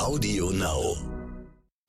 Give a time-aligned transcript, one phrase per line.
[0.00, 0.96] Audio Now.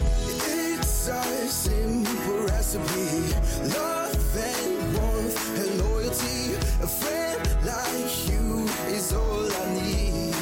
[0.02, 3.34] It's a simple recipe.
[3.73, 6.55] Love and warmth and loyalty.
[6.84, 10.34] A friend like you is all I need.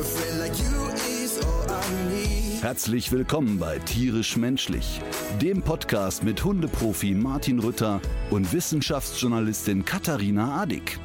[0.00, 0.88] A friend like you
[1.22, 2.62] is all I need.
[2.62, 5.02] Herzlich willkommen bei Tierisch Menschlich,
[5.40, 8.00] dem Podcast mit Hundeprofi Martin Rütter
[8.30, 10.98] und Wissenschaftsjournalistin Katharina Adick.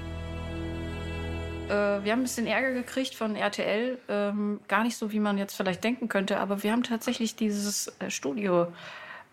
[1.68, 3.98] Äh, wir haben ein bisschen Ärger gekriegt von RTL.
[4.08, 7.94] Ähm, gar nicht so, wie man jetzt vielleicht denken könnte, aber wir haben tatsächlich dieses
[8.00, 8.68] äh, Studio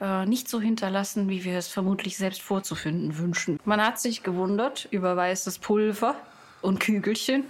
[0.01, 3.61] äh, nicht so hinterlassen, wie wir es vermutlich selbst vorzufinden wünschen.
[3.65, 6.17] Man hat sich gewundert über weißes Pulver
[6.61, 7.45] und Kügelchen.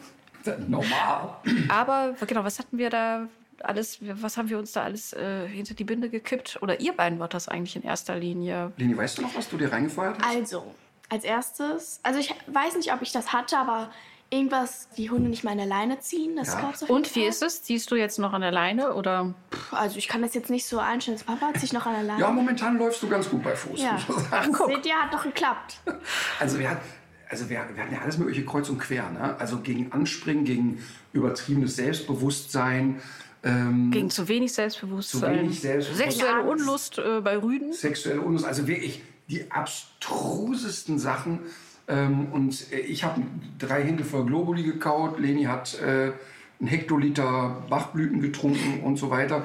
[0.69, 1.37] Normal.
[1.69, 3.29] Aber genau, was hatten wir da
[3.63, 6.59] alles, was haben wir uns da alles äh, hinter die Binde gekippt?
[6.61, 8.73] Oder ihr beiden wart das eigentlich in erster Linie?
[8.77, 10.37] Leni, weißt du noch, was du dir reingefeuert hast?
[10.37, 10.75] Also,
[11.09, 13.91] als erstes, also ich weiß nicht, ob ich das hatte, aber
[14.31, 16.61] irgendwas, die Hunde nicht mal an der Leine ziehen, das Ja.
[16.63, 17.29] gab's auf jeden Und wie Fall.
[17.29, 17.63] ist es?
[17.63, 19.35] Ziehst du jetzt noch an der Leine oder?
[19.71, 21.17] Also ich kann das jetzt nicht so einstellen.
[21.17, 22.21] Das Papa zieht noch an der Leine.
[22.21, 23.81] Ja, momentan läufst du ganz gut bei Fuß.
[23.81, 23.99] Ja.
[23.99, 25.79] Seht ihr, hat doch geklappt.
[26.41, 26.81] Also, wir, hat-
[27.29, 29.09] also wir, wir hatten ja alles mögliche kreuz und quer.
[29.11, 29.37] Ne?
[29.39, 33.01] Also gegen Anspringen, gegen übertriebenes Selbstbewusstsein,
[33.45, 35.21] ähm, Gegen zu wenig Selbstbewusstsein.
[35.21, 36.11] Zu wenig Selbstbewusstsein.
[36.11, 36.43] Sexuelle.
[36.45, 37.73] Unlust äh, bei Rüden.
[37.73, 38.47] sexuelle Unlust.
[38.47, 41.41] Also wirklich die abstrusesten Sachen.
[41.89, 43.21] Ähm, und äh, ich habe
[43.59, 45.19] drei Hände voll Globuli gekaut.
[45.19, 46.13] Leni hat äh,
[46.61, 49.43] einen Hektoliter Bachblüten getrunken und so weiter.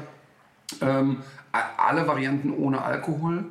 [0.81, 1.17] Ähm,
[1.51, 3.45] alle Varianten ohne Alkohol.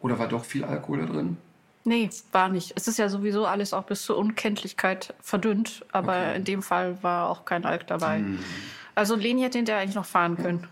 [0.00, 1.36] Oder war doch viel Alkohol da drin?
[1.84, 2.72] Nee, war nicht.
[2.76, 6.36] Es ist ja sowieso alles auch bis zur Unkenntlichkeit verdünnt, aber Okay.
[6.36, 8.22] in dem Fall war auch kein Alk dabei.
[8.94, 10.66] Also Leni hätte hinterher eigentlich noch fahren können.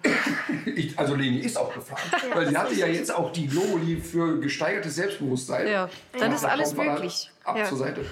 [0.67, 2.01] Ich, also Leni ist auch gefahren.
[2.35, 5.67] weil sie hatte ja jetzt auch die Globuli für gesteigertes Selbstbewusstsein.
[5.69, 5.89] Ja,
[6.19, 7.31] dann ist alles möglich.
[7.45, 7.65] Ab Ja.
[7.65, 8.05] zur Seite.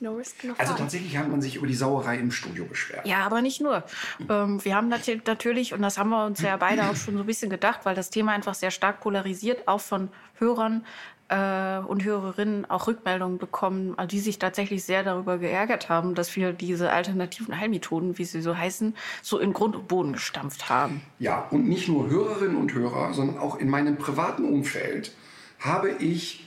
[0.00, 3.06] No risk, no Also tatsächlich hat man sich über die Sauerei im Studio beschwert.
[3.06, 3.84] Ja, aber nicht nur.
[4.28, 7.20] Ähm, wir haben nat- natürlich, und das haben wir uns ja beide auch schon so
[7.20, 10.08] ein bisschen gedacht, weil das Thema einfach sehr stark polarisiert, auch von
[10.38, 10.84] Hörern
[11.32, 16.52] äh, und Hörerinnen auch Rückmeldungen bekommen, die sich tatsächlich sehr darüber geärgert haben, dass wir
[16.52, 21.00] diese alternativen Heilmethoden, wie sie so heißen, so in Grund und Boden gestampft haben.
[21.18, 25.12] Ja, und nicht nur Hörerinnen und Hörer, sondern auch in meinem privaten Umfeld
[25.58, 26.46] habe ich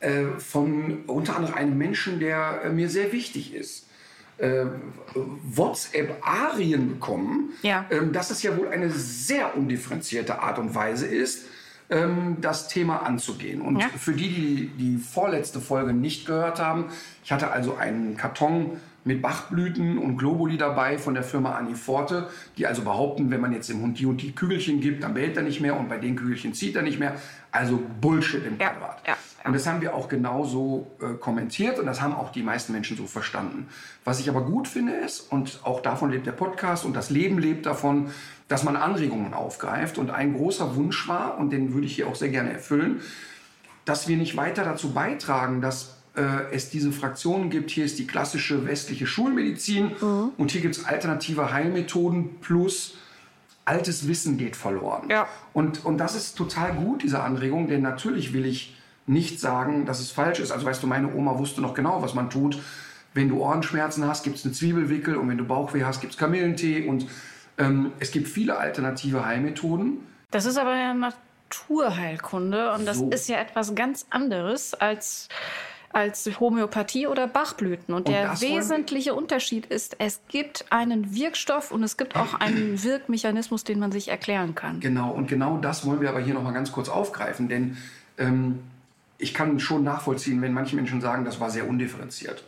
[0.00, 3.88] äh, von unter anderem einem Menschen, der äh, mir sehr wichtig ist,
[4.38, 4.66] äh,
[5.14, 7.86] WhatsApp-Arien bekommen, Ja.
[7.90, 11.46] ähm, dass es ja wohl eine sehr undifferenzierte Art und Weise ist,
[11.90, 13.60] ähm, das Thema anzugehen.
[13.60, 13.88] Und Ja.
[13.96, 16.86] für die, die die vorletzte Folge nicht gehört haben,
[17.24, 22.66] ich hatte also einen Karton mit Bachblüten und Globuli dabei von der Firma Aniforte, die
[22.66, 25.42] also behaupten, wenn man jetzt dem Hund die und die Kügelchen gibt, dann bellt er
[25.42, 27.14] nicht mehr und bei den Kügelchen zieht er nicht mehr.
[27.52, 29.02] Also Bullshit im Ja, Quadrat.
[29.06, 29.16] ja, ja.
[29.46, 32.96] Und das haben wir auch genauso äh, kommentiert und das haben auch die meisten Menschen
[32.96, 33.68] so verstanden.
[34.06, 37.38] Was ich aber gut finde ist, und auch davon lebt der Podcast und das Leben
[37.38, 38.08] lebt davon,
[38.48, 39.98] dass man Anregungen aufgreift.
[39.98, 43.00] Und ein großer Wunsch war, und den würde ich hier auch sehr gerne erfüllen,
[43.84, 47.70] dass wir nicht weiter dazu beitragen, dass äh, es diese Fraktionen gibt.
[47.70, 49.92] Hier ist die klassische westliche Schulmedizin
[50.36, 52.94] und hier gibt es alternative Heilmethoden plus
[53.64, 55.08] altes Wissen geht verloren.
[55.08, 55.26] Ja.
[55.52, 58.76] Und, und das ist total gut, diese Anregung, denn natürlich will ich
[59.06, 60.50] nicht sagen, dass es falsch ist.
[60.50, 62.58] Also weißt du, meine Oma wusste noch genau, was man tut.
[63.12, 66.18] Wenn du Ohrenschmerzen hast, gibt es eine Zwiebelwickel und wenn du Bauchweh hast, gibt es
[66.18, 67.06] Kamillentee und
[67.58, 69.98] ähm, es gibt viele alternative Heilmethoden.
[70.30, 73.10] Das ist aber ja Naturheilkunde und das So.
[73.10, 75.28] ist ja etwas ganz anderes als,
[75.92, 77.94] als Homöopathie oder Bachblüten.
[77.94, 82.82] Und, Und der wesentliche Unterschied ist, es gibt einen Wirkstoff und es gibt auch einen
[82.82, 84.80] Wirkmechanismus, den man sich erklären kann.
[84.80, 87.76] Genau, und genau das wollen wir aber hier nochmal ganz kurz aufgreifen, denn
[88.18, 88.60] ähm,
[89.18, 92.42] ich kann schon nachvollziehen, wenn manche Menschen sagen, das war sehr undifferenziert.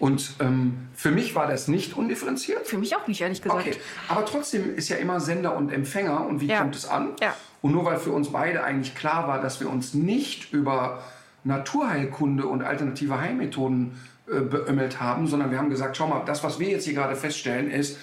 [0.00, 2.66] Und ähm, für mich war das nicht undifferenziert.
[2.66, 3.60] Für mich auch nicht, ehrlich gesagt.
[3.60, 3.76] Okay,
[4.08, 6.60] aber trotzdem ist ja immer Sender und Empfänger und wie Ja.
[6.60, 7.10] kommt es an?
[7.20, 7.36] Ja.
[7.60, 11.02] Und nur weil für uns beide eigentlich klar war, dass wir uns nicht über
[11.44, 16.58] Naturheilkunde und alternative Heilmethoden äh, beömmelt haben, sondern wir haben gesagt, schau mal, das, was
[16.58, 17.98] wir jetzt hier gerade feststellen, ist,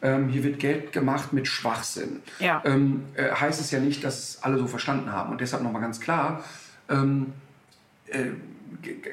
[0.00, 2.22] ähm, hier wird Geld gemacht mit Schwachsinn.
[2.38, 2.62] Ja.
[2.64, 5.30] Ähm, äh, heißt es ja nicht, dass es alle so verstanden haben.
[5.32, 6.42] Und deshalb nochmal ganz klar,
[6.88, 7.34] ähm,
[8.06, 8.30] äh,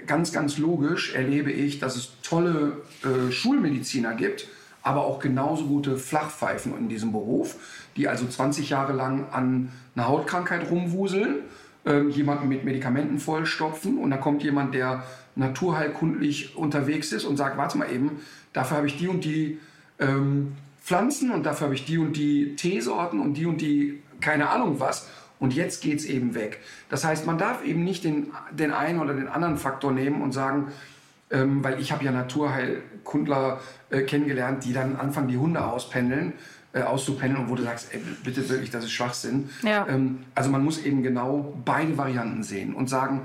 [0.07, 4.47] ganz, ganz logisch erlebe ich, dass es tolle äh, Schulmediziner gibt,
[4.81, 7.55] aber auch genauso gute Flachpfeifen in diesem Beruf,
[7.95, 11.39] die also 20 Jahre lang an einer Hautkrankheit rumwuseln,
[11.85, 15.03] ähm, jemanden mit Medikamenten vollstopfen und dann kommt jemand, der
[15.35, 18.19] naturheilkundlich unterwegs ist und sagt, warte mal eben,
[18.53, 19.59] dafür habe ich die und die
[19.99, 24.49] ähm, Pflanzen und dafür habe ich die und die Teesorten und die und die keine
[24.49, 25.07] Ahnung was.
[25.39, 26.59] Und jetzt geht es eben weg.
[26.89, 30.33] Das heißt, man darf eben nicht den, den einen oder den anderen Faktor nehmen und
[30.33, 30.67] sagen,
[31.31, 33.59] ähm, weil ich habe ja Naturheilkundler
[33.89, 36.33] äh, kennengelernt, die dann anfangen, die Hunde auspendeln,
[36.73, 39.49] äh, auszupendeln und wo du sagst, ey, bitte wirklich, das ist Schwachsinn.
[39.63, 39.87] Ja.
[39.87, 43.21] Ähm, also man muss eben genau beide Varianten sehen und sagen,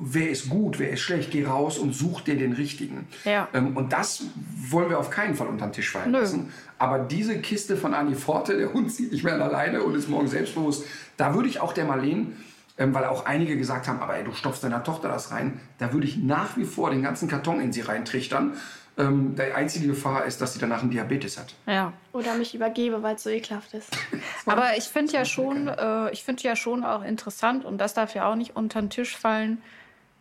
[0.00, 3.06] wer ist gut, wer ist schlecht, geh raus und such dir den richtigen.
[3.24, 3.48] Ja.
[3.52, 4.24] Ähm, und das
[4.70, 6.18] wollen wir auf keinen Fall unter den Tisch fallen Nö.
[6.18, 6.52] lassen.
[6.78, 10.28] Aber diese Kiste von Anni Forte, der Hund zieht nicht mehr alleine und ist morgen
[10.28, 10.84] selbstbewusst,
[11.16, 12.36] da würde ich auch der Marleen,
[12.76, 15.92] ähm, weil auch einige gesagt haben, aber ey, du stopfst deiner Tochter das rein, da
[15.92, 18.54] würde ich nach wie vor den ganzen Karton in sie reintrichtern.
[18.98, 21.54] Ähm, die einzige Gefahr ist, dass sie danach einen Diabetes hat.
[21.66, 21.92] Ja.
[22.12, 23.88] Oder mich übergebe, weil es so ekelhaft ist.
[24.46, 28.14] Aber ich finde ja schon, äh, ich finde ja schon auch interessant und das darf
[28.14, 29.62] ja auch nicht unter den Tisch fallen.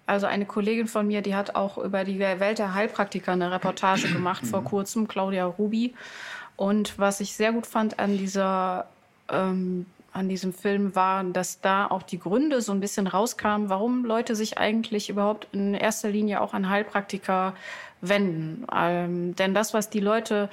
[0.06, 4.08] Also eine Kollegin von mir, die hat auch über die Welt der Heilpraktiker eine Reportage
[4.14, 5.96] gemacht vor kurzem, Claudia Rubi.
[6.56, 8.88] Und was ich sehr gut fand an dieser
[9.30, 9.86] ähm,
[10.18, 14.36] an diesem Film war, dass da auch die Gründe so ein bisschen rauskamen, warum Leute
[14.36, 17.54] sich eigentlich überhaupt in erster Linie auch an Heilpraktiker
[18.02, 18.66] wenden.
[18.76, 20.50] Ähm, denn das, was die Leute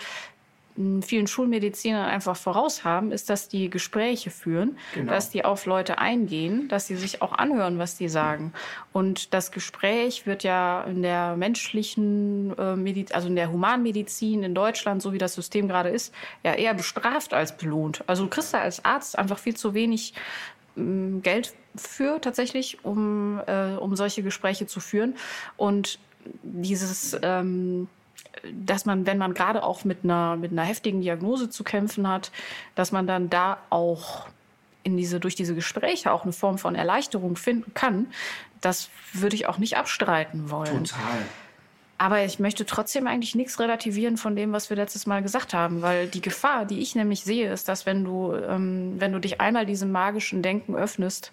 [1.03, 5.13] vielen Schulmedizinern einfach voraus haben, ist, dass die Gespräche führen, Genau.
[5.13, 8.53] dass die auf Leute eingehen, dass sie sich auch anhören, was die sagen.
[8.93, 14.55] Und das Gespräch wird ja in der menschlichen, äh, Mediz also in der Humanmedizin in
[14.55, 16.13] Deutschland, so wie das System gerade ist,
[16.43, 18.03] ja eher bestraft als belohnt.
[18.09, 20.13] Also du kriegst da als Arzt einfach viel zu wenig
[20.77, 25.15] Geld für tatsächlich, um, äh, um solche Gespräche zu führen.
[25.57, 26.01] Und
[26.43, 27.87] dieses, ähm,
[28.53, 32.31] dass man, wenn man gerade auch mit einer, mit einer heftigen Diagnose zu kämpfen hat,
[32.75, 34.27] dass man dann da auch
[34.83, 38.07] in diese, durch diese Gespräche auch eine Form von Erleichterung finden kann,
[38.61, 40.85] das würde ich auch nicht abstreiten wollen.
[40.85, 41.23] Total.
[41.97, 45.81] Aber ich möchte trotzdem eigentlich nichts relativieren von dem, was wir letztes Mal gesagt haben,
[45.81, 49.41] weil die Gefahr, die ich nämlich sehe, ist, dass wenn du, ähm, wenn du dich
[49.41, 51.33] einmal diesem magischen Denken öffnest,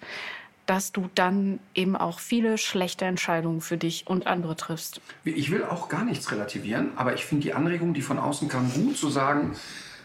[0.65, 5.01] dass du dann eben auch viele schlechte Entscheidungen für dich und andere triffst.
[5.23, 8.71] Ich will auch gar nichts relativieren, aber ich finde die Anregung, die von außen kam,
[8.73, 9.55] gut zu sagen,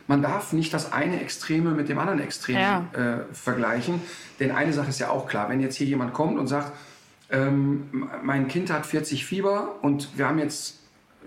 [0.09, 2.85] man darf nicht das eine Extreme mit dem anderen Extrem Ja.
[2.93, 4.01] äh, vergleichen.
[4.39, 6.73] Denn eine Sache ist ja auch klar, wenn jetzt hier jemand kommt und sagt,
[7.31, 10.79] ähm, mein Kind hat 40 Fieber und wir haben jetzt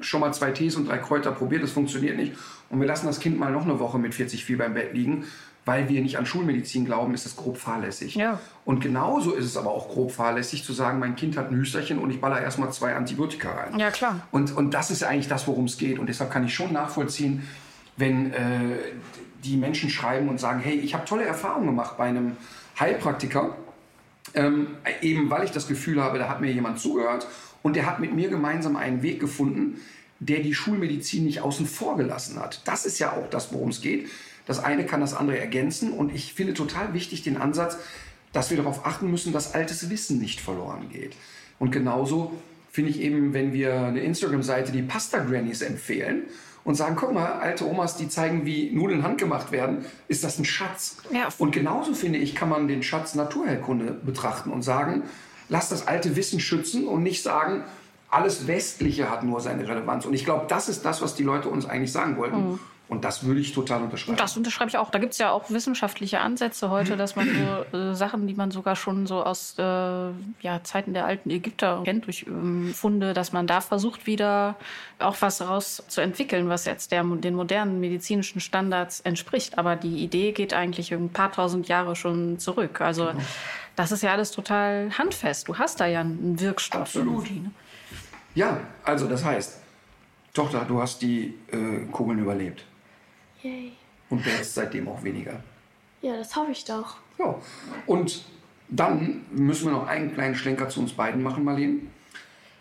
[0.01, 2.33] schon mal zwei Tees und drei Kräuter probiert, das funktioniert nicht.
[2.69, 5.25] Und wir lassen das Kind mal noch eine Woche mit 40 Fieber im Bett liegen,
[5.65, 8.15] weil wir nicht an Schulmedizin glauben, ist das grob fahrlässig.
[8.15, 8.39] Ja.
[8.65, 11.99] Und genauso ist es aber auch grob fahrlässig zu sagen, mein Kind hat ein Hüsterchen
[11.99, 13.79] und ich baller erstmal zwei Antibiotika rein.
[13.79, 14.27] Ja, klar.
[14.31, 15.99] Und, und das ist ja eigentlich das, worum es geht.
[15.99, 17.47] Und deshalb kann ich schon nachvollziehen,
[17.97, 18.77] wenn äh,
[19.43, 22.37] die Menschen schreiben und sagen, hey, ich habe tolle Erfahrungen gemacht bei einem
[22.79, 23.55] Heilpraktiker,
[24.33, 24.67] ähm,
[25.01, 27.27] eben weil ich das Gefühl habe, da hat mir jemand zugehört
[27.61, 29.81] und der hat mit mir gemeinsam einen Weg gefunden,
[30.19, 32.61] der die Schulmedizin nicht außen vor gelassen hat.
[32.65, 34.09] Das ist ja auch das, worum es geht.
[34.49, 37.77] Das eine kann das andere ergänzen und ich finde total wichtig den Ansatz,
[38.33, 41.15] dass wir darauf achten müssen, dass altes Wissen nicht verloren geht.
[41.59, 42.33] Und genauso
[42.71, 46.23] finde ich eben, wenn wir eine Instagram-Seite, die Pasta Grannies empfehlen
[46.63, 50.45] und sagen, guck mal, alte Omas, die zeigen, wie Nudeln handgemacht werden, ist das ein
[50.45, 50.97] Schatz.
[51.13, 51.27] Ja.
[51.37, 55.03] Und genauso finde ich, kann man den Schatz Naturheilkunde betrachten und sagen,
[55.49, 57.65] lass das alte Wissen schützen und nicht sagen,
[58.09, 60.07] alles Westliche hat nur seine Relevanz.
[60.07, 62.59] Und ich glaube, das ist das, was die Leute uns eigentlich sagen wollten.
[62.89, 64.17] Und das würde ich total unterschreiben.
[64.17, 64.89] Das unterschreibe ich auch.
[64.89, 67.29] Da gibt es ja auch wissenschaftliche Ansätze heute, dass man
[67.71, 71.83] so äh, Sachen, die man sogar schon so aus äh, ja, Zeiten der alten Ägypter
[71.85, 74.55] kennt, durch ähm, Funde, dass man da versucht, wieder
[74.97, 79.59] auch was rauszuentwickeln, was jetzt der, den modernen medizinischen Standards entspricht.
[79.59, 82.81] Aber die Idee geht eigentlich ein paar tausend Jahre schon zurück.
[82.81, 83.11] Also
[83.75, 85.47] das ist ja alles total handfest.
[85.47, 86.81] Du hast da ja einen Wirkstoff.
[86.81, 87.29] Absolut.
[87.29, 87.51] ne?
[88.33, 89.59] Ja, also das heißt,
[90.33, 92.65] Tochter, du hast die äh, Kugeln überlebt.
[93.43, 93.71] Yay.
[94.09, 95.41] Und wärst seitdem auch weniger.
[96.01, 96.97] Ja, das hoffe ich doch.
[97.17, 97.35] Ja.
[97.85, 98.23] Und
[98.69, 101.79] dann müssen wir noch einen kleinen Schlenker zu uns beiden machen, Marlene.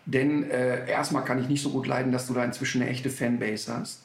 [0.05, 3.09] Denn äh, erstmal kann ich nicht so gut leiden, dass du da inzwischen eine echte
[3.09, 4.03] Fanbase hast.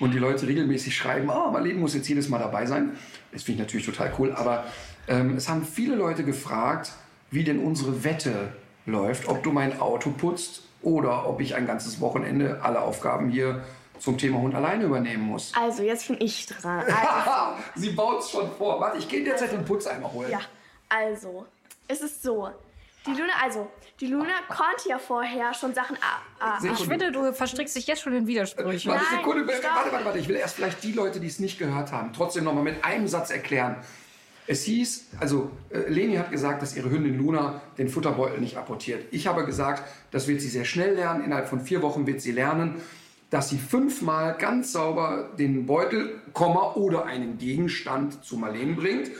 [0.00, 2.92] Und die Leute regelmäßig schreiben, ah, Marlene muss jetzt jedes Mal dabei sein.
[3.32, 4.32] Das finde ich natürlich total cool.
[4.32, 4.64] Aber
[5.08, 6.92] ähm, es haben viele Leute gefragt,
[7.30, 8.52] wie denn unsere Wette
[8.86, 9.28] läuft.
[9.28, 13.64] Ob du mein Auto putzt oder ob ich ein ganzes Wochenende alle Aufgaben hier
[13.98, 15.52] zum Thema Hund alleine übernehmen muss.
[15.58, 16.84] Also, jetzt bin ich dran.
[16.88, 18.80] Also, Sie baut es schon vor.
[18.80, 20.30] Warte, ich gehe derzeit den Putzeimer holen.
[20.30, 20.40] ja,
[20.88, 21.46] also,
[21.86, 22.48] es ist so.
[23.06, 25.96] Die Luna, also, die Luna konnte ja vorher schon Sachen.
[26.00, 26.82] Ah, ah, Sekunde.
[26.82, 28.90] Ich finde, du verstrickst dich jetzt schon in Widersprüche.
[28.90, 30.18] Warte, Nein, Sekunde, warte, warte, warte, warte.
[30.18, 33.08] Ich will erst vielleicht die Leute, die es nicht gehört haben, trotzdem nochmal mit einem
[33.08, 33.76] Satz erklären.
[34.50, 39.04] Es hieß, also äh, Leni hat gesagt, dass ihre Hündin Luna den Futterbeutel nicht apportiert.
[39.10, 41.22] Ich habe gesagt, das wird sie sehr schnell lernen.
[41.22, 42.80] Innerhalb von vier Wochen wird sie lernen,
[43.30, 49.10] dass sie fünfmal ganz sauber den Beutel, Komma oder einen Gegenstand zu Marlene bringt.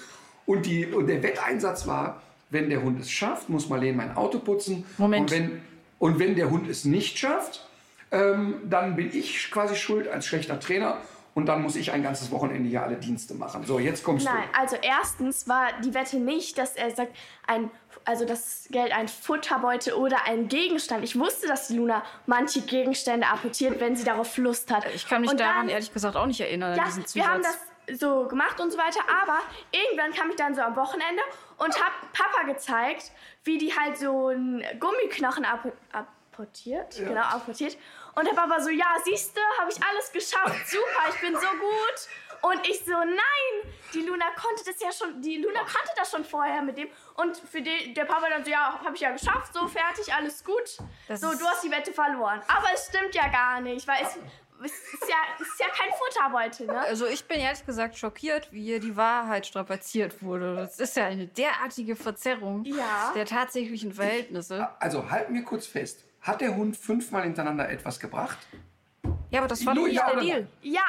[0.46, 4.38] Und, die, und der Wetteinsatz war, wenn der Hund es schafft, muss Marlene mein Auto
[4.38, 4.84] putzen.
[4.96, 5.30] Moment.
[5.30, 5.60] Und wenn,
[5.98, 7.66] Und wenn der Hund es nicht schafft,
[8.10, 10.98] ähm, dann bin ich quasi schuld als schlechter Trainer.
[11.34, 13.62] Und dann muss ich ein ganzes Wochenende hier alle Dienste machen.
[13.64, 17.14] So, jetzt kommst Nein, also erstens war die Wette nicht, dass er sagt,
[17.46, 17.70] ein,
[18.08, 21.04] also das Geld ein Futterbeutel oder ein Gegenstand.
[21.04, 24.86] Ich wusste, dass die Luna manche Gegenstände apportiert, wenn sie darauf Lust hat.
[24.94, 27.58] Ich kann mich Und daran dann- ehrlich gesagt auch nicht erinnern, Ja, wir haben das
[28.00, 29.40] so gemacht und so weiter, aber
[29.72, 31.22] irgendwann kam ich dann so am Wochenende
[31.58, 33.12] und hab Papa gezeigt,
[33.44, 37.76] wie die halt so einen Gummiknochen app apportiert, genau, apportiert.
[38.14, 42.08] Und der Papa so, ja, siehste, habe ich alles geschafft, super, ich bin so gut.
[42.42, 46.24] Und ich so, nein, die Luna konnte das ja schon, die Luna konnte das schon
[46.24, 46.88] vorher mit dem.
[47.14, 50.44] Und für den, der Papa dann so, ja, habe ich ja geschafft, so fertig, alles
[50.44, 50.78] gut.
[51.08, 52.40] Das so, du hast die Wette verloren.
[52.48, 54.16] Aber es stimmt ja gar nicht, weil es,
[54.64, 56.80] es ist, ja, es ist ja kein Futterbeutel, ne?
[56.80, 60.56] Also ich bin ehrlich gesagt schockiert, wie hier die Wahrheit strapaziert wurde.
[60.56, 63.12] Das ist ja eine derartige Verzerrung Ja.
[63.14, 64.68] der tatsächlichen Verhältnisse.
[64.80, 66.04] Also halt mir kurz fest.
[66.20, 68.38] Hat der Hund fünfmal hintereinander etwas gebracht?
[69.30, 70.48] Ja, aber das war doch Nur nicht ja der Deal.
[70.62, 70.82] Ja,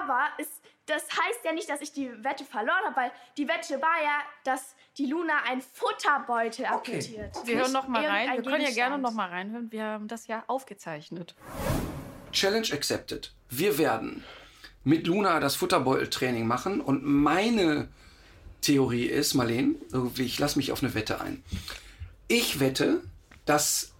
[0.00, 0.48] aber es,
[0.88, 4.20] das heißt ja nicht, dass ich die Wette verloren habe, weil die Wette war ja,
[4.44, 6.74] dass die Luna ein Futterbeutel Okay.
[6.96, 7.36] apportiert.
[7.44, 8.30] Wir hören noch mal rein.
[8.36, 9.70] Wir können ja gerne noch mal reinhören.
[9.70, 11.34] Wir haben das ja aufgezeichnet.
[12.32, 13.32] Challenge accepted.
[13.48, 14.24] Wir werden
[14.84, 17.88] mit Luna das Futterbeuteltraining machen und meine
[18.60, 19.76] Theorie ist, Marleen,
[20.16, 21.42] ich lasse mich auf eine Wette ein.
[22.26, 23.02] Ich wette,
[23.44, 23.92] dass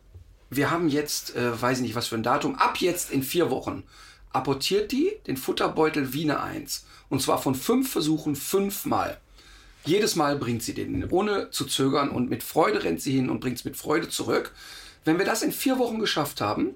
[0.50, 3.50] wir haben jetzt, äh, weiß ich nicht was für ein Datum, ab jetzt in vier
[3.50, 3.85] Wochen
[4.33, 6.87] apportiert die den Futterbeutel wie eine Eins.
[7.09, 9.19] Und zwar von fünf Versuchen fünfmal.
[9.85, 13.41] Jedes Mal bringt sie den, ohne zu zögern und mit Freude rennt sie hin und
[13.41, 14.53] bringt es mit Freude zurück.
[15.05, 16.75] Wenn wir das in vier Wochen geschafft haben,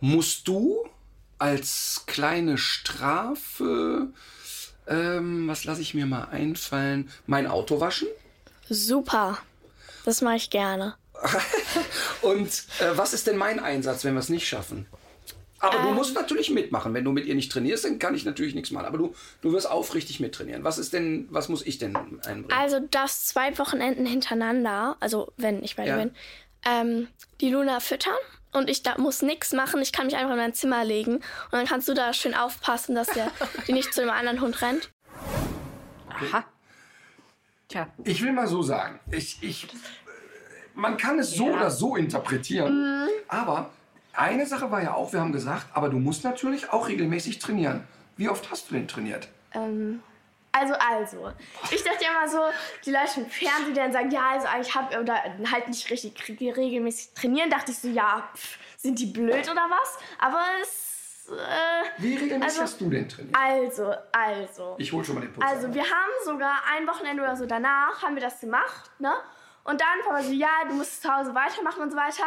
[0.00, 0.88] musst du
[1.38, 4.08] als kleine Strafe,
[4.86, 8.08] ähm, was lasse ich mir mal einfallen, mein Auto waschen?
[8.68, 9.38] Super.
[10.04, 10.94] Das mache ich gerne.
[12.22, 12.48] Und
[12.80, 14.86] äh, was ist denn mein Einsatz, wenn wir es nicht schaffen?
[15.62, 16.92] Aber du musst natürlich mitmachen.
[16.92, 18.84] Wenn du mit ihr nicht trainierst, dann kann ich natürlich nichts machen.
[18.86, 20.64] Aber du, du wirst aufrichtig mittrainieren.
[20.64, 22.50] Was ist denn, was muss ich denn einbringen?
[22.52, 25.96] Also du darfst zwei Wochenenden hintereinander, also wenn ich bei dir Ja.
[25.98, 26.14] bin,
[26.64, 27.08] ähm,
[27.40, 28.14] die Luna füttern
[28.52, 29.80] und ich da, muss nichts machen.
[29.82, 32.94] Ich kann mich einfach in mein Zimmer legen und dann kannst du da schön aufpassen,
[32.96, 33.30] dass der,
[33.68, 34.90] die nicht zu dem anderen Hund rennt.
[36.08, 36.44] Aha.
[37.68, 39.66] Tja, Ich will mal so sagen, ich, ich,
[40.74, 43.70] man kann es so oder so interpretieren, aber
[44.14, 47.86] eine Sache war ja auch, wir haben gesagt, aber du musst natürlich auch regelmäßig trainieren.
[48.16, 49.28] Wie oft hast du denn trainiert?
[50.54, 51.32] Also, also.
[51.70, 52.38] Ich dachte ja immer so,
[52.84, 55.14] die Leute im Fernsehen, die dann sagen, ja, also ich habe oder
[55.50, 59.66] halt nicht richtig re- regelmäßig trainieren, dachte ich so, ja, pff, sind die blöd oder
[59.70, 59.98] was?
[60.18, 63.34] Aber es, äh, Wie regelmäßig Also- hast du denn trainiert?
[63.36, 64.74] also, also.
[64.78, 65.46] Ich hol schon mal den Puls.
[65.46, 69.12] Also wir haben sogar ein Wochenende oder so danach haben wir das gemacht, ne?
[69.64, 72.24] Und dann Papa so, ja, du musst zu Hause weitermachen und so weiter.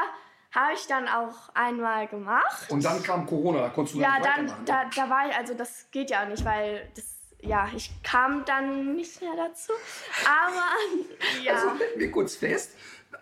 [0.55, 2.69] Habe ich dann auch einmal gemacht.
[2.69, 4.89] Und dann kam Corona, da konntest du Ja, gar nicht dann, weitermachen.
[4.95, 7.05] da, da war ich, also das geht ja auch nicht, weil das,
[7.41, 9.73] ja, ich kam dann nicht mehr dazu.
[10.25, 10.63] Aber,
[11.43, 11.53] ja.
[11.55, 12.71] Also halten wir kurz fest,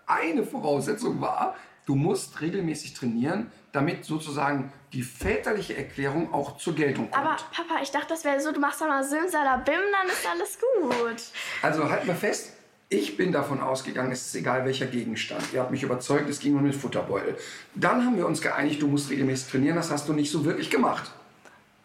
[0.05, 7.09] eine Voraussetzung war, du musst regelmäßig trainieren, damit sozusagen die väterliche Erklärung auch zur Geltung
[7.09, 7.25] kommt.
[7.25, 10.59] Aber Papa, ich dachte, das wäre so, du machst dann mal Simsalabim, dann ist alles
[10.59, 11.15] gut.
[11.63, 12.52] Also halten wir fest,
[12.93, 15.43] ich bin davon ausgegangen, es ist egal welcher Gegenstand.
[15.53, 17.35] Ihr habt mich überzeugt, es ging um den Futterbeutel.
[17.75, 20.69] Dann haben wir uns geeinigt, du musst regelmäßig trainieren, das hast du nicht so wirklich
[20.69, 21.11] gemacht.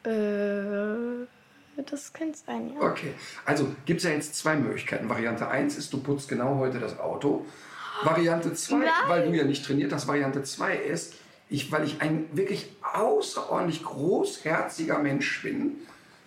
[0.05, 0.11] Äh,
[1.87, 2.81] das könnte sein, ja.
[2.81, 5.09] Okay, also gibt es ja jetzt zwei Möglichkeiten.
[5.09, 7.47] Variante 1 ist, du putzt genau heute das Auto.
[8.05, 8.89] Variante 2, Nein.
[9.09, 11.15] weil du ja nicht trainiert hast, Variante 2 ist,
[11.49, 15.79] ich, weil ich ein wirklich außerordentlich großherziger Mensch bin,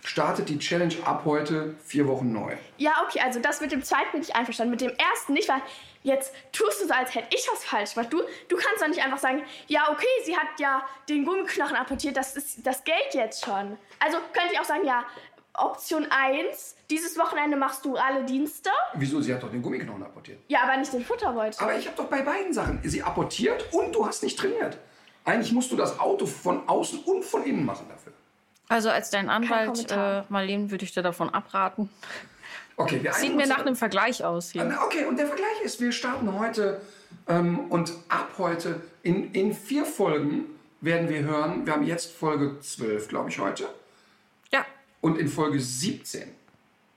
[0.03, 2.55] startet die Challenge ab heute vier Wochen neu.
[2.77, 4.71] Ja, okay, also das mit dem zweiten bin ich einverstanden.
[4.71, 5.61] Mit dem ersten nicht, weil
[6.03, 8.11] jetzt tust du so, als hätte ich was falsch gemacht.
[8.11, 12.17] Du, du kannst doch nicht einfach sagen, ja, okay, sie hat ja den Gummiknochen apportiert,
[12.17, 13.77] das ist das Geld jetzt schon.
[13.99, 15.05] Also könnte ich auch sagen, ja,
[15.53, 18.69] Option 1, dieses Wochenende machst du alle Dienste.
[18.93, 19.19] Wieso?
[19.19, 20.39] Sie hat doch den Gummiknochen apportiert.
[20.47, 21.61] Ja, aber nicht den Futterbeutel.
[21.61, 24.77] Aber ich habe doch bei beiden Sachen, sie apportiert und du hast nicht trainiert.
[25.25, 28.10] Eigentlich musst du das Auto von außen und von innen machen dafür.
[28.71, 31.89] Also als dein Anwalt, äh, Marlene, würde ich dir davon abraten.
[32.77, 34.63] Okay, wir Sieht mir nach einem Vergleich aus hier.
[34.63, 36.81] Ah, Okay, und der Vergleich ist, wir starten heute
[37.27, 40.45] ähm, und ab heute in, in vier Folgen
[40.79, 43.67] werden wir hören, wir haben jetzt Folge 12, glaube ich, heute.
[44.51, 44.65] Ja,
[45.01, 46.23] Und in Folge 17,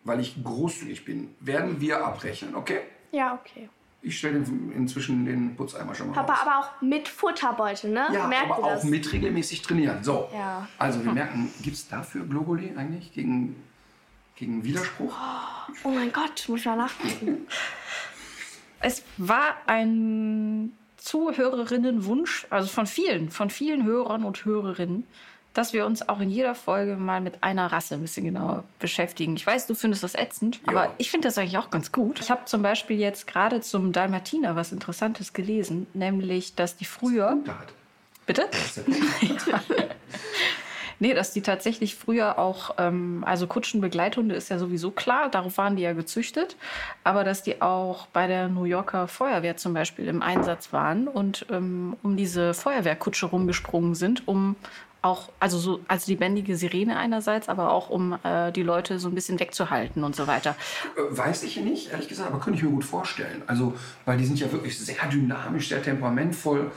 [0.04, 2.80] weil ich großzügig bin, werden wir abrechnen, okay?
[3.10, 3.68] ja, okay.
[4.06, 4.44] Ich stelle
[4.76, 6.40] inzwischen den Putzeimer schon mal Papa, raus.
[6.42, 8.06] aber auch mit Futterbeutel, ne?
[8.12, 8.84] Ja, Merkt aber auch das?
[8.84, 10.04] mit regelmäßig trainieren.
[10.04, 10.68] So, Ja.
[10.78, 13.56] also wir merken, gibt es dafür Globuli eigentlich gegen,
[14.36, 15.16] gegen Widerspruch?
[15.84, 17.46] Oh mein Gott, muss ich mal nachgucken.
[18.80, 25.06] es war ein Zuhörerinnenwunsch, also von vielen, von vielen Hörern und Hörerinnen,
[25.54, 29.36] dass wir uns auch in jeder Folge mal mit einer Rasse ein bisschen genauer beschäftigen.
[29.36, 30.72] Ich weiß, du findest das ätzend, Ja.
[30.72, 32.20] aber ich finde das eigentlich auch ganz gut.
[32.20, 37.36] Ich habe zum Beispiel jetzt gerade zum Dalmatiner was Interessantes gelesen, nämlich, dass die früher.
[37.44, 37.68] Da hat.
[38.26, 38.48] Bitte?
[40.98, 45.76] Nee, dass die tatsächlich früher auch, ähm, also Kutschenbegleithunde ist ja sowieso klar, darauf waren
[45.76, 46.56] die ja gezüchtet,
[47.02, 51.46] aber dass die auch bei der New Yorker Feuerwehr zum Beispiel im Einsatz waren und
[51.50, 54.56] ähm, um diese Feuerwehrkutsche rumgesprungen sind, um
[55.04, 59.14] auch, also so als lebendige Sirene einerseits, aber auch um äh, die Leute so ein
[59.14, 60.56] bisschen wegzuhalten und so weiter.
[60.96, 63.42] Äh, Weiß ich nicht, ehrlich gesagt, aber könnte ich mir gut vorstellen.
[63.46, 63.74] Also,
[64.06, 66.72] weil die sind ja wirklich sehr dynamisch, sehr temperamentvoll.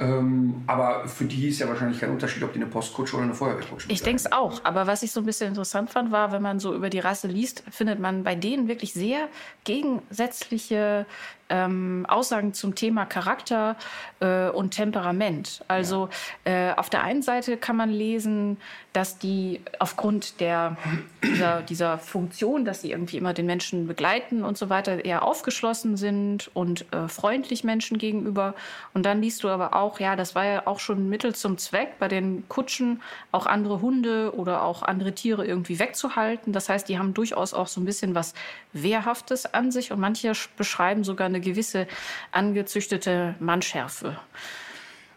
[0.00, 3.34] Ähm, aber für die ist ja wahrscheinlich kein Unterschied, ob die eine Postkutsche oder eine
[3.34, 4.64] Feuerwehrkutsche Ich denke es auch.
[4.64, 7.28] Aber was ich so ein bisschen interessant fand, war, wenn man so über die Rasse
[7.28, 9.28] liest, findet man bei denen wirklich sehr
[9.64, 11.04] gegensätzliche
[11.50, 13.76] ähm, Aussagen zum Thema Charakter
[14.20, 15.62] äh, und Temperament.
[15.68, 16.08] Also
[16.44, 18.56] äh, auf der einen Seite kann man lesen,
[18.92, 20.76] dass die aufgrund der,
[21.22, 25.96] dieser, dieser Funktion, dass sie irgendwie immer den Menschen begleiten und so weiter, eher aufgeschlossen
[25.96, 28.54] sind und äh, freundlich Menschen gegenüber.
[28.94, 31.56] Und dann liest du aber auch, ja, das war ja auch schon ein Mittel zum
[31.58, 36.52] Zweck, bei den Kutschen auch andere Hunde oder auch andere Tiere irgendwie wegzuhalten.
[36.52, 38.34] Das heißt, die haben durchaus auch so ein bisschen was
[38.72, 41.86] Wehrhaftes an sich und manche sch- beschreiben sogar eine gewisse
[42.32, 44.16] angezüchtete Mannschärfe.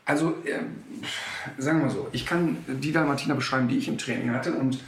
[0.05, 0.59] Also, äh,
[1.57, 4.79] sagen wir mal so, ich kann die Dalmatiner beschreiben, die ich im Training hatte und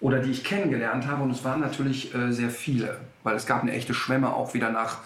[0.00, 3.62] oder die ich kennengelernt habe und es waren natürlich äh, sehr viele, weil es gab
[3.62, 4.98] eine echte Schwemme auch wieder nach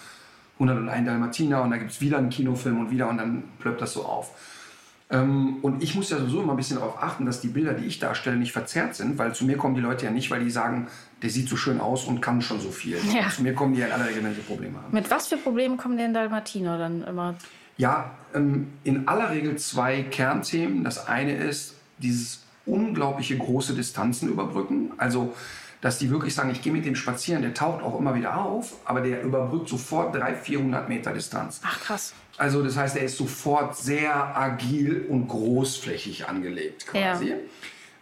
[0.59, 3.92] 101 Dalmatiner und da gibt es wieder einen Kinofilm und wieder und dann plöppt das
[3.92, 4.30] so auf.
[5.08, 7.86] Ähm, und ich muss ja sowieso immer ein bisschen darauf achten, dass die Bilder, die
[7.86, 10.50] ich darstelle, nicht verzerrt sind, weil zu mir kommen die Leute ja nicht, weil die
[10.50, 10.88] sagen,
[11.22, 12.98] der sieht so schön aus und kann schon so viel.
[13.14, 13.28] Ja.
[13.30, 14.92] Zu mir kommen die ja in aller Regel, wenn sie Probleme haben.
[14.92, 17.34] Mit was für Problemen kommen denn Dalmatiner dann immer?
[17.76, 20.82] Ja, ähm, in aller Regel zwei Kernthemen.
[20.82, 24.92] Das eine ist dieses unglaubliche große Distanzen überbrücken.
[24.96, 25.34] Also,
[25.86, 28.72] dass die wirklich sagen, ich gehe mit dem spazieren, der taucht auch immer wieder auf,
[28.84, 31.60] aber der überbrückt sofort 300, 400 Meter Distanz.
[31.62, 32.12] Ach krass.
[32.36, 37.34] Also das heißt, er ist sofort sehr agil und großflächig angelegt quasi.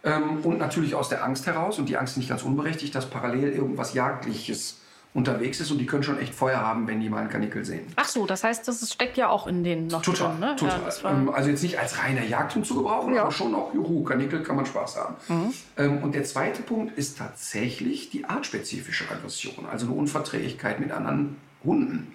[0.03, 3.07] Ähm, und natürlich aus der Angst heraus, und die Angst ist nicht ganz unberechtigt, dass
[3.07, 4.79] parallel irgendwas Jagdliches
[5.15, 7.87] unterwegs ist und die können schon echt Feuer haben, wenn die mal einen Kanickel sehen.
[7.95, 10.55] Ach so, das heißt, das steckt ja auch in denen noch Total, drin, ne?
[10.57, 10.81] total.
[11.03, 13.21] Ja, ähm, also jetzt nicht als reiner Jagdhund zu gebrauchen, Ja.
[13.23, 15.15] aber schon auch, juhu, Kanickel kann man Spaß haben.
[15.77, 21.37] Ähm, und der zweite Punkt ist tatsächlich die artspezifische Aggression, also eine Unverträglichkeit mit anderen
[21.63, 22.11] Hunden.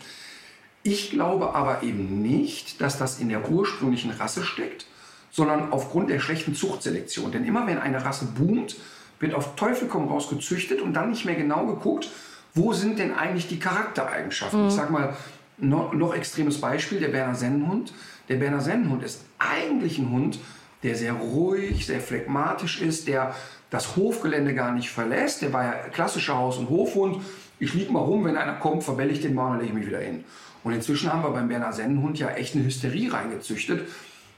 [0.82, 4.84] Ich glaube aber eben nicht, dass das in der ursprünglichen Rasse steckt,
[5.30, 7.32] sondern aufgrund der schlechten Zuchtselektion.
[7.32, 8.76] Denn immer wenn eine Rasse boomt,
[9.20, 12.10] wird auf Teufel komm raus gezüchtet und dann nicht mehr genau geguckt,
[12.54, 14.68] wo sind denn eigentlich die Charaktereigenschaften.
[14.68, 15.16] Ich sag mal,
[15.58, 17.92] noch, noch extremes Beispiel, der Berner Sennenhund.
[18.28, 20.38] Der Berner Sennenhund ist eigentlich ein Hund,
[20.82, 23.34] der sehr ruhig, sehr phlegmatisch ist, der
[23.68, 25.42] das Hofgelände gar nicht verlässt.
[25.42, 27.22] Der war ja klassischer Haus- und Hofhund.
[27.58, 29.86] Ich lieg mal rum, wenn einer kommt, verbelle ich den mal und lege ich mich
[29.86, 30.24] wieder hin.
[30.64, 33.86] Und inzwischen haben wir beim Berner Sennenhund ja echt eine Hysterie reingezüchtet,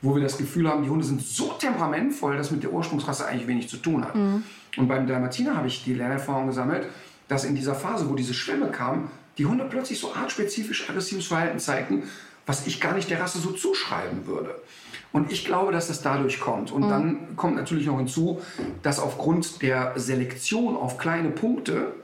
[0.02, 3.46] wo wir das Gefühl haben, die Hunde sind so temperamentvoll, dass mit der Ursprungsrasse eigentlich
[3.46, 4.14] wenig zu tun hat.
[4.76, 6.86] Und beim Dalmatiner habe ich die Lernerfahrung gesammelt,
[7.32, 11.58] dass in dieser Phase, wo diese Schwämme kam, die Hunde plötzlich so artspezifisch aggressives Verhalten
[11.58, 12.02] zeigten,
[12.44, 14.54] was ich gar nicht der Rasse so zuschreiben würde.
[15.12, 16.72] Und ich glaube, dass das dadurch kommt.
[16.72, 18.40] Und dann kommt natürlich noch hinzu,
[18.82, 21.94] dass aufgrund der Selektion auf kleine Punkte,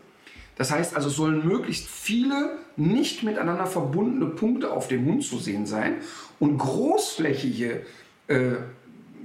[0.56, 5.38] das heißt also, es sollen möglichst viele nicht miteinander verbundene Punkte auf dem Hund zu
[5.38, 5.96] sehen sein
[6.38, 7.82] und großflächige,
[8.28, 8.52] äh,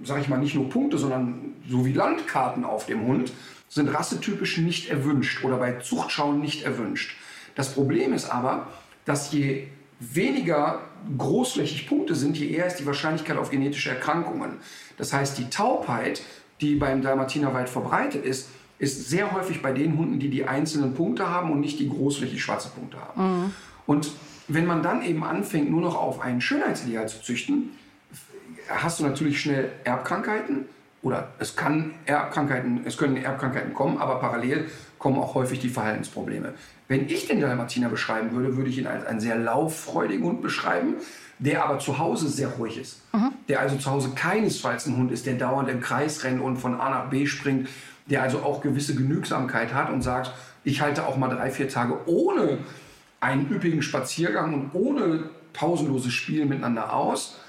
[0.04, 3.32] sag ich mal, nicht nur Punkte, sondern so wie Landkarten auf dem Hund
[3.74, 7.18] sind rassetypisch nicht erwünscht oder bei Zuchtschauen nicht erwünscht.
[7.56, 8.68] Das Problem ist aber,
[9.06, 9.68] dass je
[10.00, 10.82] weniger
[11.18, 14.58] großflächig Punkte sind, je eher ist die Wahrscheinlichkeit auf genetische Erkrankungen.
[14.98, 16.22] Das heißt, die Taubheit,
[16.62, 20.94] die beim Dalmatiner weit verbreitet ist, ist sehr häufig bei den Hunden, die die einzelnen
[20.94, 23.54] Punkte haben und nicht die großflächig schwarze Punkte haben.
[23.88, 24.12] Und
[24.48, 27.72] wenn man dann eben anfängt, nur noch auf einen Schönheitsideal zu züchten,
[28.70, 30.66] hast du natürlich schnell Erbkrankheiten
[31.04, 36.54] oder es kann Erbkrankheiten, es können Erbkrankheiten kommen, aber parallel kommen auch häufig die Verhaltensprobleme.
[36.88, 40.96] Wenn ich den Dalmatiner beschreiben würde, würde ich ihn als einen sehr lauffreudigen Hund beschreiben,
[41.40, 43.02] der aber zu Hause sehr ruhig ist.
[43.50, 46.80] Der also zu Hause keinesfalls ein Hund ist, der dauernd im Kreis rennt und von
[46.80, 47.68] A nach B springt,
[48.06, 50.32] der also auch gewisse Genügsamkeit hat und sagt,
[50.64, 52.60] ich halte auch mal drei, vier Tage ohne
[53.20, 57.40] einen üppigen Spaziergang und ohne pausenloses Spiel miteinander aus,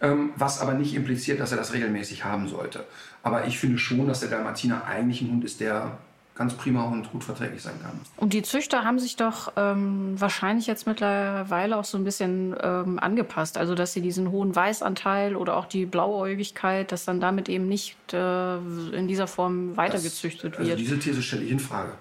[0.00, 2.84] was aber nicht impliziert, dass er das regelmäßig haben sollte.
[3.22, 5.96] Aber ich finde schon, dass der Dalmatiner eigentlich ein Hund ist, der
[6.34, 7.92] ganz prima und gut verträglich sein kann.
[8.16, 12.98] Und die Züchter haben sich doch ähm, wahrscheinlich jetzt mittlerweile auch so ein bisschen ähm,
[12.98, 13.56] angepasst.
[13.56, 17.96] Also, dass sie diesen hohen Weißanteil oder auch die Blauäugigkeit, dass dann damit eben nicht
[18.12, 20.80] äh, in dieser Form weitergezüchtet Also wird.
[20.80, 21.92] diese These stelle ich in Frage.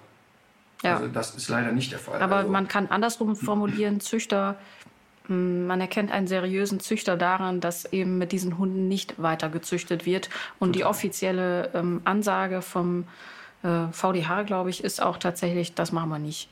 [0.81, 0.95] ja.
[0.95, 2.19] Also das ist leider nicht der Fall.
[2.19, 4.57] Aber also, man kann andersrum formulieren, Züchter,
[5.27, 10.29] man erkennt einen seriösen Züchter daran, dass eben mit diesen Hunden nicht weiter gezüchtet wird.
[10.59, 13.05] Und die offizielle ähm, Ansage vom
[13.63, 16.49] äh, VDH, glaube ich, ist auch tatsächlich, das machen wir nicht.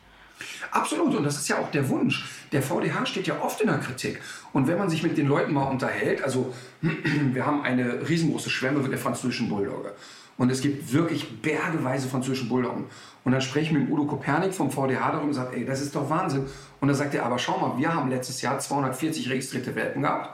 [0.71, 2.25] Absolut, und das ist ja auch der Wunsch.
[2.51, 4.21] Der VDH steht ja oft in der Kritik.
[4.53, 8.87] Und wenn man sich mit den Leuten mal unterhält, also wir haben eine riesengroße Schwemme
[8.87, 9.93] der französischen Bulldogge.
[10.37, 12.85] Und es gibt wirklich bergeweise französische Bulldoggen.
[13.23, 15.81] Und dann spreche ich mit dem Udo Kopernik vom VDH darüber und sage, ey, das
[15.81, 16.45] ist doch Wahnsinn.
[16.79, 20.31] Und dann sagt er, aber schau mal, wir haben letztes Jahr 240 registrierte Welpen gehabt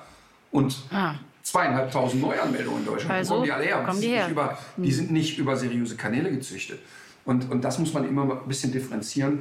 [0.51, 1.15] und Ah.
[1.43, 3.11] zweieinhalbtausend Neuanmeldungen in Deutschland.
[3.11, 3.83] Also, Wo kommen die alle her?
[3.85, 4.23] kommen die, her.
[4.23, 6.79] Nicht über, die sind nicht über seriöse Kanäle gezüchtet.
[7.25, 9.39] Und, und das muss man immer mal ein bisschen differenzieren.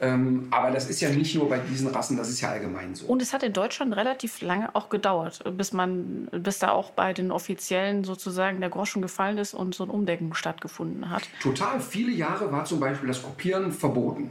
[0.00, 3.06] Ähm, aber das ist ja nicht nur bei diesen Rassen, das ist ja allgemein so.
[3.06, 7.12] Und es hat in Deutschland relativ lange auch gedauert, bis man, bis da auch bei
[7.12, 11.28] den Offiziellen sozusagen der Groschen gefallen ist und so ein Umdenken stattgefunden hat.
[11.42, 14.30] Total viele Jahre war zum Beispiel das Kopieren verboten.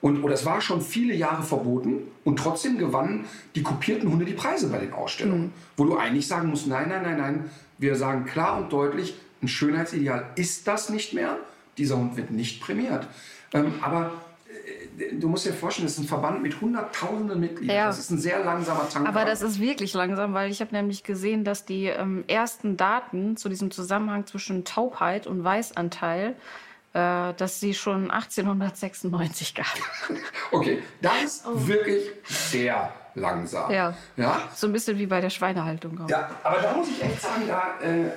[0.00, 4.34] Und, oder es war schon viele Jahre verboten und trotzdem gewannen die kopierten Hunde die
[4.34, 5.52] Preise bei den Ausstellungen.
[5.76, 9.48] Wo du eigentlich sagen musst, nein, nein, nein, nein, wir sagen klar und deutlich, ein
[9.48, 11.38] Schönheitsideal ist das nicht mehr.
[11.78, 13.06] Dieser Hund wird nicht prämiert.
[13.52, 14.12] Ähm, aber
[15.12, 17.76] du musst dir vorstellen, das ist ein Verband mit hunderttausenden Mitgliedern.
[17.76, 17.86] Ja.
[17.86, 19.08] Das ist ein sehr langsamer Tanker.
[19.08, 23.36] Aber das ist wirklich langsam, weil ich habe nämlich gesehen, dass die ähm, ersten Daten
[23.36, 26.36] zu diesem Zusammenhang zwischen Taubheit und Weißanteil,
[26.92, 29.66] äh, dass sie schon 1896 gab.
[30.52, 33.68] Okay, das ist wirklich sehr langsam.
[33.72, 33.94] Ja.
[34.16, 34.40] ja?
[34.54, 36.00] So ein bisschen wie bei der Schweinehaltung.
[36.00, 36.08] auch.
[36.08, 38.12] Ja, aber da muss ich echt sagen, da äh,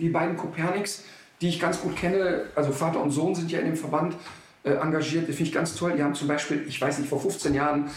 [0.00, 1.04] die beiden Koperniks,
[1.40, 4.16] die ich ganz gut kenne, also Vater und Sohn sind ja in dem Verband
[4.64, 5.92] äh, engagiert, die finde ich ganz toll.
[5.96, 7.90] Die haben zum Beispiel, ich weiß nicht, vor 15 Jahren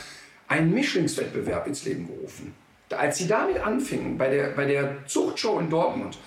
[0.47, 2.53] einen Mischlingswettbewerb ins Leben gerufen.
[2.89, 6.17] Da, als sie damit anfingen, bei der, bei der Zuchtshow in Dortmund,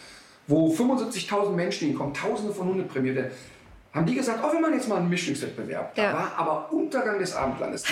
[0.47, 3.31] wo 75.000 Menschen hinkommen, Tausende von Hunden prämiert werden,
[3.93, 5.95] haben die gesagt, oh, wir machen jetzt mal einen Mischlingswettbewerb.
[5.95, 6.13] Da Ja.
[6.13, 7.85] war aber Untergang des Abendlandes.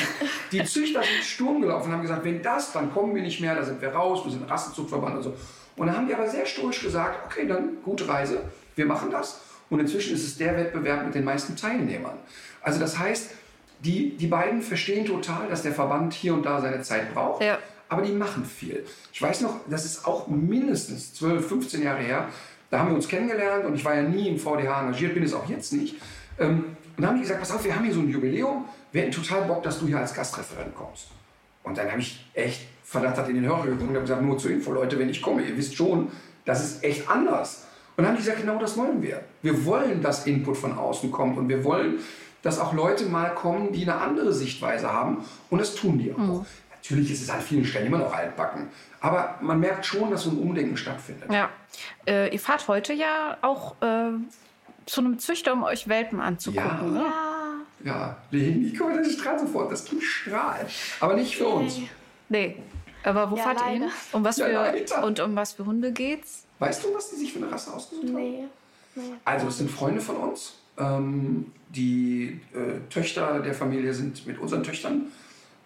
[0.52, 3.40] Die, die Züchter sind Sturm gelaufen und haben gesagt, wenn das, dann kommen wir nicht
[3.40, 5.34] mehr, da sind wir raus, wir sind Rassenzuchtverband und so.
[5.76, 8.40] Und dann haben die aber sehr stoisch gesagt, okay, dann gute Reise,
[8.74, 9.40] wir machen das.
[9.70, 12.18] Und inzwischen ist es der Wettbewerb mit den meisten Teilnehmern.
[12.62, 13.30] Also das heißt,
[13.80, 17.42] die, die beiden verstehen total, dass der Verband hier und da seine Zeit braucht.
[17.42, 17.58] Ja.
[17.88, 18.84] Aber die machen viel.
[19.12, 22.28] Ich weiß noch, das ist auch mindestens 12, 15 Jahre her.
[22.70, 25.34] Da haben wir uns kennengelernt und ich war ja nie im VDH engagiert, bin es
[25.34, 25.96] auch jetzt nicht.
[26.38, 28.64] Ähm, und dann haben die gesagt, pass auf, wir haben hier so ein Jubiläum.
[28.90, 31.08] Wir hätten total Bock, dass du hier als Gastreferent kommst.
[31.62, 34.50] Und dann habe ich echt verdattert in den Hörer geguckt und habe gesagt, nur zur
[34.50, 36.10] Info, Leute, wenn ich komme, ihr wisst schon,
[36.44, 37.65] das ist echt anders.
[37.96, 39.22] Und dann haben die gesagt, genau das wollen wir.
[39.42, 42.00] Wir wollen, dass Input von außen kommt und wir wollen,
[42.42, 45.24] dass auch Leute mal kommen, die eine andere Sichtweise haben.
[45.50, 46.44] Und das tun die auch.
[46.72, 48.68] Natürlich ist es an vielen Stellen immer noch altbacken.
[49.00, 51.32] Aber man merkt schon, dass so ein Umdenken stattfindet.
[51.32, 51.48] Ja.
[52.06, 54.12] Äh, ihr fahrt heute ja auch äh,
[54.84, 56.94] zu einem Züchter, um euch Welpen anzugucken.
[56.94, 57.02] Ja.
[57.02, 57.06] Ne?
[57.84, 58.16] Ja,
[58.78, 59.72] guck mal, das strahlt sofort.
[59.72, 60.68] Das Kind strahlt.
[61.00, 61.78] Aber nicht für uns.
[62.28, 62.56] Nee.
[63.06, 63.80] Aber wo Ja, fahrt ihr hin?
[63.82, 63.92] leider.
[64.12, 65.04] Um was Ja, für, leider.
[65.04, 66.44] und um was für Hunde geht's?
[66.58, 68.14] Weißt du, was die sich für eine Rasse ausgesucht haben?
[68.16, 68.44] Nee.
[69.24, 70.54] Also es sind Freunde von uns.
[70.78, 75.06] Ähm, die äh, Töchter der Familie sind mit unseren Töchtern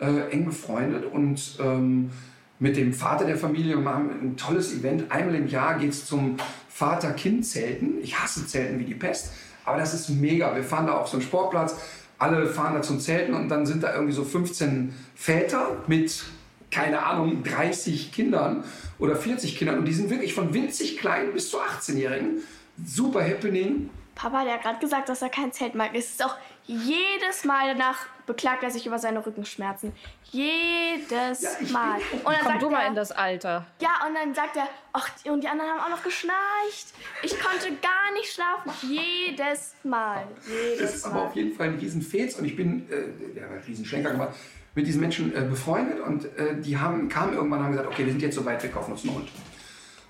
[0.01, 2.11] äh, eng befreundet und ähm,
[2.59, 5.11] mit dem Vater der Familie machen wir ein tolles Event.
[5.11, 6.37] Einmal im Jahr geht es zum
[6.69, 7.99] Vater-Kind-Zelten.
[8.03, 9.31] Ich hasse Zelten wie die Pest,
[9.65, 10.55] aber das ist mega.
[10.55, 11.77] Wir fahren da auf so einen Sportplatz,
[12.19, 16.25] alle fahren da zum Zelten und dann sind da irgendwie so 15 Väter mit
[16.71, 18.65] keine Ahnung, 30 Kindern
[18.99, 22.43] oder 40 Kindern und die sind wirklich von winzig klein bis zu 18-Jährigen.
[22.85, 23.91] Super Happening.
[24.15, 25.91] Papa, der hat gerade gesagt, dass er kein Zelt mag.
[25.95, 29.93] Es ist auch jedes Mal danach beklagt er sich über seine Rückenschmerzen.
[30.31, 31.99] Jedes Ja, Mal.
[32.11, 33.67] bin- Und dann Komm sagt du mal er, in das Alter.
[33.81, 36.95] Ja, und dann sagt er, ach, und die anderen haben auch noch geschnarcht.
[37.23, 38.71] Ich konnte gar nicht schlafen.
[38.89, 40.25] Jedes Mal.
[40.37, 41.27] Das Jedes ist aber Mal.
[41.27, 44.37] auf jeden Fall ein Riesenfets und ich bin, äh, der hat einen Riesenschlenker gemacht,
[44.75, 48.05] mit diesen Menschen äh, befreundet und äh, die haben, kamen irgendwann und haben gesagt, okay,
[48.05, 49.29] wir sind jetzt so weit, wir kaufen uns einen Hund.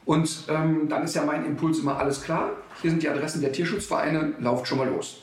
[0.05, 2.51] Und ähm, dann ist ja mein Impuls immer alles klar.
[2.81, 5.23] Hier sind die Adressen der Tierschutzvereine, lauft schon mal los.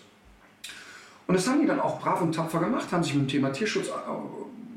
[1.27, 3.51] Und das haben die dann auch brav und tapfer gemacht, haben sich mit dem Thema
[3.51, 3.91] Tierschutz äh,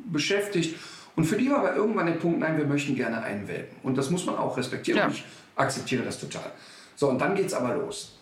[0.06, 0.76] beschäftigt.
[1.16, 3.76] Und für die war aber irgendwann der Punkt, nein, wir möchten gerne einen Welpen.
[3.82, 4.98] Und das muss man auch respektieren.
[4.98, 5.06] Ja.
[5.06, 5.24] Und ich
[5.56, 6.52] akzeptiere das total.
[6.96, 8.19] So, und dann geht es aber los.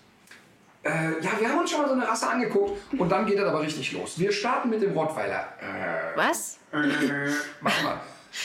[0.88, 3.44] Äh, ja, wir haben uns schon mal so eine Rasse angeguckt und dann geht es
[3.44, 4.18] aber richtig los.
[4.18, 5.48] Wir starten mit dem Rottweiler.
[5.60, 6.58] Äh, Was?
[6.72, 6.78] äh,
[7.60, 8.00] mach mal.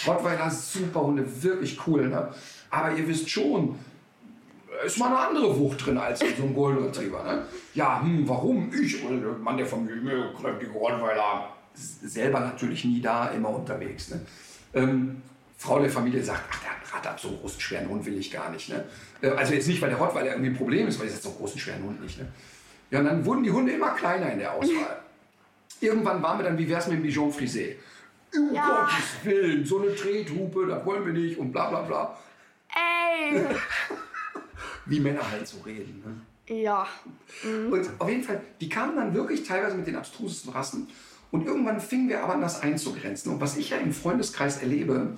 [0.07, 2.07] Rottweiler, super Hunde, wirklich cool.
[2.07, 2.29] Ne?
[2.69, 3.77] Aber ihr wisst schon,
[4.85, 7.23] ist mal eine andere Wucht drin als in so einem Golden Retriever.
[7.23, 7.43] Ne?
[7.73, 8.71] Ja, hm, warum?
[8.73, 11.49] Ich, der Mann der Familie, kräftige Rottweiler.
[11.73, 14.09] Selber natürlich nie da, immer unterwegs.
[14.09, 14.21] Ne?
[14.73, 15.21] Ähm,
[15.63, 18.05] Frau der Familie sagt, ach, der hat einen Rad ab, so einen großen, schweren Hund
[18.05, 18.67] will ich gar nicht.
[18.67, 18.83] Ne?
[19.21, 21.29] Äh, Also jetzt nicht, weil der Rottweiler irgendwie ein Problem ist, weil ich jetzt so
[21.29, 22.19] einen großen, schweren Hund nicht.
[22.19, 22.27] Ne?
[22.91, 24.99] Ja, und dann wurden die Hunde immer kleiner in der Auswahl.
[25.79, 27.75] Irgendwann waren wir dann, wie wär's mit dem Bichon Frisé?
[28.35, 28.89] Um Ja.
[28.89, 32.17] Gottes Willen, so eine Trethupe, das wollen wir nicht und bla bla bla.
[32.75, 33.41] Ey!
[34.85, 36.03] Wie Männer halt so reden.
[36.05, 36.55] Ne?
[36.61, 36.85] ja.
[37.45, 40.89] Und auf jeden Fall, die kamen dann wirklich teilweise mit den abstrusesten Rassen.
[41.31, 43.31] Und irgendwann fingen wir aber an, das einzugrenzen.
[43.31, 45.15] Und was ich ja im Freundeskreis erlebe,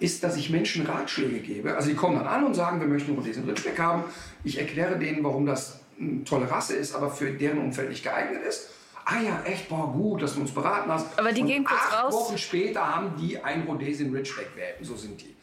[0.00, 1.74] ist, dass ich Menschen Ratschläge gebe.
[1.74, 4.04] Also die kommen dann an und sagen, wir möchten Rhodesian Ridgeback haben.
[4.42, 8.42] Ich erkläre denen, warum das eine tolle Rasse ist, aber für deren Umfeld nicht geeignet
[8.42, 8.70] ist.
[9.04, 11.18] Ah ja, echt, boah, gut, dass du uns beraten hast.
[11.18, 12.14] Aber die und gehen kurz acht raus.
[12.14, 15.34] Wochen später haben die ein Rhodesian Ridgeback-Welpen, so sind die.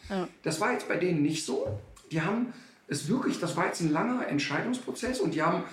[0.41, 1.79] Das war jetzt bei denen nicht so.
[2.11, 2.53] Die haben
[2.87, 5.63] es wirklich, das war jetzt ein langer Entscheidungsprozess und die haben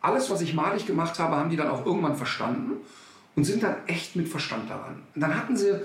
[0.00, 2.78] alles, was ich malig gemacht habe, haben die dann auch irgendwann verstanden
[3.36, 5.02] und sind dann echt mit Verstand daran.
[5.14, 5.80] Und dann hatten sie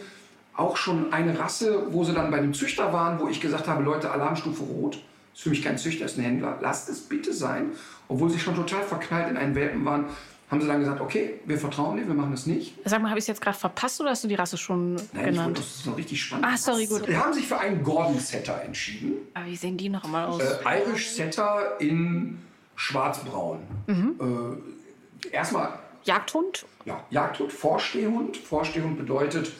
[0.55, 3.83] auch schon eine Rasse, wo sie dann bei einem Züchter waren, wo ich gesagt habe,
[3.83, 4.99] Leute, Alarmstufe Rot,
[5.33, 7.71] ist für mich kein Züchter, ist ein Händler, lasst es bitte sein.
[8.07, 10.05] Obwohl sie schon total verknallt in einen Welpen waren,
[10.51, 12.75] haben sie dann gesagt, okay, wir vertrauen dir, wir machen das nicht.
[12.85, 15.25] Sag mal, habe ich es jetzt gerade verpasst oder hast du die Rasse schon Nein,
[15.25, 15.57] genannt?
[15.57, 16.45] das ist noch richtig spannend.
[16.47, 17.05] Ah, sorry, gut.
[17.07, 19.13] Sie haben sich für einen Gordon Setter entschieden.
[19.33, 20.41] Aber wie sehen die noch mal aus?
[20.43, 22.37] Äh, Irish Setter in
[22.75, 23.59] schwarzbraun.
[23.87, 26.65] Äh, erstmal Jagdhund?
[26.85, 28.37] ja, Jagdhund, Vorstehhund.
[28.37, 29.51] Vorstehhund bedeutet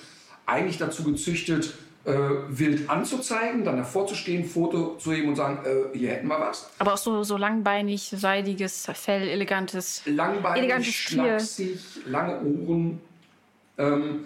[0.46, 1.74] eigentlich dazu gezüchtet,
[2.06, 2.12] äh,
[2.50, 6.40] wild anzuzeigen, dann davor zu stehen, Foto zu heben und sagen, äh, hier hätten wir
[6.40, 6.70] was.
[6.80, 10.02] Aber auch so, so langbeinig, seidiges Fell, elegantes.
[10.06, 11.40] Langbeinig, Elegantes Tier.
[11.40, 13.00] schlachsig, lange Ohren.
[13.78, 14.26] Ähm,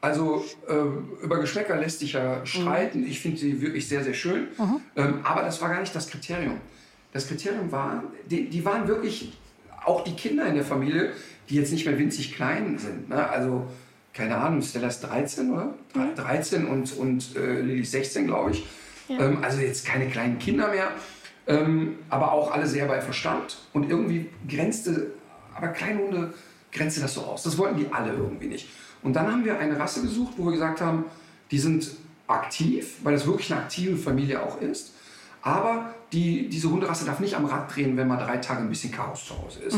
[0.00, 3.06] also äh, über Geschmäcker lässt sich ja streiten.
[3.06, 4.48] Ich finde sie wirklich sehr, sehr schön.
[4.96, 6.58] Ähm, aber das war gar nicht das Kriterium.
[7.12, 9.36] Das Kriterium war, die, die waren wirklich,
[9.84, 11.12] auch die Kinder in der Familie,
[11.50, 13.10] die jetzt nicht mehr winzig klein sind.
[13.10, 13.28] Ne?
[13.28, 13.66] Also,
[14.12, 15.74] keine Ahnung, Stella ist 13, oder?
[16.16, 18.66] 13 und, und äh, Lilly ist 16, glaube ich.
[19.08, 20.88] Ähm, also jetzt keine kleinen Kinder mehr.
[21.46, 23.58] Ähm, aber auch alle sehr bei Verstand.
[23.72, 25.12] Und irgendwie grenzte,
[25.54, 26.34] aber kleine Hunde
[26.72, 27.42] grenzte das so aus.
[27.42, 28.68] Das wollten die alle irgendwie nicht.
[29.02, 31.04] Und dann haben wir eine Rasse gesucht, wo wir gesagt haben,
[31.50, 31.90] die sind
[32.26, 34.92] aktiv, weil das wirklich eine aktive Familie auch ist.
[35.42, 38.92] Aber die, diese Hunderasse darf nicht am Rad drehen, wenn mal drei Tage ein bisschen
[38.92, 39.74] Chaos zu Hause ist.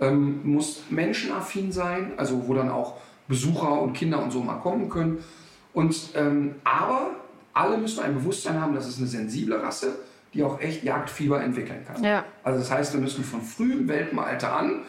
[0.00, 2.96] Ähm, muss menschenaffin sein, also wo dann auch
[3.30, 5.24] Besucher und Kinder und so mal kommen können.
[5.72, 7.12] Und, ähm, aber
[7.54, 9.94] alle müssen ein Bewusstsein haben, dass es eine sensible Rasse,
[10.34, 12.04] die auch echt Jagdfieber entwickeln kann.
[12.04, 12.24] Ja.
[12.42, 14.82] Also das heißt, wir müssen von frühem Welpenalter an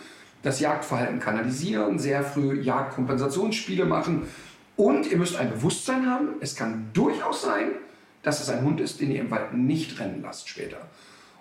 [0.44, 4.24] das Jagdverhalten kanalisieren, sehr früh Jagdkompensationsspiele machen.
[4.76, 7.68] Und ihr müsst ein Bewusstsein haben, es kann durchaus sein,
[8.24, 10.78] dass es ein Hund ist, den ihr im Wald nicht rennen lasst später.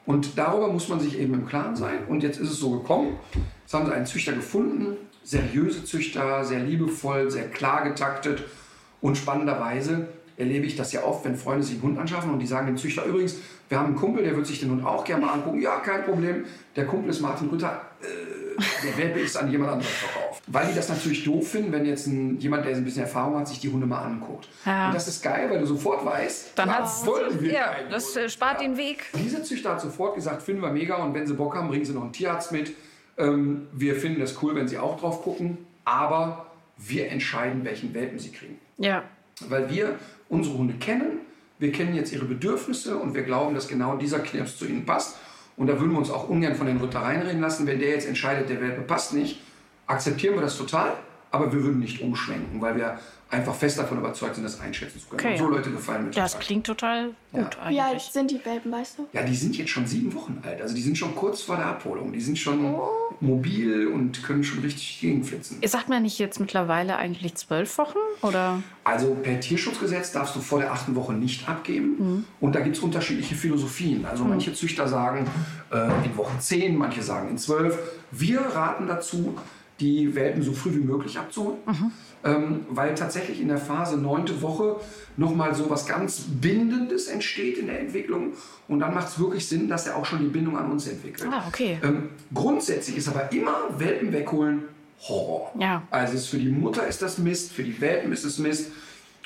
[0.04, 2.04] Und darüber muss man sich eben im Klaren sein.
[2.08, 3.18] Und jetzt ist es so gekommen.
[3.62, 8.44] Jetzt haben sie einen Züchter gefunden, seriöse Züchter, sehr liebevoll, sehr klar getaktet.
[9.00, 12.46] Und spannenderweise erlebe ich das ja oft, wenn Freunde sich einen Hund anschaffen und die
[12.46, 13.37] sagen dem Züchter übrigens,
[13.68, 15.61] wir haben einen Kumpel, der wird sich den Hund auch gerne mal angucken.
[15.61, 16.44] Ja, kein Problem.
[16.74, 17.80] Der Kumpel ist Martin Rütter.
[18.02, 18.40] Äh,
[18.85, 20.42] der Welpe ist an jemand anderes verkauft.
[20.48, 23.46] Weil die das natürlich doof finden, wenn jetzt ein, jemand, der ein bisschen Erfahrung hat,
[23.48, 24.48] sich die Hunde mal anguckt.
[24.66, 24.88] Ja.
[24.88, 27.06] Und das ist geil, weil du sofort weißt, Dann da hat's.
[27.06, 29.04] wollen wir Ja, das äh, spart den Weg.
[29.14, 31.92] Dieser Züchter hat sofort gesagt, finden wir mega und wenn sie Bock haben, bringen sie
[31.92, 32.72] noch einen Tierarzt mit.
[33.20, 38.18] Ähm, wir finden das cool, wenn sie auch drauf gucken, aber wir entscheiden, welchen Welpen
[38.18, 38.59] sie kriegen.
[38.78, 39.04] Ja.
[39.48, 41.20] Weil wir unsere Hunde kennen,
[41.59, 45.18] wir kennen jetzt ihre Bedürfnisse und wir glauben, dass genau dieser Knirps zu ihnen passt.
[45.56, 47.66] Und da würden wir uns auch ungern von den Ritter reinreden lassen.
[47.66, 49.40] Wenn der jetzt entscheidet, der Welpe passt nicht,
[49.87, 50.94] akzeptieren wir das total,
[51.30, 52.98] aber wir würden nicht umschwenken, weil wir
[53.31, 55.21] einfach fest davon überzeugt sind, das einschätzen zu können.
[55.21, 55.33] Okay.
[55.33, 56.47] Und so Leute gefallen mir Das total.
[56.47, 59.07] klingt total gut Wie alt sind die Welpen, weißt du?
[59.12, 60.61] Ja, die sind jetzt schon sieben Wochen alt.
[60.61, 62.12] Also die sind schon kurz vor der Abholung.
[62.12, 62.75] Die sind schon
[63.21, 65.59] mobil und können schon richtig gegenflitzen.
[65.61, 67.99] Ihr sagt mir nicht jetzt mittlerweile eigentlich zwölf Wochen?
[68.23, 68.62] Oder?
[68.83, 72.27] Also per Tierschutzgesetz darfst du vor der achten Woche nicht abgeben.
[72.40, 74.05] Und da gibt es unterschiedliche Philosophien.
[74.07, 75.27] Also manche Züchter sagen
[75.73, 77.79] äh, in Woche 10, manche sagen in 12.
[78.11, 79.37] Wir raten dazu,
[79.79, 81.59] die Welpen so früh wie möglich abzuholen.
[82.22, 84.76] Ähm, weil tatsächlich in der Phase neunte Woche
[85.16, 88.35] nochmal so was ganz Bindendes entsteht in der Entwicklung.
[88.68, 91.30] Und dann macht es wirklich Sinn, dass er auch schon die Bindung an uns entwickelt.
[91.33, 91.78] Ah, okay.
[91.83, 94.64] Ähm, grundsätzlich ist aber immer Welpen wegholen
[95.09, 95.52] Horror.
[95.59, 95.83] Ja.
[95.90, 98.70] Also für die Mutter ist das Mist, für die Welpen ist es Mist.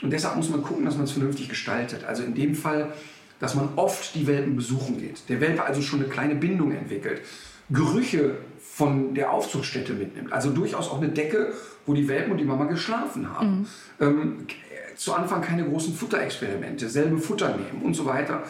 [0.02, 2.04] Und deshalb muss man gucken, dass man es vernünftig gestaltet.
[2.04, 2.92] Also in dem Fall,
[3.40, 5.28] dass man oft die Welpen besuchen geht.
[5.28, 7.22] Der Welpe also schon eine kleine Bindung entwickelt.
[7.70, 8.36] Gerüche
[8.74, 10.32] von der Aufzuchtstätte mitnimmt.
[10.32, 11.52] Also durchaus auch eine Decke,
[11.86, 13.68] wo die Welpen und die Mama geschlafen haben.
[14.00, 14.46] Ähm,
[14.96, 18.42] zu Anfang keine großen Futterexperimente, selbe Futter nehmen und so weiter.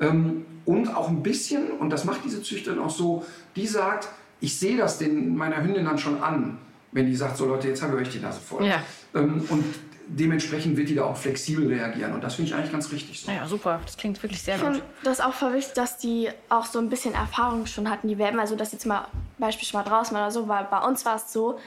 [0.00, 4.08] Ähm, und auch ein bisschen, und das macht diese Züchterin auch so, die sagt,
[4.40, 6.58] ich sehe das den, meiner Hündin dann schon an,
[6.90, 8.66] wenn die sagt, so Leute, jetzt haben wir euch die Nase voll.
[8.66, 8.82] Ja.
[9.14, 9.64] Ähm, und
[10.08, 12.12] dementsprechend wird die da auch flexibel reagieren.
[12.14, 13.30] Und das finde ich eigentlich ganz richtig so.
[13.30, 13.80] Ja, super.
[13.84, 14.70] Das klingt wirklich sehr Ich gut.
[14.72, 18.18] finde das auch voll wichtig, dass die auch so ein bisschen Erfahrung schon hatten, die
[18.18, 18.40] Welpen.
[18.40, 19.06] Also das jetzt mal
[19.38, 21.58] beispielsweise mal draußen oder so, weil bei uns war es so,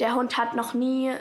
[0.00, 1.12] der Hund hat noch nie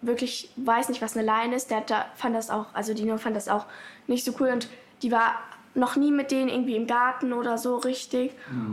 [0.00, 1.70] wirklich, weiß nicht, was eine Leine ist.
[1.70, 3.66] Der hat da, fand das auch, also die Nino fand das auch
[4.06, 4.68] nicht so cool und
[5.02, 5.34] die war
[5.74, 8.32] noch nie mit denen irgendwie im Garten oder so richtig.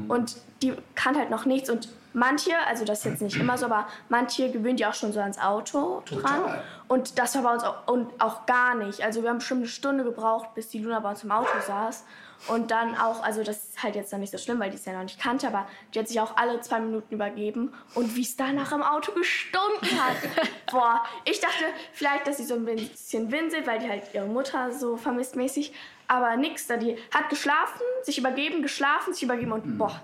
[0.09, 3.65] Und die kann halt noch nichts und manche, also das ist jetzt nicht immer so,
[3.65, 6.21] aber manche gewöhnen die auch schon so ans Auto dran.
[6.21, 6.63] Total.
[6.87, 9.03] Und das war bei uns auch, und auch gar nicht.
[9.03, 12.03] Also wir haben bestimmt eine Stunde gebraucht, bis die Luna bei uns im Auto saß.
[12.47, 14.85] Und dann auch, also das ist halt jetzt noch nicht so schlimm, weil die es
[14.85, 17.73] ja noch nicht kannte, aber die hat sich auch alle zwei Minuten übergeben.
[17.95, 20.15] Und wie es danach im Auto gestunken hat.
[20.71, 24.71] Boah, ich dachte vielleicht, dass sie so ein bisschen winselt, weil die halt ihre Mutter
[24.71, 25.73] so vermisst mäßig.
[26.07, 30.01] Aber nix, da die hat geschlafen, sich übergeben, geschlafen, sich übergeben und boah.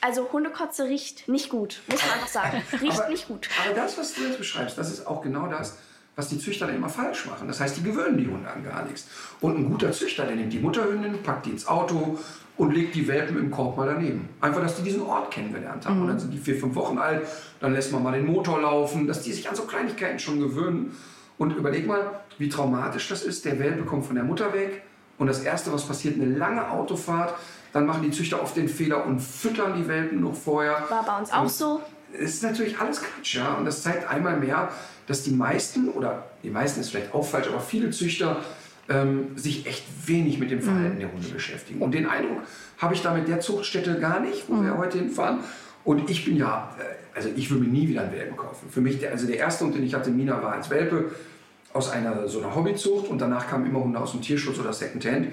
[0.00, 2.62] Also Hundekotze riecht nicht gut, muss man einfach sagen.
[2.80, 3.48] Riecht aber, nicht gut.
[3.64, 5.76] Aber das, was du jetzt beschreibst, das ist auch genau das,
[6.14, 7.48] was die Züchter dann immer falsch machen.
[7.48, 9.06] Das heißt, die gewöhnen die Hunde an gar nichts.
[9.40, 12.18] Und ein guter Züchter, der nimmt die Mutterhündin, packt die ins Auto
[12.56, 14.28] und legt die Welpen im Korb mal daneben.
[14.40, 16.02] Einfach, dass die diesen Ort kennengelernt haben.
[16.02, 17.26] Und dann sind die vier, fünf Wochen alt,
[17.60, 20.96] dann lässt man mal den Motor laufen, dass die sich an so Kleinigkeiten schon gewöhnen.
[21.38, 23.44] Und überleg mal, wie traumatisch das ist.
[23.44, 24.82] Der Welpe kommt von der Mutter weg
[25.18, 27.34] und das Erste, was passiert, eine lange Autofahrt.
[27.72, 30.84] Dann machen die Züchter oft den Fehler und füttern die Welpen noch vorher.
[30.88, 31.82] War bei uns auch so.
[32.12, 33.54] Es ist natürlich alles Quatsch, ja.
[33.54, 34.70] Und das zeigt einmal mehr,
[35.06, 38.42] dass die meisten, oder die meisten ist vielleicht auch falsch, aber viele Züchter
[38.88, 41.80] ähm, sich echt wenig mit dem Verhalten der Hunde beschäftigen.
[41.80, 42.38] Und den Eindruck
[42.78, 45.40] habe ich da mit der Zuchtstätte gar nicht, wo wir heute hinfahren.
[45.84, 48.70] Und ich bin ja, äh, also ich würde mir nie wieder einen Welpen kaufen.
[48.70, 51.12] Für mich, der, also der erste Hund, den ich hatte, Mina, war als Welpe
[51.72, 55.28] aus einer so einer Hobbyzucht und danach kamen immer Hunde aus dem Tierschutz oder Secondhand.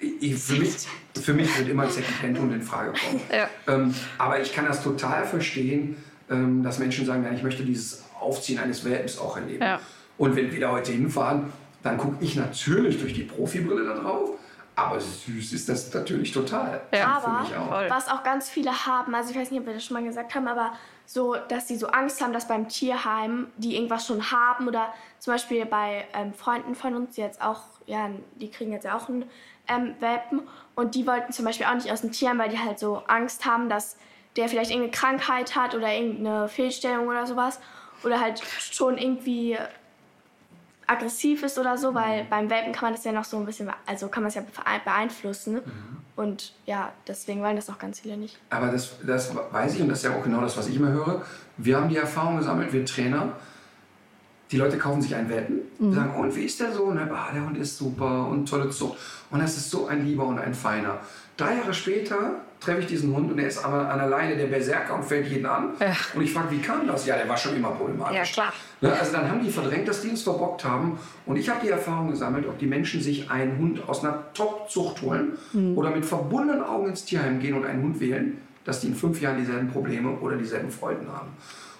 [0.00, 3.20] Ich, für, mich, für mich wird immer ein Secondhand-Hund in Frage kommen.
[3.30, 3.48] Ja.
[3.66, 8.04] Ähm, aber ich kann das total verstehen, ähm, dass Menschen sagen, ja, ich möchte dieses
[8.18, 9.62] Aufziehen eines Welpens auch erleben.
[9.62, 9.80] Ja.
[10.16, 14.30] Und wenn wir da heute hinfahren, dann gucke ich natürlich durch die Profibrille da drauf.
[14.76, 16.80] Aber süß ist das natürlich total.
[16.94, 17.20] Ja.
[17.22, 17.90] Aber auch.
[17.90, 20.34] Was auch ganz viele haben, also ich weiß nicht, ob wir das schon mal gesagt
[20.34, 20.72] haben, aber
[21.04, 25.34] so, dass sie so Angst haben, dass beim Tierheim die irgendwas schon haben oder zum
[25.34, 29.08] Beispiel bei ähm, Freunden von uns, die jetzt auch, ja, die kriegen jetzt ja auch
[29.08, 29.24] einen
[29.70, 30.42] ähm, Welpen
[30.74, 33.46] und die wollten zum Beispiel auch nicht aus dem Tierheim, weil die halt so Angst
[33.46, 33.96] haben, dass
[34.36, 37.58] der vielleicht irgendeine Krankheit hat oder irgendeine Fehlstellung oder sowas
[38.04, 39.56] oder halt schon irgendwie
[40.86, 43.70] aggressiv ist oder so, weil beim Welpen kann man das ja noch so ein bisschen,
[43.86, 45.60] also kann man es ja bee- beeinflussen.
[46.16, 48.36] Und ja, deswegen wollen das auch ganz viele nicht.
[48.50, 50.88] Aber das, das weiß ich und das ist ja auch genau das, was ich immer
[50.90, 51.24] höre.
[51.56, 53.32] Wir haben die Erfahrung gesammelt, wir Trainer.
[54.50, 55.60] Die Leute kaufen sich einen Welpen,
[55.92, 56.84] sagen, und wie ist der so?
[56.84, 58.98] Und dann, ah, der Hund ist super und tolle Zucht.
[59.30, 60.98] Und das ist so ein lieber und ein feiner.
[61.36, 64.46] Drei Jahre später treffe ich diesen Hund und er ist aber an der Leine der
[64.46, 65.70] Berserker und fällt jeden an.
[65.80, 65.96] Ja.
[66.14, 67.06] Und ich frage, wie kam das?
[67.06, 68.16] Ja, der war schon immer problematisch.
[68.16, 68.52] Ja, klar.
[68.82, 70.98] Ne, also dann haben die verdrängt, dass die uns verbockt haben.
[71.24, 75.00] Und ich habe die Erfahrung gesammelt, ob die Menschen sich einen Hund aus einer Top-Zucht
[75.02, 75.38] holen
[75.76, 79.20] oder mit verbundenen Augen ins Tierheim gehen und einen Hund wählen, dass die in fünf
[79.22, 81.28] Jahren dieselben Probleme oder dieselben Freuden haben.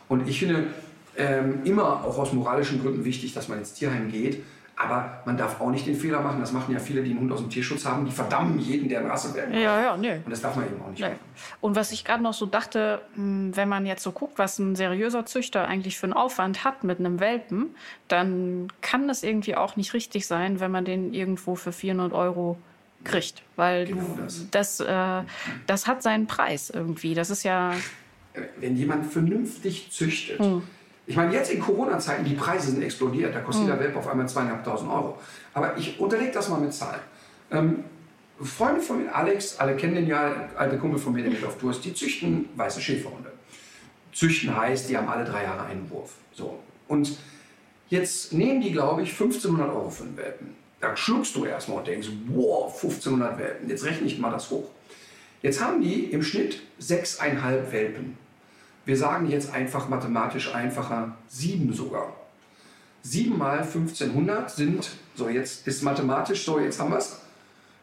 [0.08, 0.68] Und ich finde
[1.16, 4.42] ähm, immer auch aus moralischen Gründen wichtig, dass man ins Tierheim geht.
[4.76, 7.32] Aber man darf auch nicht den Fehler machen, das machen ja viele, die einen Hund
[7.32, 9.60] aus dem Tierschutz haben, die verdammen jeden, der Rassewelpen hat.
[9.60, 10.20] Ja, ja, nee.
[10.24, 11.08] Und das darf man eben auch nicht Nee.
[11.08, 11.18] machen.
[11.60, 14.76] Und was ich gerade noch so dachte, mh, wenn man jetzt so guckt, was ein
[14.76, 17.74] seriöser Züchter eigentlich für einen Aufwand hat mit einem Welpen,
[18.08, 22.56] dann kann das irgendwie auch nicht richtig sein, wenn man den irgendwo für 400 Euro
[23.04, 23.42] kriegt.
[23.56, 24.46] Weil Genau du, das.
[24.50, 25.22] das, äh,
[25.66, 27.12] das hat seinen Preis irgendwie.
[27.12, 27.74] Das ist ja,
[28.60, 30.40] wenn jemand vernünftig züchtet.
[31.10, 33.34] Ich meine, jetzt in Corona-Zeiten, die Preise sind explodiert.
[33.34, 35.18] Da kostet jeder Welpe auf einmal zweieinhalbtausend Euro.
[35.52, 37.00] Aber ich unterlege das mal mit Zahlen.
[37.50, 37.82] Ähm,
[38.40, 41.58] Freunde von mir, Alex, alle kennen den ja, alte Kumpel von mir, der mit auf
[41.58, 43.32] Tour ist, die züchten weiße Schäferhunde.
[44.12, 46.12] Züchten heißt, die haben alle drei Jahre einen Wurf.
[46.32, 46.60] So.
[46.86, 47.18] Und
[47.88, 50.54] jetzt nehmen die, glaube ich, 1500 Euro für einen Welpen.
[50.80, 53.68] Da schluckst du erstmal und denkst, wow, 1500 Welpen.
[53.68, 54.70] Jetzt rechne ich mal das hoch.
[55.42, 58.16] Jetzt haben die im Schnitt sechseinhalb Welpen.
[58.84, 62.14] Wir sagen jetzt einfach mathematisch einfacher, sieben sogar.
[63.02, 67.18] Sieben mal 1500 sind, so jetzt ist mathematisch, so jetzt haben wir es,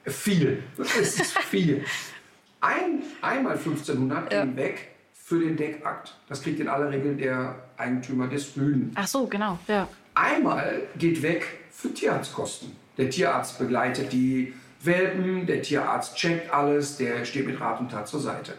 [0.05, 0.63] viel.
[0.77, 1.83] Es ist viel.
[2.61, 4.55] Ein, einmal 1500 Ja.
[4.55, 6.15] weg für den Deckakt.
[6.27, 8.91] Das kriegt in aller Regel der Eigentümer des Rüden.
[8.95, 9.87] ach so, genau, ja.
[10.15, 12.71] Einmal geht weg für Tierarztkosten.
[12.97, 18.07] Der Tierarzt begleitet die Welpen, der Tierarzt checkt alles, der steht mit Rat und Tat
[18.07, 18.53] zur Seite.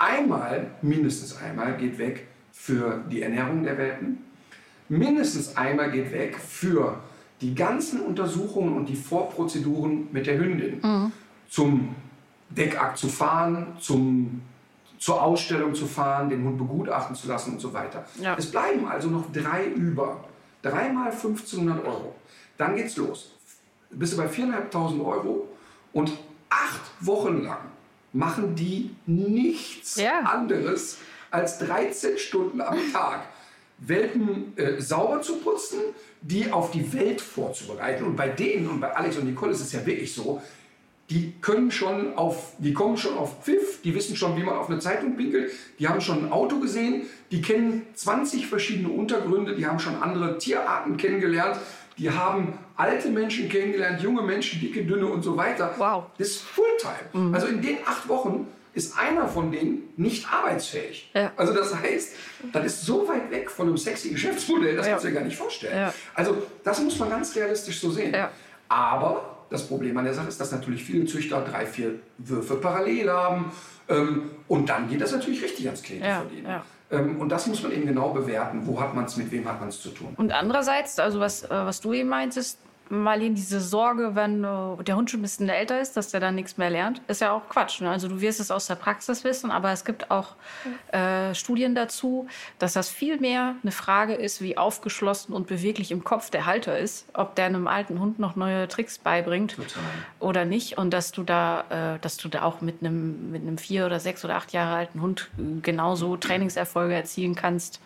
[0.00, 4.24] Einmal, mindestens einmal, geht weg für die Ernährung der Welpen.
[4.88, 6.98] Mindestens einmal geht weg für
[7.42, 11.12] die ganzen Untersuchungen und die Vorprozeduren mit der Hündin.
[11.50, 11.94] Zum
[12.48, 14.40] Deckakt zu fahren, zum,
[14.98, 18.06] zur Ausstellung zu fahren, den Hund begutachten zu lassen und so weiter.
[18.18, 18.34] Ja.
[18.38, 20.24] Es bleiben also noch drei über.
[20.62, 22.14] Dreimal 1500 Euro.
[22.56, 23.34] Dann geht's los.
[23.90, 25.46] Bist du bei 4.500 Euro
[25.92, 26.10] und
[26.48, 27.69] acht Wochen lang
[28.12, 30.20] machen die nichts Ja.
[30.20, 30.98] anderes
[31.30, 33.20] als 13 Stunden am Tag.
[33.78, 35.78] Welpen äh, sauber zu putzen,
[36.20, 38.04] die auf die Welt vorzubereiten.
[38.04, 40.42] Und bei denen und bei Alex und Nicole ist es ja wirklich so,
[41.08, 44.68] die können schon auf, die kommen schon auf Pfiff, die wissen schon, wie man auf
[44.68, 47.02] eine Zeitung pinkelt, die haben schon ein Auto gesehen,
[47.32, 51.58] die kennen 20 verschiedene Untergründe, die haben schon andere Tierarten kennengelernt,
[51.98, 55.74] die haben alte Menschen kennengelernt, junge Menschen, dicke, dünne und so weiter.
[55.76, 56.04] Wow.
[56.18, 57.34] Das ist Fulltime.
[57.34, 61.10] Also in den acht Wochen ist einer von denen nicht arbeitsfähig.
[61.12, 61.32] Ja.
[61.36, 62.14] Also das heißt,
[62.52, 64.92] das ist so weit weg von einem sexy Geschäftsmodell, das Ja.
[64.92, 65.76] kannst du dir gar nicht vorstellen.
[65.76, 65.94] Ja.
[66.14, 68.14] Also das muss man ganz realistisch so sehen.
[68.14, 68.30] Ja.
[68.68, 73.10] Aber das Problem an der Sache ist, dass natürlich viele Züchter drei, vier Würfe parallel
[73.10, 73.52] haben.
[73.88, 76.60] Ähm, und dann geht das natürlich richtig ans Ja, verdienen.
[76.92, 78.62] Ähm, und das muss man eben genau bewerten.
[78.64, 80.14] Wo hat man es, mit wem hat man es zu tun?
[80.16, 82.58] Und andererseits, also was, äh, was du eben meintest,
[82.90, 86.34] Marlene, diese Sorge, wenn äh, der Hund schon ein bisschen älter ist, dass der dann
[86.34, 87.80] nichts mehr lernt, ist ja auch Quatsch.
[87.80, 87.88] Ne?
[87.88, 90.34] Also du wirst es aus der Praxis wissen, aber es gibt auch
[90.92, 92.26] äh, Studien dazu,
[92.58, 96.78] dass das viel mehr eine Frage ist, wie aufgeschlossen und beweglich im Kopf der Halter
[96.78, 99.82] ist, ob der einem alten Hund noch neue Tricks beibringt Total.
[100.18, 103.58] oder nicht und dass du da, äh, dass du da auch mit einem mit einem
[103.58, 107.80] vier oder sechs oder acht Jahre alten Hund äh, genauso Trainingserfolge erzielen kannst.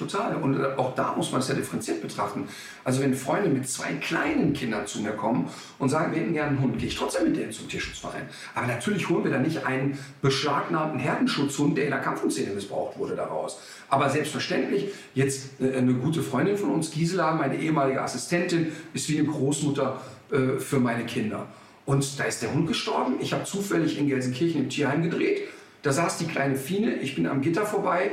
[0.00, 0.36] Total.
[0.36, 2.48] Und äh, auch da muss man es ja differenziert betrachten.
[2.84, 6.52] Also wenn Freunde mit zwei kleinen Kindern zu mir kommen und sagen, wir hätten gerne
[6.52, 8.22] einen Hund, gehe ich trotzdem mit denen zum Tierschutzverein.
[8.54, 13.14] Aber natürlich holen wir da nicht einen beschlagnahmten Herdenschutzhund, der in der Kampfunszene missbraucht wurde,
[13.14, 13.60] daraus.
[13.90, 19.18] Aber selbstverständlich, jetzt äh, eine gute Freundin von uns, Gisela, meine ehemalige Assistentin, ist wie
[19.18, 20.00] eine Großmutter
[20.32, 21.46] äh, für meine Kinder.
[21.84, 23.16] Und da ist der Hund gestorben.
[23.20, 25.42] Ich habe zufällig in Gelsenkirchen im Tierheim gedreht.
[25.82, 28.12] Da saß die kleine Fine, ich bin am Gitter vorbei,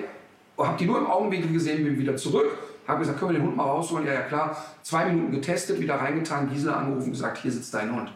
[0.65, 3.57] habe die nur im Augenwinkel gesehen, bin wieder zurück, habe gesagt, können wir den Hund
[3.57, 4.07] mal rausholen?
[4.07, 4.65] Ja, ja, klar.
[4.81, 8.11] Zwei Minuten getestet, wieder reingetan, Gisela angerufen, gesagt, hier sitzt dein Hund.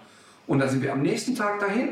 [0.47, 1.89] Und da sind wir am nächsten Tag dahin.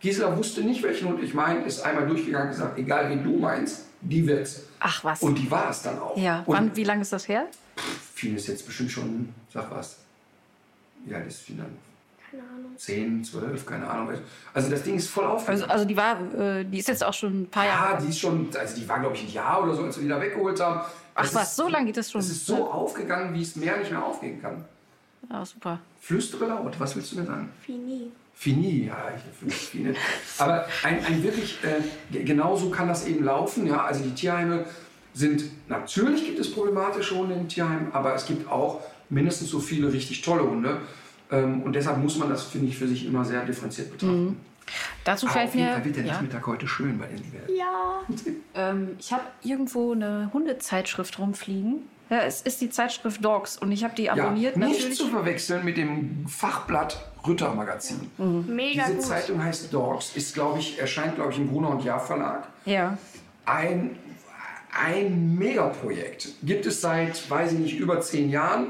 [0.00, 3.38] Gisela wusste nicht, welchen Hund ich meine, ist einmal durchgegangen und gesagt, egal wen du
[3.38, 4.64] meinst, die wird's.
[4.80, 5.22] Ach was.
[5.22, 6.16] Und die war es dann auch.
[6.16, 7.46] ja, und wann, wie lange ist das her?
[8.14, 9.98] Fien ist jetzt bestimmt schon, sag was,
[11.06, 11.76] ja, das ist Fien dann
[12.32, 12.72] Keine Ahnung.
[12.78, 14.08] 10, 12, keine Ahnung.
[14.54, 15.60] Also das Ding ist voll aufgegangen.
[15.62, 18.02] Also, also die war, äh, die ist jetzt auch schon ein paar ja, Jahre.
[18.02, 20.08] die ist schon, also die war glaube ich ein Jahr oder so, als wir die
[20.08, 20.80] da weggeholt haben.
[21.14, 22.20] Ach Das was, ist- so lange geht das schon.
[22.22, 24.64] Es ist so aufgegangen, wie es mehr nicht mehr aufgehen kann.
[25.30, 25.78] Ja, super.
[26.00, 27.50] Flüstere laut, was willst du mir sagen?
[27.60, 28.10] Fini.
[28.34, 29.94] Fini, ja, ich finde Fini.
[30.38, 33.66] Aber ein, ein wirklich, äh, ge- genauso kann das eben laufen.
[33.66, 34.64] Ja, also die Tierheime
[35.14, 38.80] sind, natürlich gibt es problematische Hunde in Tierheimen, aber es gibt auch
[39.10, 40.78] mindestens so viele richtig tolle Hunde.
[41.32, 44.38] Ähm, und deshalb muss man das, finde ich, für sich immer sehr differenziert betrachten.
[45.04, 45.72] Dazu Aber fällt auf jeden mir.
[45.72, 47.56] Fall wird der ja, Nachmittag heute schön bei den Welpen.
[47.56, 48.00] Ja.
[48.70, 51.88] ähm, ich habe irgendwo eine Hundezeitschrift rumfliegen.
[52.10, 54.98] Ja, es ist die Zeitschrift Dogs und ich habe die Ja, abonniert nicht natürlich.
[54.98, 58.10] zu verwechseln mit dem Fachblatt Rütter Magazin.
[58.18, 59.06] Mega Diese gut.
[59.06, 62.48] Zeitung heißt Dogs, ist, glaube ich, erscheint, glaube ich, im Gruner und Jahr Verlag.
[62.66, 62.98] Ja.
[63.46, 63.96] Ein,
[64.78, 66.28] ein Megaprojekt.
[66.42, 68.66] Gibt es seit, weiß ich nicht, über zehn Jahren.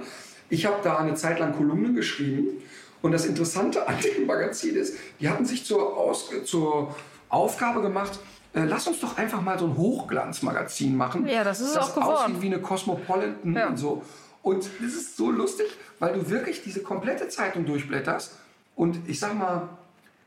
[0.53, 2.62] Ich habe da eine Zeit lang Kolumnen geschrieben.
[3.00, 6.94] Und das Interessante an dem Magazin ist, die hatten sich zur, Aus zur
[7.30, 8.18] Aufgabe gemacht,
[8.55, 11.26] äh, lass uns doch einfach mal so ein Hochglanzmagazin machen.
[11.26, 12.16] Ja, das ist es das auch geworden.
[12.34, 13.68] aussieht wie eine Cosmopolitan Ja.
[13.68, 14.03] und so.
[14.42, 15.66] Und das ist so lustig,
[15.98, 18.36] weil du wirklich diese komplette Zeitung durchblätterst.
[18.76, 19.70] Und ich sag mal,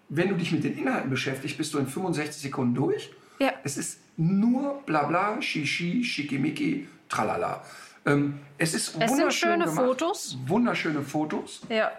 [0.09, 3.11] wenn du dich mit den Inhalten beschäftigst, bist du in 65 Sekunden durch.
[3.39, 3.51] Ja.
[3.63, 7.63] Es ist nur Blabla, Shishi, Schickimicki, Tralala.
[8.05, 9.85] Ähm, es ist sind wunderschön schöne gemacht.
[9.85, 10.37] Fotos.
[10.47, 11.61] Wunderschöne Fotos.
[11.69, 11.91] Ja.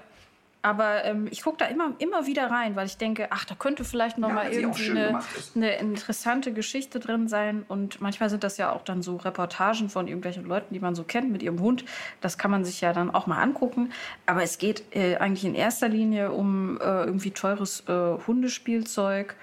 [0.63, 3.85] Aber ähm, ich gucke da immer, immer wieder rein, weil ich denke, ach, da könnte
[3.85, 5.21] vielleicht noch Ja, mal irgendwie eine,
[5.55, 7.65] eine interessante Geschichte drin sein.
[7.69, 11.05] Und manchmal sind das ja auch dann so Reportagen von irgendwelchen Leuten, die man so
[11.05, 11.85] kennt mit ihrem Hund.
[12.21, 13.93] Das kann man sich ja dann auch mal angucken.
[14.27, 19.37] Aber es geht äh, eigentlich in erster Linie um äh, irgendwie teures äh, Hundespielzeug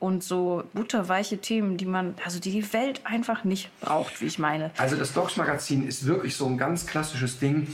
[0.00, 4.38] und so butterweiche Themen, die man, also die die Welt einfach nicht braucht, wie ich
[4.38, 4.70] meine.
[4.76, 7.66] Also das Dogs Magazin ist wirklich so ein ganz klassisches Ding,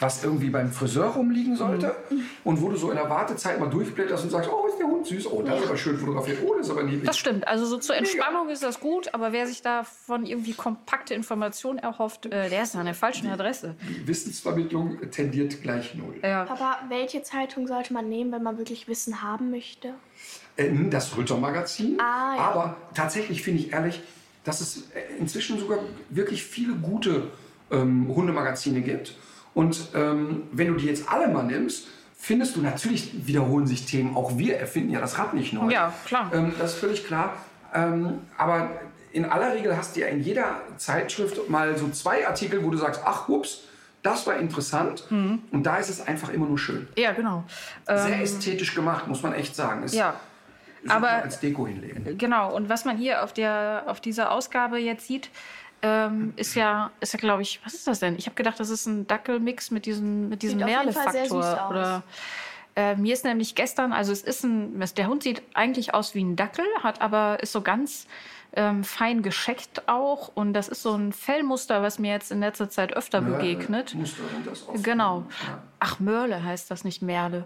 [0.00, 2.22] was irgendwie beim Friseur rumliegen sollte Mhm.
[2.42, 5.06] und wo du so in der Wartezeit mal durchblätterst und sagst, oh, ist der Hund
[5.06, 7.04] süß, oh, das ist aber schön fotografiert, oh, das ist aber niedlich.
[7.04, 7.46] Das stimmt.
[7.46, 12.26] Also so zur Entspannung ist das gut, aber wer sich davon irgendwie kompakte Informationen erhofft,
[12.26, 13.76] äh, der ist an der falschen Adresse.
[13.88, 16.16] Die Wissensvermittlung tendiert gleich null.
[16.22, 16.46] Ja.
[16.46, 19.94] Papa, welche Zeitung sollte man nehmen, wenn man wirklich Wissen haben möchte?
[20.90, 21.98] Das Rütter-Magazin.
[21.98, 22.40] Ah, ja.
[22.42, 24.02] Aber tatsächlich finde ich ehrlich,
[24.44, 24.84] dass es
[25.18, 25.78] inzwischen sogar
[26.10, 27.28] wirklich viele gute
[27.70, 29.16] ähm, Hundemagazine gibt.
[29.54, 31.86] Und ähm, wenn du die jetzt alle mal nimmst,
[32.16, 34.16] findest du, natürlich wiederholen sich Themen.
[34.16, 35.70] Auch wir erfinden ja das Rad nicht neu.
[35.70, 36.30] Ja, klar.
[36.34, 37.36] Ähm, das ist völlig klar.
[37.74, 38.70] Ähm, aber
[39.12, 42.78] in aller Regel hast du ja in jeder Zeitschrift mal so zwei Artikel, wo du
[42.78, 43.62] sagst, ach, ups,
[44.02, 45.04] das war interessant.
[45.10, 45.42] Mhm.
[45.50, 46.88] Und da ist es einfach immer nur schön.
[46.96, 47.44] Ja, genau.
[47.86, 49.82] Sehr Ähm, ästhetisch gemacht, muss man echt sagen.
[49.82, 50.14] Ist ja.
[50.88, 52.18] Aber- als Deko hinlegen.
[52.18, 55.30] Genau, und was man hier auf, der, auf dieser Ausgabe jetzt sieht,
[55.82, 58.16] ähm, ist ja, ist ja glaube ich, was ist das denn?
[58.16, 61.68] Ich habe gedacht, das ist ein Dackelmix mit diesem, mit diesem Merle-Faktor.
[61.70, 62.02] Oder
[62.76, 66.22] äh, mir ist nämlich gestern, also es ist ein, der Hund sieht eigentlich aus wie
[66.22, 68.06] ein Dackel, hat aber ist so ganz
[68.54, 72.68] ähm, fein gescheckt auch und das ist so ein Fellmuster, was mir jetzt in letzter
[72.68, 73.94] Zeit öfter begegnet.
[73.94, 74.84] Muster sind das oft.
[74.84, 75.24] Genau.
[75.46, 77.44] Ja, Ach, Mörle heißt das nicht Merle.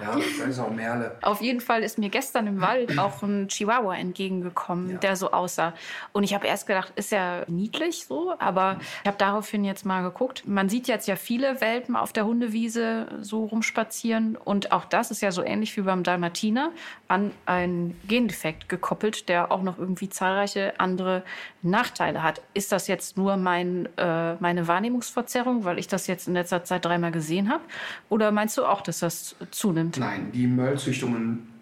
[0.00, 1.16] Ja das ist auch Merle.
[1.22, 4.96] Auf jeden Fall ist mir gestern im Wald auch ein Chihuahua entgegengekommen, Ja.
[4.98, 5.72] der so aussah.
[6.12, 10.02] Und ich habe erst gedacht, ist ja niedlich so, aber ich habe daraufhin jetzt mal
[10.02, 10.46] geguckt.
[10.46, 15.22] Man sieht jetzt ja viele Welpen auf der Hundewiese so rumspazieren und auch das ist
[15.22, 16.70] ja so ähnlich wie beim Dalmatiner
[17.08, 21.22] an einen Gendefekt gekoppelt, der auch noch irgendwie zahlreiche andere
[21.62, 22.40] Nachteile hat.
[22.54, 26.84] Ist das jetzt nur mein, äh, meine Wahrnehmungsverzerrung, weil ich das jetzt in letzter Zeit
[26.84, 27.62] dreimal gesehen habe?
[28.08, 29.85] Oder meinst du auch, dass das zunimmt?
[29.98, 31.52] Nein, die Möllzüchtungen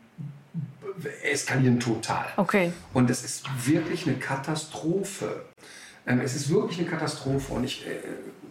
[1.22, 2.26] eskalieren total.
[2.36, 2.72] Okay.
[2.92, 5.42] Und es ist wirklich eine Katastrophe.
[6.06, 7.52] Ähm, es ist wirklich eine Katastrophe.
[7.52, 7.90] Und ich, äh,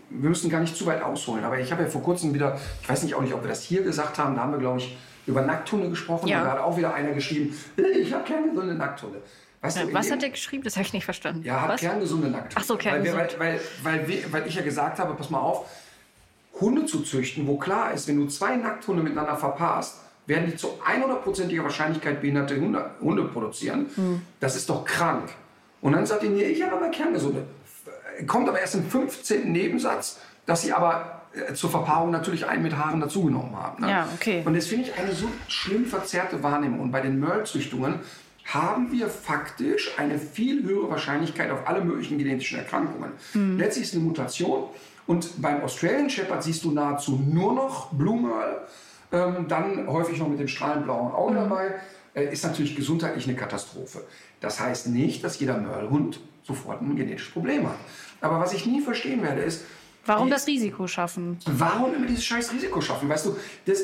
[0.10, 1.44] wir müssen gar nicht zu weit ausholen.
[1.44, 3.64] Aber ich habe ja vor kurzem wieder, ich weiß nicht auch nicht, ob wir das
[3.64, 6.28] hier gesagt haben, da haben wir, glaube ich, über Nackthunde gesprochen.
[6.28, 6.44] Ja.
[6.44, 9.22] Da hat auch wieder einer geschrieben, "Äh, ich habe kerngesunde Nackthunde.
[9.62, 10.64] Weißt du, Was hat der geschrieben?
[10.66, 11.44] Das habe ich nicht verstanden.
[11.46, 11.80] Ja, hat Was?
[11.80, 12.56] kerngesunde Nackthunde.
[12.58, 13.40] Ach so, Weil, weil, kerngesund.
[13.40, 15.70] weil, weil, wir- weil ich ja gesagt habe, pass mal auf,
[16.60, 20.68] Hunde zu züchten, wo klar ist, wenn du zwei Nackthunde miteinander verpaarst, werden die zu
[20.86, 23.88] 100%iger Wahrscheinlichkeit behinderte Hunde, Hunde produzieren.
[23.96, 24.22] Hm.
[24.40, 25.30] Das ist doch krank.
[25.82, 27.46] Und dann sagt ihr, nee, ich habe aber kerngesunde.
[28.28, 29.52] Kommt aber erst im 15.
[29.52, 33.82] Nebensatz, dass sie aber äh, zur Verpaarung natürlich einen mit Haaren dazugenommen haben.
[33.82, 33.90] Ne?
[33.90, 34.44] Ja, okay.
[34.46, 36.80] Und das finde ich eine so schlimm verzerrte Wahrnehmung.
[36.80, 38.00] Und bei den Merle-Züchtungen
[38.46, 43.12] haben wir faktisch eine viel höhere Wahrscheinlichkeit auf alle möglichen genetischen Erkrankungen.
[43.34, 43.58] Mhm.
[43.58, 44.66] Letztlich ist es eine Mutation.
[45.06, 48.62] Und beim Australian Shepherd siehst du nahezu nur noch Blue Merle.
[49.12, 51.76] Ähm, dann häufig noch mit dem strahlend blauen Auge dabei.
[52.16, 54.04] Äh, ist natürlich gesundheitlich eine Katastrophe.
[54.40, 57.76] Das heißt nicht, dass jeder Merle-Hund sofort ein genetisches Problem hat.
[58.22, 59.64] Aber was ich nie verstehen werde, ist,
[60.06, 61.38] Warum die- das Risiko schaffen?
[61.46, 63.08] Warum immer dieses scheiß Risiko schaffen?
[63.08, 63.36] Weißt du,
[63.66, 63.84] das,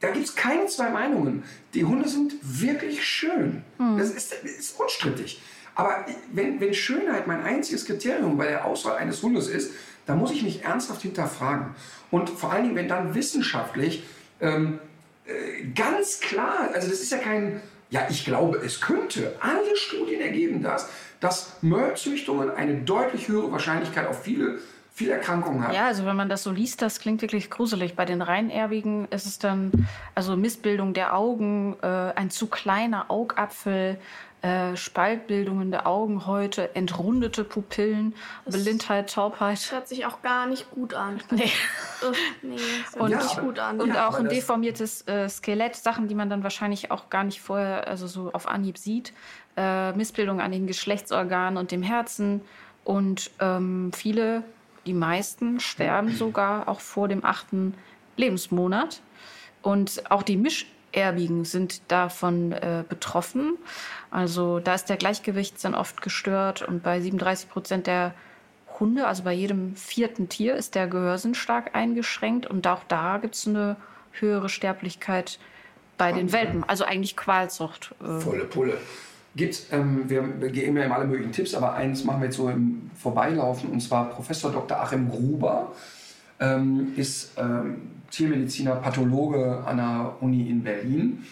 [0.00, 1.42] da gibt es keine zwei Meinungen.
[1.72, 3.62] Die Hunde sind wirklich schön.
[3.96, 5.40] Das ist, das ist unstrittig.
[5.76, 9.72] Aber wenn, wenn Schönheit mein einziges Kriterium bei der Auswahl eines Hundes ist,
[10.06, 11.74] dann muss ich mich ernsthaft hinterfragen.
[12.10, 14.04] Und vor allen Dingen, wenn dann wissenschaftlich
[14.40, 14.78] ähm,
[15.26, 19.34] äh, ganz klar, also das ist ja kein, ja, ich glaube, es könnte.
[19.40, 20.88] Alle Studien ergeben das,
[21.20, 24.58] dass Möllzüchtungen eine deutlich höhere Wahrscheinlichkeit auf viele,
[24.92, 25.74] viele Erkrankungen hat.
[25.74, 27.96] Ja, also wenn man das so liest, das klingt wirklich gruselig.
[27.96, 29.72] Bei den Reinerbigen ist es dann
[30.14, 33.98] also Missbildung der Augen, äh, ein zu kleiner Augapfel,
[34.44, 38.14] äh, Spaltbildungen der Augenhäute, entrundete Pupillen,
[38.44, 39.54] Blindheit, Taubheit.
[39.56, 41.20] Das hört sich auch gar nicht gut an.
[41.30, 41.50] Nee.
[42.06, 43.80] Uff, nee, das hört Und- sich gut an.
[43.80, 47.24] Und Ja, auch ein das- deformiertes äh, Skelett, Sachen, die man dann wahrscheinlich auch gar
[47.24, 49.12] nicht vorher, also so auf Anhieb sieht.
[49.56, 52.42] Äh, Missbildung an den Geschlechtsorganen und dem Herzen.
[52.84, 54.42] Und ähm, viele,
[54.84, 57.74] die meisten, sterben sogar auch vor dem achten
[58.18, 59.00] Lebensmonat.
[59.62, 63.56] Und auch die Mischerbigen sind davon äh, betroffen.
[64.14, 68.14] Also da ist der Gleichgewichtssinn oft gestört und bei 37 Prozent der
[68.78, 73.34] Hunde, also bei jedem vierten Tier, ist der Gehörsinn stark eingeschränkt und auch da gibt
[73.34, 73.74] es eine
[74.12, 75.40] höhere Sterblichkeit
[75.98, 76.62] bei den Welpen.
[76.62, 77.92] Also eigentlich Qualzucht.
[78.00, 78.78] Äh, Volle Pulle.
[79.34, 82.48] Gibt's, ähm, wir geben ja immer alle möglichen Tipps, aber eins machen wir jetzt so
[82.48, 84.78] im Vorbeilaufen und zwar Professor Dr.
[84.80, 85.72] Achim Gruber
[86.38, 91.24] ähm, ist ähm, Tiermediziner, Pathologe an der Uni in Berlin.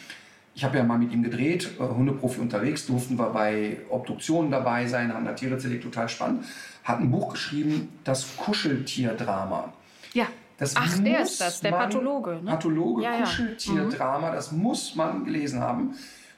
[0.55, 4.86] Ich habe ja mal mit ihm gedreht, äh, Hundeprofi unterwegs, durften wir bei Obduktionen dabei
[4.86, 6.44] sein, haben da Tiere zerlegt, total spannend.
[6.84, 9.72] Hat ein Buch geschrieben, das Kuscheltierdrama.
[10.14, 10.26] ja.
[10.59, 12.34] Das Ach, der ist das, der man- Pathologe.
[12.36, 12.50] Ne?
[12.53, 13.20] Pathologe, Ja, ja.
[13.24, 15.94] Kuscheltierdrama, das muss man gelesen haben,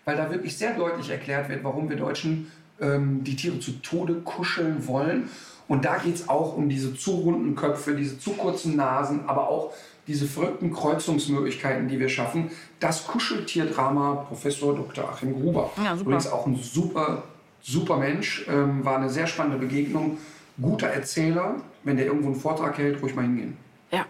[0.07, 2.51] weil da wirklich sehr deutlich erklärt wird, warum wir Deutschen
[2.81, 5.29] ähm, die Tiere zu Tode kuscheln wollen.
[5.69, 9.49] Und da geht es auch um diese zu runden Köpfe, diese zu kurzen Nasen, aber
[9.49, 9.73] auch
[10.07, 12.51] diese verrückten Kreuzungsmöglichkeiten, die wir schaffen.
[12.81, 15.09] Das Kuscheltierdrama Professor Dr.
[15.09, 15.71] Achim Gruber.
[15.77, 16.01] Ja, super.
[16.03, 17.23] Übrigens auch ein super,
[17.63, 18.45] super Mensch.
[18.49, 20.19] Ähm, war eine sehr spannende Begegnung.
[20.61, 21.57] Guter Erzähler.
[21.83, 23.57] Wenn der irgendwo einen Vortrag hält, ruhig mal hingehen.
[23.91, 24.07] Ja.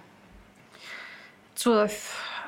[1.54, 1.88] Zur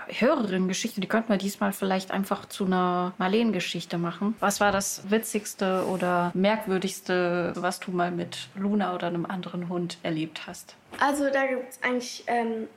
[0.08, 4.34] höheren Geschichte, die könnten wir diesmal vielleicht einfach zu einer Marleen-Geschichte machen.
[4.40, 9.98] Was war das Witzigste oder Merkwürdigste, was du mal mit Luna oder einem anderen Hund
[10.02, 10.76] erlebt hast?
[11.00, 12.68] Also da gibt es eigentlich ähm,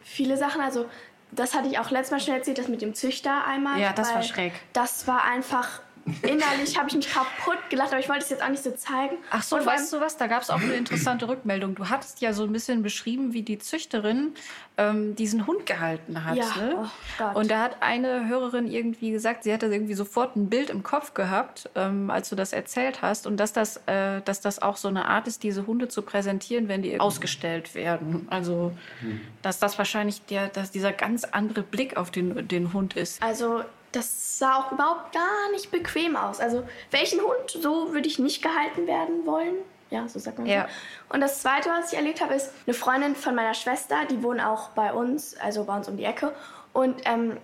[0.00, 0.60] viele Sachen.
[0.60, 0.86] Also
[1.32, 3.80] das hatte ich auch letztes Mal schon erzählt, das mit dem Züchter einmal.
[3.80, 4.52] Ja, das war schräg.
[4.72, 5.80] Das war einfach,
[6.22, 9.16] innerlich habe ich mich kaputt gelacht, aber ich wollte es jetzt auch nicht so zeigen.
[9.30, 10.16] Ach so, Und vor allem- weißt du was?
[10.16, 11.74] Da gab es auch eine interessante Rückmeldung.
[11.74, 14.34] Du hattest ja so ein bisschen beschrieben, wie die Züchterin
[14.78, 16.36] ähm, diesen Hund gehalten hat.
[16.36, 16.90] Ja, ne?
[17.20, 17.38] oh.
[17.38, 21.14] Und da hat eine Hörerin irgendwie gesagt, sie hatte irgendwie sofort ein Bild im Kopf
[21.14, 23.26] gehabt, ähm, als du das erzählt hast.
[23.26, 26.68] Und dass das, äh, dass das auch so eine Art ist, diese Hunde zu präsentieren,
[26.68, 28.26] wenn die ausgestellt werden.
[28.30, 28.72] Also,
[29.42, 33.22] dass das wahrscheinlich der, dass dieser ganz andere Blick auf den, den Hund ist.
[33.22, 33.62] Also,
[33.96, 36.40] das sah auch überhaupt gar nicht bequem aus.
[36.40, 39.54] Also, welchen Hund, so würde ich nicht gehalten werden wollen.
[39.90, 40.62] Ja, so sagt man Ja.
[40.62, 41.14] so.
[41.14, 44.40] Und das Zweite, was ich erlebt habe, ist eine Freundin von meiner Schwester, die wohnen
[44.40, 46.32] auch bei uns, also bei uns um die Ecke.
[46.72, 47.36] Und ähm,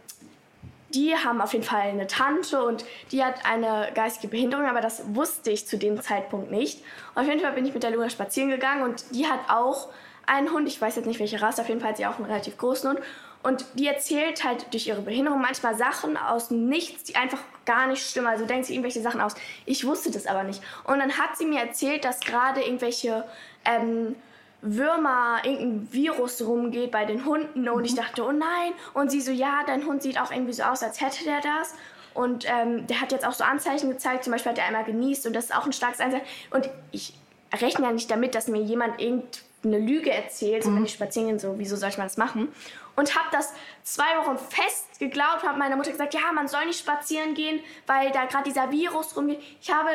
[0.91, 5.03] die haben auf jeden Fall eine Tante und die hat eine geistige Behinderung, aber das
[5.15, 6.85] wusste ich zu dem Zeitpunkt nicht.
[7.15, 9.89] Auf jeden Fall bin ich mit der Luna spazieren gegangen und die hat auch
[10.27, 12.27] einen Hund, ich weiß jetzt nicht welche Rasse, auf jeden Fall hat sie auch einen
[12.27, 13.01] relativ großen Hund.
[13.43, 18.09] Und die erzählt halt durch ihre Behinderung manchmal Sachen aus Nichts, die einfach gar nicht
[18.09, 18.29] stimmen.
[18.29, 19.35] Also denkt sie irgendwelche Sachen aus.
[19.67, 20.63] Ich wusste das aber nicht.
[20.85, 23.25] Und dann hat sie mir erzählt, dass gerade irgendwelche
[23.65, 24.15] ähm,
[24.61, 27.69] Würmer, irgendein Virus rumgeht bei den Hunden.
[27.69, 28.73] Und ich dachte, oh nein.
[28.95, 31.75] Und sie so, ja, dein Hund sieht auch irgendwie so aus, als hätte der das.
[32.15, 34.25] Und ähm, der hat jetzt auch so Anzeichen gezeigt.
[34.25, 36.27] Zum Beispiel hat er einmal genießt und das ist auch ein starkes Anzeichen.
[36.51, 37.15] Und ich
[37.61, 41.39] rechne ja nicht damit, dass mir jemand irgendeine Lüge erzählt, so wenn ich spazieren gehe,
[41.39, 42.49] so, wieso soll ich mal das machen?
[42.95, 46.79] Und habe das zwei Wochen fest geglaubt, habe meiner Mutter gesagt, ja, man soll nicht
[46.79, 49.43] spazieren gehen, weil da gerade dieser Virus rumgeht.
[49.61, 49.89] Ich habe,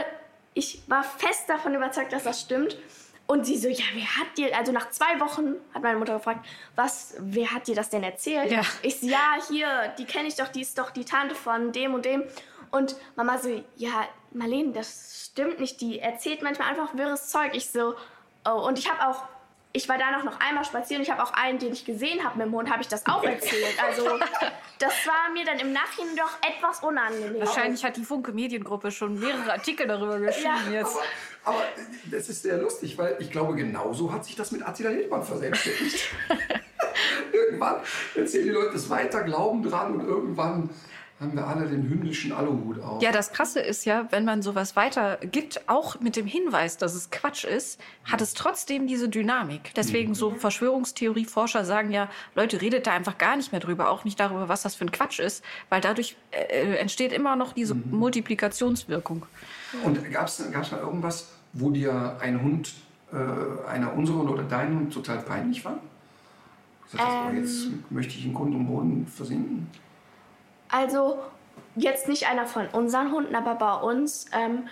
[0.54, 2.78] ich war fest davon überzeugt, dass das stimmt.
[3.28, 6.46] Und sie so, ja, wer hat dir, also nach zwei Wochen hat meine Mutter gefragt,
[6.76, 8.50] was, wer hat dir das denn erzählt?
[8.50, 8.62] Ja.
[8.82, 11.94] Ich so, ja, hier, die kenne ich doch, die ist doch die Tante von dem
[11.94, 12.24] und dem.
[12.72, 17.54] Und Mama so, ja, Marlene, das stimmt nicht, die erzählt manchmal einfach wirres Zeug.
[17.54, 17.96] Ich so,
[18.46, 19.24] oh, und ich habe auch,
[19.74, 22.48] ich war danach noch einmal spazieren, ich habe auch einen, den ich gesehen habe mit
[22.48, 23.76] dem Hund, habe ich das auch erzählt.
[23.84, 24.08] Also,
[24.80, 27.40] das war mir dann im Nachhinein doch etwas unangenehm.
[27.40, 30.80] Wahrscheinlich hat die Funke Mediengruppe schon mehrere Artikel darüber geschrieben Ja.
[30.80, 30.98] jetzt.
[31.44, 31.64] Aber
[32.12, 36.10] das ist sehr lustig, weil ich glaube, genauso hat sich das mit Attila Hildmann verselbstständigt.
[37.32, 37.78] irgendwann
[38.16, 40.70] erzählen die Leute es weiter, glauben dran und irgendwann
[41.20, 43.02] haben wir alle den hündischen Aluhut auf.
[43.02, 47.10] Ja, das Krasse ist ja, wenn man sowas weitergibt, auch mit dem Hinweis, dass es
[47.10, 49.74] Quatsch ist, hat es trotzdem diese Dynamik.
[49.76, 54.20] Deswegen so Verschwörungstheorieforscher sagen ja, Leute, redet da einfach gar nicht mehr drüber, auch nicht
[54.20, 59.26] darüber, was das für ein Quatsch ist, weil dadurch äh, entsteht immer noch diese Multiplikationswirkung.
[59.84, 62.74] Und gab es mal irgendwas, wo dir ein Hund,
[63.12, 65.80] äh, einer unserer oder dein Hund total peinlich war?
[66.92, 69.68] Gesagt hast, oh, jetzt möchte ich in Grund und Boden versinken.
[70.70, 71.20] Also
[71.76, 74.68] jetzt nicht einer von unseren Hunden, aber bei uns ähm,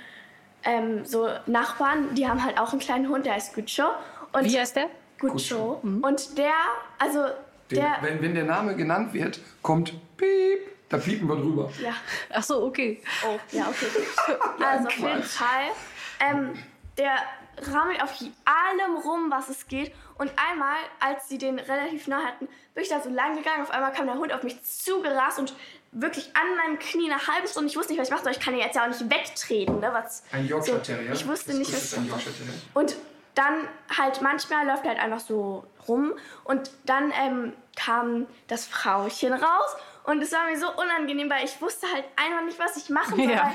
[0.63, 3.85] ähm, so Nachbarn, die haben halt auch einen kleinen Hund, der heißt Guccio.
[4.33, 4.89] Und Wie heißt der?
[5.19, 5.79] Guccio.
[5.83, 6.53] Und der,
[6.99, 7.25] also
[7.71, 11.71] Den, der, wenn, wenn der Name genannt wird, kommt Piep, da piepen wir drüber.
[11.81, 11.93] ja,
[12.33, 13.01] Ach so, okay.
[13.25, 13.87] oh, ja, okay.
[14.65, 15.65] Also auf jeden Fall,
[16.19, 16.53] ähm,
[16.97, 17.15] der
[17.71, 18.13] rammelt auf
[18.45, 19.93] allem rum, was es geht.
[20.17, 23.63] Und einmal, als sie den relativ nah hatten, bin ich da so lang gegangen.
[23.63, 25.55] Auf einmal kam der Hund auf mich zugerast und
[25.95, 27.69] wirklich an meinem Knie eine halbe Stunde.
[27.69, 28.33] Ich wusste nicht, was ich machen soll.
[28.33, 29.79] Ich kann ihn jetzt ja auch nicht wegtreten.
[29.79, 29.89] Ne?
[29.91, 31.13] Was, Ein Yorkshire so, Terrier.
[31.13, 32.07] Ich wusste Das nicht, was ich ein.
[32.07, 32.53] Yorkshire Terrier.
[32.73, 32.95] Und
[33.33, 33.67] dann
[33.97, 36.13] halt manchmal läuft er halt einfach so rum
[36.45, 39.75] und dann ähm, kam das Frauchen raus
[40.05, 43.17] und es war mir so unangenehm, weil ich wusste halt einfach nicht, was ich machen
[43.17, 43.31] soll.
[43.31, 43.53] Ja.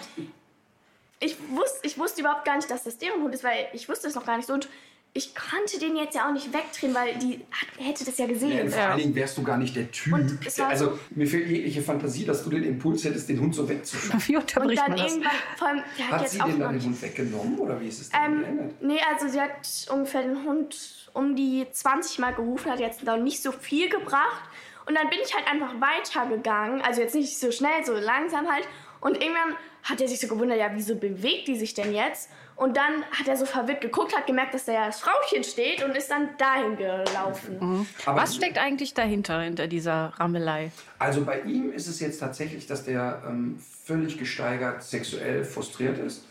[1.19, 4.09] Ich, wusste, ich wusste überhaupt gar nicht, dass das deren Hund ist, weil ich wusste
[4.09, 4.55] es noch gar nicht so.
[4.55, 4.69] Und
[5.13, 8.33] ich konnte den jetzt ja auch nicht wegdrehen, weil die hat, hätte das ja Ja,
[8.33, 8.71] gesehen.
[8.71, 10.13] vor allen Dingen wärst du gar nicht der Typ.
[10.13, 13.55] Und es war Also mir fehlt jegliche Fantasie, dass du den Impuls hättest, den Hund
[13.55, 14.23] so wegzuschaffen.
[14.29, 15.13] Wie Und unterbricht dann man das?
[15.13, 17.59] irgendwann, vor allem, der hat, Hat jetzt sie auch den noch dann den Hund weggenommen
[17.59, 18.83] oder wie ist es denn Ähm, geändert?
[18.83, 23.17] nee, also sie hat ungefähr den Hund um die 20 Mal gerufen, hat jetzt noch
[23.17, 24.49] nicht so viel gebracht.
[24.87, 26.83] Und dann bin ich halt einfach weitergegangen.
[26.83, 28.67] Also jetzt nicht so schnell, so langsam halt.
[29.01, 32.31] Und irgendwann hat er sich so gewundert, ja, wieso bewegt die sich denn jetzt?
[32.57, 35.83] Und dann hat er so verwirrt geguckt, hat gemerkt, dass da ja das Frauchen steht
[35.83, 37.87] und ist dann dahin gelaufen.
[38.05, 40.71] Aber Was steckt eigentlich dahinter, hinter dieser Rammelei?
[40.99, 46.25] Also bei ihm ist es jetzt tatsächlich, dass der ähm, völlig gesteigert sexuell frustriert ist.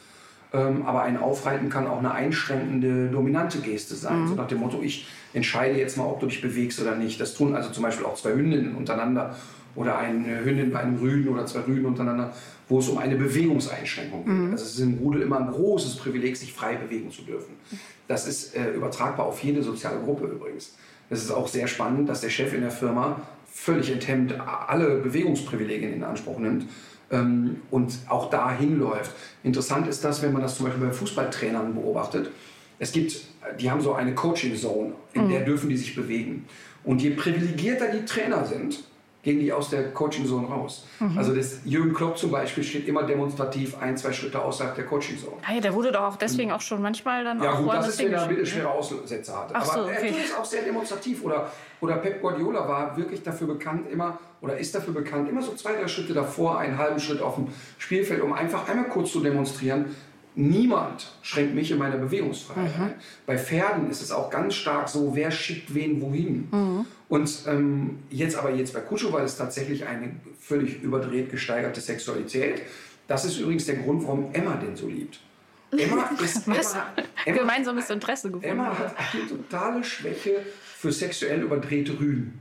[0.51, 4.27] Ähm, aber ein Aufreiten kann auch eine einschränkende, dominante Geste sein.
[4.27, 7.19] So nach dem Motto, ich entscheide jetzt mal, ob du dich bewegst oder nicht.
[7.19, 9.35] Das tun also zum Beispiel auch zwei Hündinnen untereinander
[9.75, 12.33] oder eine Hündin bei einem Rüden oder zwei Rüden untereinander,
[12.69, 14.51] wo es um eine Bewegungseinschränkung geht.
[14.51, 17.55] Also es ist im Rudel immer ein großes Privileg, sich frei bewegen zu dürfen.
[18.07, 20.75] Das ist äh, übertragbar auf jede soziale Gruppe übrigens.
[21.09, 25.93] Es ist auch sehr spannend, dass der Chef in der Firma völlig enthemmt alle Bewegungsprivilegien
[25.93, 26.67] in Anspruch nimmt
[27.11, 29.11] ähm, und auch da hinläuft.
[29.43, 32.29] Interessant ist das, wenn man das zum Beispiel bei Fußballtrainern beobachtet.
[32.77, 33.19] Es gibt,
[33.59, 36.45] die haben so eine Coaching Zone, in der dürfen die sich bewegen.
[36.83, 38.83] Und je privilegierter die Trainer sind,
[39.21, 40.85] gehen die aus der Coaching-Zone raus.
[40.99, 41.17] Mhm.
[41.17, 45.37] Also das Jürgen Klopp zum Beispiel steht immer demonstrativ ein, zwei Schritte außerhalb der Coaching-Zone.
[45.41, 47.89] Hey, der wurde doch auch deswegen auch schon manchmal dann Ja auch gut, das woanders
[47.89, 48.37] ist, wenn er hingeschickt, ne?
[48.37, 49.53] mittelschwere Aussätze hatte.
[49.55, 50.07] Ach so, Aber okay.
[50.07, 51.23] er tut es auch sehr demonstrativ.
[51.23, 51.51] Oder,
[51.81, 55.73] oder Pep Guardiola war wirklich dafür bekannt, immer, oder ist dafür bekannt, immer so zwei,
[55.73, 57.47] drei Schritte davor, einen halben Schritt auf dem
[57.77, 59.95] Spielfeld, um einfach einmal kurz zu demonstrieren,
[60.39, 63.01] niemand schränkt mich in meiner Bewegungsfreiheit Mhm.
[63.25, 66.47] Bei Pferden ist es auch ganz stark so, wer schickt wen wohin.
[66.51, 66.85] Mhm.
[67.09, 72.61] Und ähm, jetzt aber jetzt bei Kutscho war es tatsächlich eine völlig überdreht gesteigerte Sexualität.
[73.07, 75.19] Das ist übrigens der Grund, warum Emma den so liebt.
[75.71, 76.47] Emma ist?
[76.47, 76.57] Emma,
[77.25, 78.45] Emma, Gemeinsames Interesse gefunden.
[78.47, 80.37] Emma hat eine totale Schwäche
[80.77, 82.39] für sexuell überdrehte Rüden.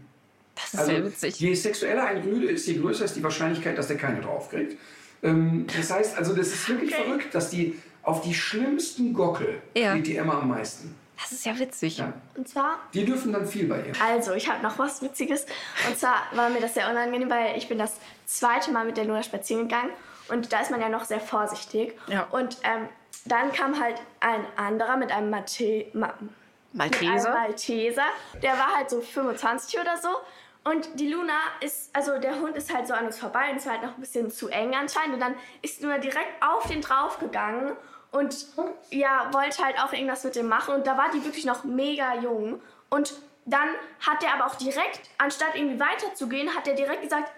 [0.55, 1.41] das ist Also, sehr witzig.
[1.41, 4.77] je sexueller ein Rüde ist, je größer ist die Wahrscheinlichkeit, dass der keine draufkriegt.
[5.23, 9.95] Ähm, das heißt, also das ist wirklich verrückt, dass die auf die schlimmsten Gockel Ja.
[9.95, 10.95] geht die Emma am meisten.
[11.21, 11.99] Das ist ja witzig.
[11.99, 12.13] Ja.
[12.37, 13.93] Und zwar Die dürfen dann viel bei ihr.
[14.01, 15.47] Also, ich habe noch was Witziges.
[15.89, 17.97] Und zwar war mir das sehr unangenehm, weil ich bin das
[18.27, 19.91] zweite Mal mit der Luna spazieren gegangen.
[20.29, 21.99] Und da ist man ja noch sehr vorsichtig.
[22.07, 22.29] Ja.
[22.31, 22.89] Und ähm,
[23.25, 26.15] dann kam halt ein anderer mit einem Mate Ma
[26.73, 27.31] mit einem Malteser.
[27.31, 28.03] Malteser.
[28.43, 30.09] Der war halt so 25 oder so.
[30.69, 33.67] Und die Luna ist, also der Hund ist halt so an uns vorbei und es
[33.67, 35.15] war halt noch ein bisschen zu eng anscheinend.
[35.15, 37.75] Und dann ist Luna direkt auf den draufgegangen
[38.11, 38.47] und
[38.91, 40.75] ja, wollte halt auch irgendwas mit dem machen.
[40.75, 42.61] Und da war die wirklich noch mega jung.
[42.91, 43.15] Und
[43.47, 43.69] dann
[44.01, 47.33] hat der aber auch direkt, anstatt irgendwie weiterzugehen, hat er direkt gesagt,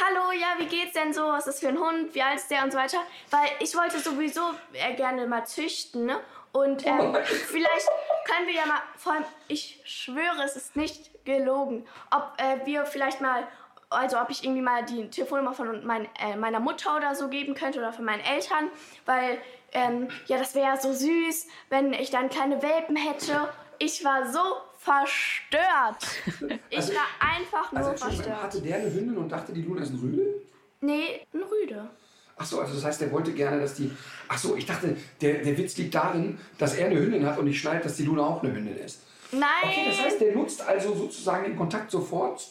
[0.00, 1.22] Hallo, ja, wie geht's denn so?
[1.22, 2.14] Was ist das für ein Hund?
[2.14, 2.98] Wie alt ist der und so weiter?
[3.30, 4.42] Weil ich wollte sowieso
[4.72, 6.20] äh, gerne mal züchten, ne?
[6.52, 7.88] Und ähm, vielleicht
[8.28, 12.86] können wir ja mal, vor allem, ich schwöre, es ist nicht gelogen, ob äh, wir
[12.86, 13.46] vielleicht mal,
[13.90, 17.54] also ob ich irgendwie mal die Telefonnummer von mein, äh, meiner Mutter oder so geben
[17.54, 18.70] könnte oder von meinen Eltern,
[19.06, 19.38] weil,
[19.72, 23.48] ähm, ja, das wäre so süß, wenn ich dann kleine Welpen hätte.
[23.78, 24.40] Ich war so
[24.78, 26.04] verstört.
[26.70, 27.06] Ich Also- war
[27.36, 28.42] einfach nur Also verstört.
[28.42, 30.42] hatte der eine Hündin und dachte, die Luna ist ein Rüde?
[30.80, 31.90] Nee, ein Rüde.
[32.38, 33.90] Ach so, also das heißt, der wollte gerne, dass die...
[34.28, 37.46] Ach so, ich dachte, der, der Witz liegt darin, dass er eine Hündin hat und
[37.46, 39.02] ich schneide, dass die Luna auch eine Hündin ist.
[39.32, 39.48] Nein.
[39.62, 42.42] Okay, das heißt, der nutzt also sozusagen den Kontakt sofort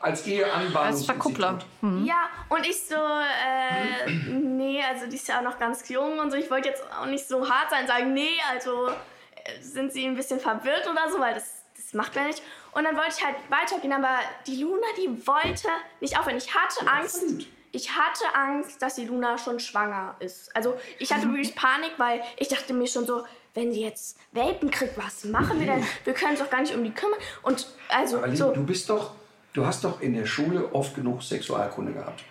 [0.00, 0.76] als Eheanbahnung.
[0.76, 1.58] Als Verkuppler.
[2.04, 6.30] Ja, und ich so, äh, nee, also die ist ja auch noch ganz jung und
[6.30, 6.36] so.
[6.36, 10.14] Ich wollte jetzt auch nicht so hart sein, sagen, nee, also äh, sind sie ein
[10.14, 12.42] bisschen verwirrt oder so, weil das, das macht man nicht.
[12.72, 15.68] Und dann wollte ich halt weitergehen, aber die Luna, die wollte
[16.00, 16.36] nicht aufhören.
[16.36, 17.22] Ich hatte Angst.
[17.22, 17.46] Absolut.
[17.76, 20.54] Ich hatte Angst, dass die Luna schon schwanger ist.
[20.56, 24.70] Also ich hatte wirklich Panik, weil ich dachte mir schon so, wenn sie jetzt Welpen
[24.70, 25.84] kriegt, was machen wir denn?
[26.04, 27.18] Wir können uns doch gar nicht um die kümmern.
[27.42, 29.12] Und also Aber Lili, so, du bist doch,
[29.52, 32.24] du hast doch in der Schule oft genug Sexualkunde gehabt.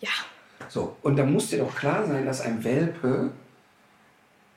[0.00, 0.10] ja.
[0.68, 3.30] So, und da muss dir doch klar sein, dass ein Welpe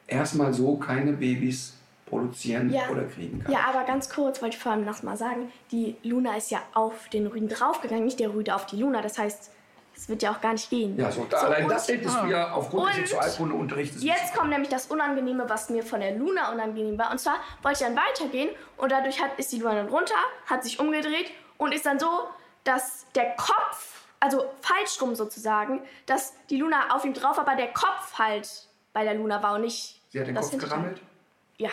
[0.08, 1.74] erstmal so keine Babys
[2.06, 2.90] produzieren Ja.
[2.90, 3.52] oder kriegen kann.
[3.52, 6.62] Ja, aber ganz kurz wollte ich vor allem noch mal sagen, die Luna ist ja
[6.74, 9.02] auf den Rüden draufgegangen, nicht der Rüde auf die Luna.
[9.02, 9.52] Das heißt,
[9.98, 10.98] es wird ja auch gar nicht gehen.
[10.98, 14.04] Ja, so, da, allein und das hättest du ja aufgrund des Und Sexualkundeunterrichts.
[14.04, 17.12] Jetzt kommt nämlich das Unangenehme, was mir von der Luna unangenehm war.
[17.12, 20.64] Und zwar wollte ich dann weitergehen und dadurch hat, ist die Luna dann runter, hat
[20.64, 22.08] sich umgedreht und ist dann so,
[22.64, 27.74] dass der Kopf, also falsch rum sozusagen, dass die Luna auf ihm drauf, aber der
[27.74, 28.48] Kopf halt
[28.94, 31.02] bei der Luna war und nicht Sie hat den das Kopf gerammelt.
[31.58, 31.72] Ja.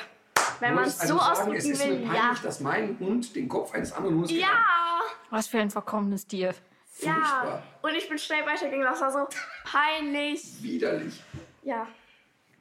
[0.61, 2.37] Wenn man es so also sagen, es ausdrücken ist mir will, peinlich, ja.
[2.43, 4.49] dass mein Hund den Kopf eines anderen Hundes Ja.
[5.31, 6.55] Was für ein verkommenes Tier.
[7.01, 7.63] Ja, Furchtbar.
[7.83, 8.85] und ich bin schnell weitergegangen.
[8.87, 9.29] Das war so
[9.65, 10.63] peinlich.
[10.63, 11.23] Widerlich.
[11.63, 11.87] Ja.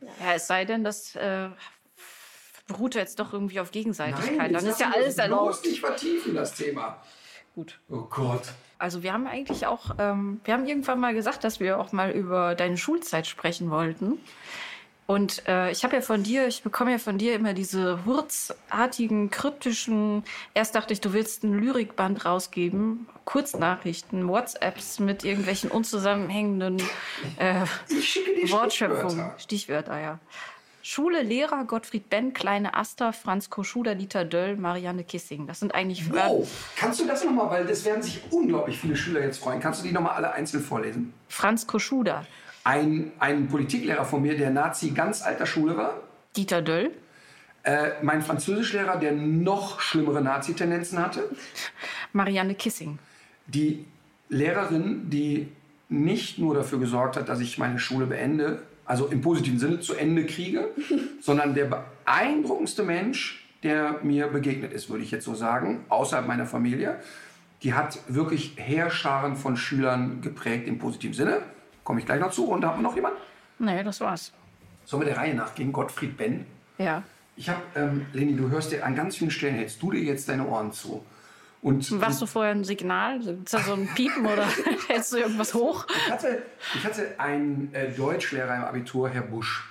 [0.02, 1.50] Ja, es sei denn, das äh,
[2.68, 4.52] beruht jetzt doch irgendwie auf Gegenseitigkeit.
[4.52, 5.44] jetzt Dann ist ja alles erlaubt.
[5.62, 7.02] bloß nicht vertiefen, das Thema.
[7.56, 7.80] Gut.
[7.90, 8.42] Oh Gott.
[8.80, 12.12] Also wir haben eigentlich auch, ähm, wir haben irgendwann mal gesagt, dass wir auch mal
[12.12, 14.20] über deine Schulzeit sprechen wollten.
[15.06, 19.30] Und äh, ich habe ja von dir, ich bekomme ja von dir immer diese hurzartigen,
[19.30, 20.24] kryptischen,
[20.54, 26.82] erst dachte ich, du willst ein Lyrikband rausgeben, Kurznachrichten, WhatsApps mit irgendwelchen unzusammenhängenden
[27.38, 27.66] äh,
[28.50, 29.40] Wortschöpfungen, Stichwörter.
[29.40, 30.20] Stichwörter, ja.
[30.86, 35.48] Schule, Lehrer, Gottfried Benn, Kleine Aster, Franz Koschuder, Dieter Döll, Marianne Kissing.
[35.48, 36.46] Das sind eigentlich Wow.
[36.76, 39.62] Kannst du das nochmal, weil das werden sich unglaublich viele Schüler jetzt freuen.
[39.62, 41.14] Kannst du die nochmal alle einzeln vorlesen?
[41.30, 42.26] Franz Koschuder,
[42.64, 46.00] Ein, ein Politiklehrer von mir, der Nazi ganz alter Schule war.
[46.36, 46.92] Dieter Döll,
[47.64, 51.30] Äh, mein Französischlehrer, der noch schlimmere Nazi-Tendenzen hatte.
[52.12, 53.00] Marianne Kissing.
[53.48, 53.86] Die
[54.28, 55.48] Lehrerin, die
[55.88, 59.94] nicht nur dafür gesorgt hat, dass ich meine Schule beende, also im positiven Sinne zu
[59.94, 60.72] Ende kriege,
[61.22, 66.46] sondern der beeindruckendste Mensch, der mir begegnet ist, würde ich jetzt so sagen, außerhalb meiner
[66.46, 67.00] Familie.
[67.62, 71.38] Die hat wirklich Heerscharen von Schülern geprägt im positiven Sinne.
[71.84, 72.46] Komme ich gleich noch zu.
[72.48, 73.18] Und da haben wir noch jemanden?
[73.60, 74.32] Nee, das war's.
[74.86, 75.72] Sollen wir der Reihe nach gehen?
[75.72, 76.46] Gottfried Benn.
[76.78, 77.04] Ja.
[77.36, 80.30] Ich habe, ähm, Leni, du hörst dir an ganz vielen Stellen, hältst du dir jetzt
[80.30, 81.04] deine Ohren zu.
[81.62, 83.22] Und Warst du vorher ein Signal?
[83.22, 84.46] Ist da so ein Piepen oder
[84.88, 85.88] hältst du irgendwas hoch?
[85.90, 86.42] ich hatte,
[86.76, 89.70] ich hatte einen äh, Deutschlehrer im Abitur, Herr Busch.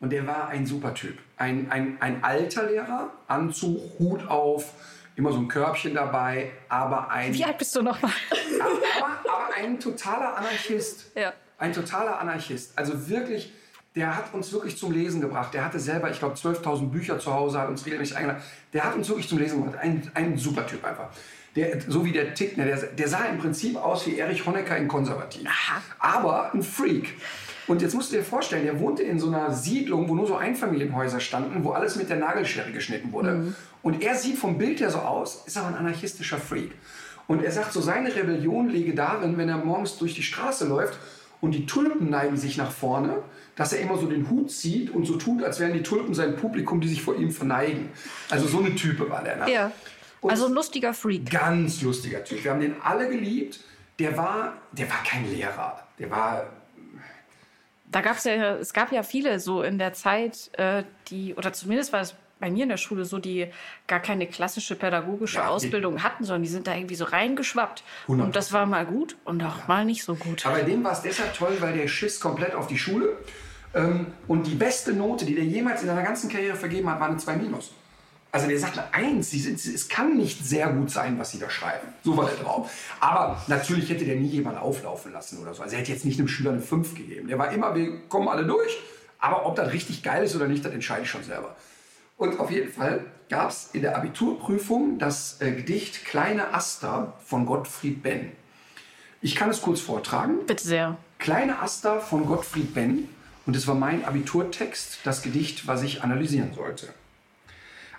[0.00, 1.18] Und der war ein super Typ.
[1.36, 4.72] Ein, ein, ein alter Lehrer, Anzug, Hut auf,
[5.14, 8.12] immer so ein Körbchen dabei, aber ein, Wie alt bist du nochmal?
[8.60, 11.12] aber, aber ein totaler Anarchist.
[11.14, 11.32] Ja.
[11.58, 12.72] Ein totaler Anarchist.
[12.76, 13.52] Also wirklich,
[13.94, 15.54] der hat uns wirklich zum Lesen gebracht.
[15.54, 18.42] Der hatte selber, ich glaube, 12.000 Bücher zu Hause, hat uns regelmäßig eingeladen.
[18.72, 19.82] Der hat uns wirklich zum Lesen gebracht.
[19.82, 21.08] Ein, ein super Typ einfach.
[21.54, 24.76] Der, so wie der tickt, ne, der, der sah im Prinzip aus wie Erich Honecker
[24.76, 25.48] in konservativ.
[25.98, 27.14] Aber ein Freak.
[27.66, 30.36] Und jetzt musst du dir vorstellen, der wohnte in so einer Siedlung, wo nur so
[30.36, 33.54] Einfamilienhäuser standen, wo alles mit der Nagelschere geschnitten wurde.
[33.82, 36.72] Und er sieht vom Bild her so aus, ist aber ein anarchistischer Freak.
[37.26, 40.98] Und er sagt so, seine Rebellion liege darin, wenn er morgens durch die Straße läuft
[41.40, 43.22] und die Tulpen neigen sich nach vorne,
[43.54, 46.36] dass er immer so den Hut zieht und so tut, als wären die Tulpen sein
[46.36, 47.90] Publikum, die sich vor ihm verneigen.
[48.30, 49.36] Also so eine Type war der.
[49.36, 49.52] Ne?
[49.52, 49.72] Ja.
[50.20, 51.30] Und Also ein lustiger Freak.
[51.30, 52.42] ganz lustiger Typ.
[52.42, 53.60] Wir haben den alle geliebt.
[53.98, 55.82] Der war, der war kein Lehrer.
[55.98, 56.46] Der war
[57.90, 61.92] Da gab's ja, es gab ja viele so in der Zeit, äh, die, oder zumindest
[61.92, 63.46] war es bei mir in der Schule so, die
[63.86, 67.82] gar keine klassische pädagogische Ja, Ausbildung hatten, sondern die sind da irgendwie so reingeschwappt.
[68.08, 68.22] 100%.
[68.22, 70.44] Und das war mal gut und auch mal nicht so gut.
[70.44, 73.16] Aber bei dem war es deshalb toll, weil der schiss komplett auf die Schule.
[73.74, 77.08] Ähm, und die beste Note, die der jemals in seiner ganzen Karriere vergeben hat, war
[77.08, 77.72] eine 2 Minus.
[78.32, 81.48] Also der sagte, eins, sie sind, es kann nicht sehr gut sein, was sie da
[81.48, 81.88] schreiben.
[82.04, 82.70] So war der drauf.
[83.00, 85.62] Aber natürlich hätte der nie jemand auflaufen lassen oder so.
[85.62, 87.28] Also er hätte jetzt nicht einem Schüler eine 5 gegeben.
[87.28, 88.76] Der war immer, wir kommen alle durch.
[89.18, 91.56] Aber ob das richtig geil ist oder nicht, das entscheide ich schon selber.
[92.16, 97.44] Und auf jeden Fall gab es in der Abiturprüfung das äh, Gedicht Kleine Aster von
[97.44, 98.32] Gottfried Benn.
[99.20, 100.46] Ich kann es kurz vortragen.
[100.46, 100.96] Bitte sehr.
[101.18, 103.08] Kleine Aster von Gottfried Benn
[103.44, 106.88] und es war mein Abiturtext, das Gedicht, was ich analysieren sollte.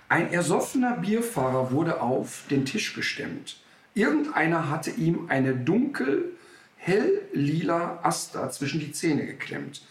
[0.08, 3.60] Ein ersoffener Bierfahrer wurde auf den Tisch gestemmt.
[3.94, 6.32] Irgendeiner hatte ihm eine dunkel
[6.76, 9.82] hell-lila Aster zwischen die Zähne geklemmt.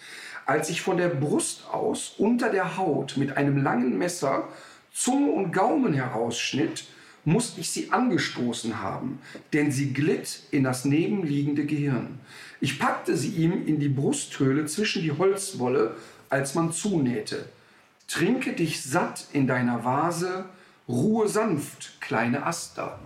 [0.47, 4.47] Als ich von der Brust aus unter der Haut mit einem langen Messer
[4.93, 6.85] Zunge und Gaumen herausschnitt,
[7.25, 9.19] musste ich sie angestoßen haben,
[9.51, 12.17] denn sie glitt in das nebenliegende Gehirn.
[12.61, 15.95] Ich packte sie ihm in die Brusthöhle zwischen die Holzwolle,
[16.29, 17.49] als man zunähte.
[18.07, 20.45] Trinke dich satt in deiner Vase,
[20.87, 22.97] ruhe sanft, kleine Aster.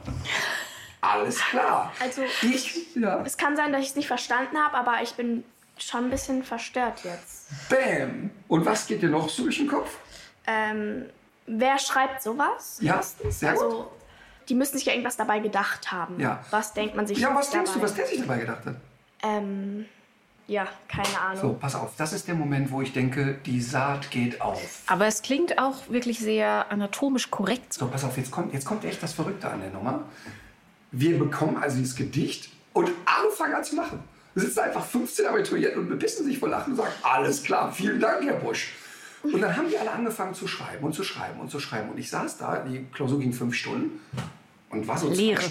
[1.01, 1.91] Alles klar.
[1.99, 5.43] Also- ich, ja, Es kann sein, dass ich es nicht verstanden habe, aber ich bin
[5.83, 7.47] schon ein bisschen verstört jetzt.
[7.69, 8.29] bam.
[8.47, 9.97] Und was geht dir noch so durch den Kopf?
[10.47, 11.05] Ähm,
[11.47, 12.77] wer schreibt sowas?
[12.81, 13.39] Ja, Erstens?
[13.39, 13.63] sehr gut.
[13.63, 13.91] also,
[14.49, 16.19] die müssen sich ja irgendwas dabei gedacht haben.
[16.19, 16.43] Ja.
[16.49, 17.57] Was denkt man sich Ja, was dabei?
[17.63, 18.75] denkst du, was der sich dabei gedacht hat?
[19.23, 19.85] Ähm,
[20.47, 21.39] ja, keine Ahnung.
[21.41, 24.81] So, pass auf, das ist der Moment, wo ich denke, die Saat geht auf.
[24.87, 27.73] Aber es klingt auch wirklich sehr anatomisch korrekt.
[27.73, 30.03] So, pass auf, jetzt kommt, jetzt kommt echt das Verrückte an der Nummer.
[30.91, 34.03] Wir bekommen also dieses Gedicht und alle fangen an zu lachen.
[34.35, 38.23] Sitzen einfach 15 Abiturienten und bepissen sich vor Lachen und sagen, alles klar, vielen Dank,
[38.23, 38.73] Herr Busch.
[39.23, 41.89] Und dann haben die alle angefangen zu schreiben und zu schreiben und zu schreiben.
[41.89, 43.99] Und ich saß da, die Klausur ging fünf Stunden
[44.69, 45.43] und war so Leere.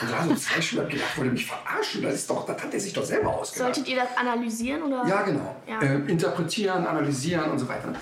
[0.00, 2.02] und war so zwei Stunden gedacht, wollte mich verarschen.
[2.02, 3.74] Das ist doch, das hat er sich doch selber ausgedacht.
[3.74, 5.06] Solltet ihr das analysieren oder?
[5.06, 5.54] Ja, genau.
[5.68, 5.80] Ja.
[5.80, 7.92] Äh, interpretieren, analysieren und so weiter.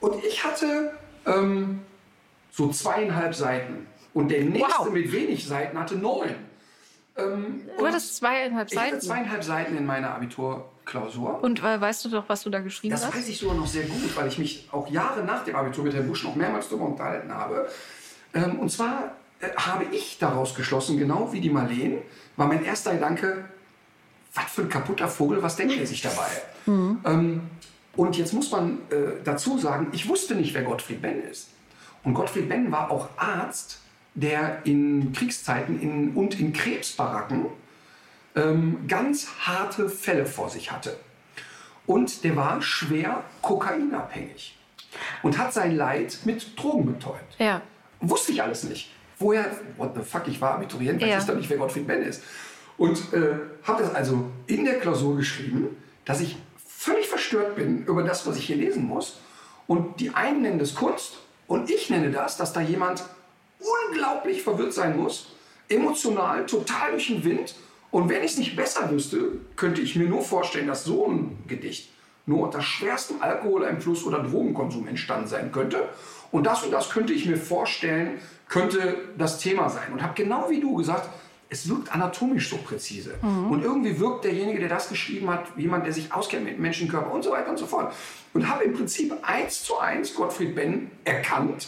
[0.00, 0.92] Und ich hatte
[1.26, 1.80] ähm,
[2.52, 3.86] so zweieinhalb Seiten.
[4.12, 4.90] Und der nächste Wow.
[4.90, 6.34] mit wenig Seiten hatte neun.
[7.16, 9.00] Ähm, Du hattest zweieinhalb ich hatte Seiten.
[9.00, 11.42] zweieinhalb Seiten in meiner Abiturklausur.
[11.42, 13.14] Und äh, weißt du doch, was du da geschrieben Das hast?
[13.16, 15.94] weiß ich sogar noch sehr gut, weil ich mich auch Jahre nach dem Abitur mit
[15.94, 17.68] Herrn Busch noch mehrmals darüber unterhalten habe.
[18.34, 21.98] Ähm, und zwar äh, habe ich daraus geschlossen, genau wie die Marleen,
[22.36, 23.44] war mein erster Gedanke,
[24.34, 26.30] was für ein kaputter Vogel, was denkt er sich dabei?
[26.66, 27.42] Ähm,
[27.96, 31.48] und jetzt muss man äh, dazu sagen, ich wusste nicht, wer Gottfried Benn ist.
[32.04, 33.80] Und Gottfried Benn war auch Arzt,
[34.14, 37.46] der in Kriegszeiten in, und in Krebsbaracken
[38.36, 40.96] ähm, ganz harte Fälle vor sich hatte.
[41.86, 44.56] Und der war schwer kokainabhängig
[45.22, 47.36] und hat sein Leid mit Drogen betäubt.
[47.38, 47.62] Ja.
[48.00, 48.90] Wusste ich alles nicht.
[49.18, 51.18] Woher, what the fuck, ich war Abiturient, Ja.
[51.18, 52.22] ich doch nicht, wer Gottfried Benn ist.
[52.78, 53.34] Und äh,
[53.64, 56.36] habe das also in der Klausur geschrieben, dass ich
[56.66, 59.18] völlig verstört bin über das, was ich hier lesen muss.
[59.66, 63.04] Und die einen nennen das Kunst und ich nenne das, dass da jemand
[63.60, 65.32] unglaublich verwirrt sein muss,
[65.68, 67.54] emotional, total durch den Wind.
[67.90, 71.38] Und wenn ich es nicht besser wüsste, könnte ich mir nur vorstellen, dass so ein
[71.46, 71.90] Gedicht
[72.26, 75.88] nur unter schwerstem Alkoholeinfluss oder Drogenkonsum entstanden sein könnte.
[76.30, 79.92] Und das und das könnte ich mir vorstellen, könnte das Thema sein.
[79.92, 81.08] Und habe genau wie du gesagt,
[81.48, 83.14] es wirkt anatomisch so präzise.
[83.50, 87.12] Und irgendwie wirkt derjenige, der das geschrieben hat, wie jemand, der sich auskennt mit Menschenkörper
[87.12, 87.92] und so weiter und so fort.
[88.32, 91.66] Und habe im Prinzip eins zu eins Gottfried Benn erkannt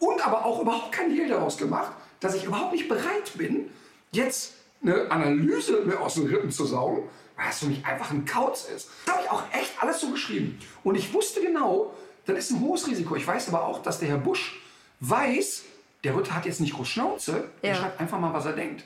[0.00, 3.70] und aber auch überhaupt kein Deal daraus gemacht, dass ich überhaupt nicht bereit bin,
[4.10, 8.24] jetzt eine Analyse mir aus den Rippen zu saugen, weil das für mich einfach ein
[8.24, 8.88] Kauz ist.
[9.06, 10.58] Das habe ich auch echt alles so geschrieben.
[10.82, 11.94] Und ich wusste genau,
[12.26, 13.14] das ist ein hohes Risiko.
[13.16, 14.60] Ich weiß aber auch, dass der Herr Busch
[15.00, 15.62] weiß,
[16.04, 17.76] der Ritter hat jetzt nicht groß Schnauze, er Ja.
[17.76, 18.84] schreibt einfach mal, was er denkt.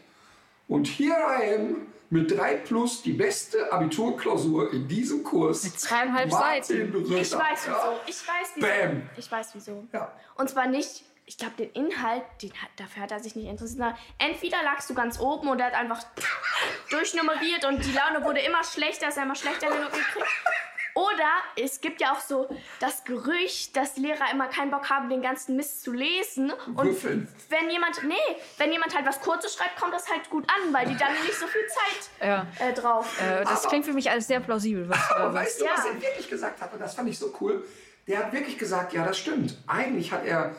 [0.69, 5.65] Und hier I am mit 3 plus die beste Abiturklausur in diesem Kurs.
[5.65, 7.13] Mit zweieinhalb Martin Seiten.
[7.13, 7.73] Ich weiß wieso.
[7.73, 8.01] Ja.
[8.07, 8.67] Ich weiß wieso.
[8.67, 9.11] Bam.
[9.17, 9.85] Ich weiß wieso.
[9.93, 10.13] Ja.
[10.37, 13.97] Und zwar nicht, ich glaube, den Inhalt, den hat, dafür hat er sich nicht interessiert.
[14.19, 16.05] Entweder lagst du ganz oben und er hat einfach
[16.91, 20.29] durchnummeriert und die Laune wurde immer schlechter, ist er immer schlechter Noten gekriegt.
[20.95, 21.29] Oder
[21.61, 25.57] es gibt ja auch so das Gerücht, dass Lehrer immer keinen Bock haben, den ganzen
[25.57, 26.53] Mist zu lesen.
[26.75, 27.27] Und Würfeln.
[27.49, 28.15] wenn jemand, nee,
[28.59, 31.35] wenn jemand halt was Kurzes schreibt, kommt das halt gut an, weil die dann nicht
[31.35, 32.47] so viel Zeit Ja.
[32.65, 33.21] äh, drauf.
[33.21, 34.89] Äh, das klingt für mich alles sehr plausibel.
[34.89, 35.35] Was Aber sagst.
[35.35, 35.71] weißt du, Ja.
[35.77, 36.73] was er wirklich gesagt hat?
[36.73, 37.65] Und das fand ich so cool.
[38.07, 39.57] Der hat wirklich gesagt, ja, das stimmt.
[39.67, 40.55] Eigentlich hat er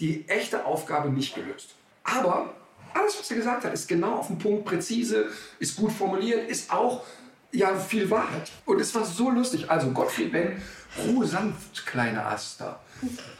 [0.00, 1.74] die echte Aufgabe nicht gelöst.
[2.04, 2.52] Aber
[2.92, 6.70] alles, was er gesagt hat, ist genau auf den Punkt, präzise, ist gut formuliert, ist
[6.72, 7.04] auch
[7.52, 8.50] ja, viel Wahrheit.
[8.66, 9.70] Und es war so lustig.
[9.70, 10.60] Also Gottfried Benn,
[11.06, 12.80] Ruhe sanft, kleine Aster.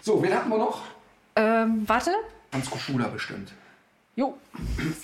[0.01, 0.83] So, wen hatten wir noch?
[1.37, 2.13] Ähm, warte.
[2.51, 3.53] Franz Koschula bestimmt.
[4.17, 4.37] Jo.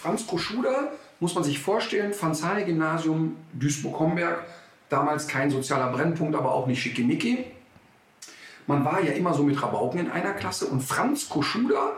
[0.01, 4.45] Franz Koschula, muss man sich vorstellen, Franzani-Gymnasium Duisburg-Homberg.
[4.89, 7.45] Damals kein sozialer Brennpunkt, aber auch nicht schickimicki.
[8.67, 10.67] Man war ja immer so mit Rabauken in einer Klasse.
[10.67, 11.93] Und Franz Koschula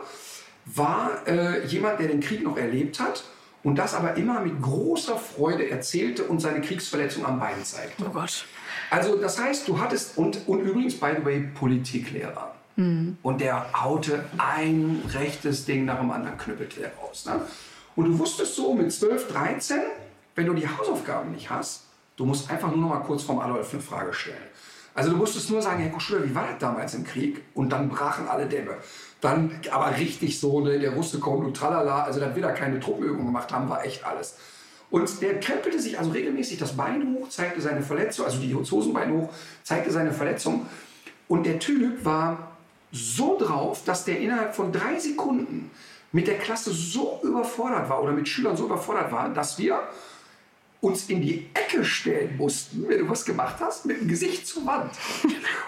[0.65, 3.23] war äh, jemand, der den Krieg noch erlebt hat
[3.63, 8.05] und das aber immer mit großer Freude erzählte und seine Kriegsverletzung am Bein zeigte.
[8.05, 8.45] Oh Gott.
[8.89, 12.53] Also das heißt, du hattest, und, und übrigens, by the way, Politiklehrer.
[13.23, 17.25] Und der haute ein rechtes Ding nach dem anderen, knüppelte er raus.
[17.25, 17.41] Ne?
[17.95, 19.79] Und du wusstest so mit 12, 13,
[20.35, 21.85] wenn du die Hausaufgaben nicht hast,
[22.15, 24.37] du musst einfach nur noch mal kurz vorm Adolf eine Frage stellen.
[24.97, 27.43] Also du musstest nur sagen, Herr Koschüler, wie war das damals im Krieg?
[27.53, 28.77] Und dann brachen alle Dämme.
[29.21, 32.79] Dann aber richtig so, ne, der Russe kommt und tralala, also dass wir da keine
[32.79, 34.37] Truppenübung gemacht haben, war echt alles.
[34.89, 39.13] Und der krempelte sich also regelmäßig das Bein hoch, zeigte seine Verletzung, also die Hosenbein
[39.13, 39.29] hoch,
[39.61, 40.65] zeigte seine Verletzung.
[41.27, 42.53] Und der Typ war
[42.91, 45.69] so drauf, dass der innerhalb von drei Sekunden
[46.11, 49.79] mit der Klasse so überfordert war oder mit Schülern so überfordert war, dass wir
[50.81, 54.65] uns in die Ecke stellen mussten, wenn du was gemacht hast, mit dem Gesicht zur
[54.65, 54.91] Wand.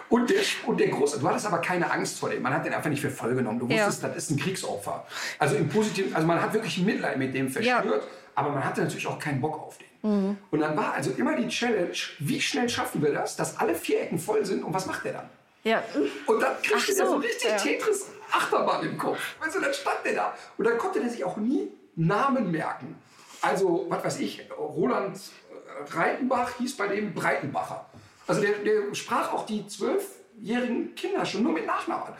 [0.10, 2.41] Und der, und der Große, du hattest aber keine Angst vor dem.
[2.43, 3.60] Man hat den einfach nicht für voll genommen.
[3.60, 3.88] Du Ja.
[3.88, 5.05] wusstest, das ist ein Kriegsopfer.
[5.39, 9.07] Also im Positiven, also man hat wirklich Mitleid mit dem verspürt, aber man hatte natürlich
[9.07, 9.88] auch keinen Bock auf den.
[10.01, 10.38] Mhm.
[10.51, 14.01] Und dann war also immer die Challenge, wie schnell schaffen wir das, dass alle vier
[14.01, 15.30] Ecken voll sind und was macht der dann?
[15.64, 15.84] Ja.
[16.26, 17.57] Und dann kriegte Ach der so so, richtig ja.
[17.57, 19.18] Tetris Achterbahn im Kopf.
[19.39, 20.34] Weißt du, dann stand der da.
[20.57, 22.95] Und dann konnte der sich auch nie Namen merken.
[23.41, 27.85] Also, was weiß ich, Roland äh, Reitenbach hieß bei dem Breitenbacher.
[28.27, 32.13] Also der, der sprach auch die zwölfjährigen Kinder schon nur mit Nachnamen.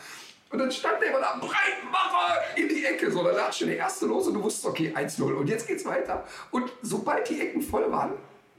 [0.51, 3.11] Und dann stand der immer da, Breitenbacher, in die Ecke.
[3.11, 5.22] So, dann latschte der erste los und du wusstest, okay, 1-0.
[5.22, 6.26] Und jetzt geht's weiter.
[6.49, 8.13] Und sobald die Ecken voll waren,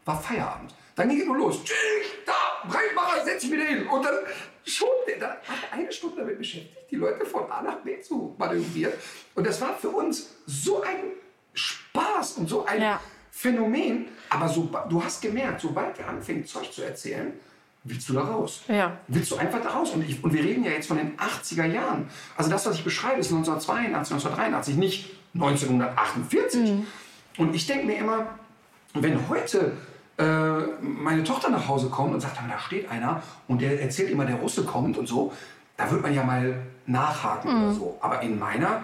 [0.04, 0.72] war Feierabend.
[0.94, 1.60] Dann ging es nur los.
[2.24, 3.88] Da, Breitenbacher, setz dich wieder hin.
[3.88, 4.14] Und dann
[4.64, 8.92] schon, der hat eine Stunde damit beschäftigt, die Leute von A nach B zu manövrieren.
[9.34, 11.12] Und das war für uns so ein
[11.54, 13.00] Spaß und so ein Ja.
[13.30, 14.06] Phänomen.
[14.28, 17.32] Aber so, du hast gemerkt, sobald er anfängt, Zeug zu erzählen,
[17.84, 18.62] willst du da raus.
[18.68, 18.98] Ja.
[19.08, 19.90] Willst du einfach da raus.
[19.90, 22.08] Und, ich, und wir reden ja jetzt von den 80er Jahren.
[22.36, 26.70] Also das, was ich beschreibe, ist 1982, 1983, nicht 1948.
[27.38, 28.26] Und ich denke mir immer,
[28.94, 29.72] wenn heute
[30.18, 34.26] äh, meine Tochter nach Hause kommt und sagt, da steht einer und der erzählt immer,
[34.26, 35.32] der Russe kommt und so,
[35.76, 37.98] da wird man ja mal nachhaken oder so.
[38.02, 38.82] Aber in meiner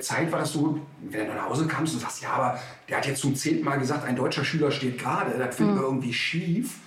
[0.00, 2.58] Zeit war das so, wenn du nach Hause kamst und sagst, ja, aber
[2.88, 5.82] der hat jetzt zum zehnten Mal gesagt, ein deutscher Schüler steht gerade, das finden wir
[5.82, 6.78] irgendwie schief.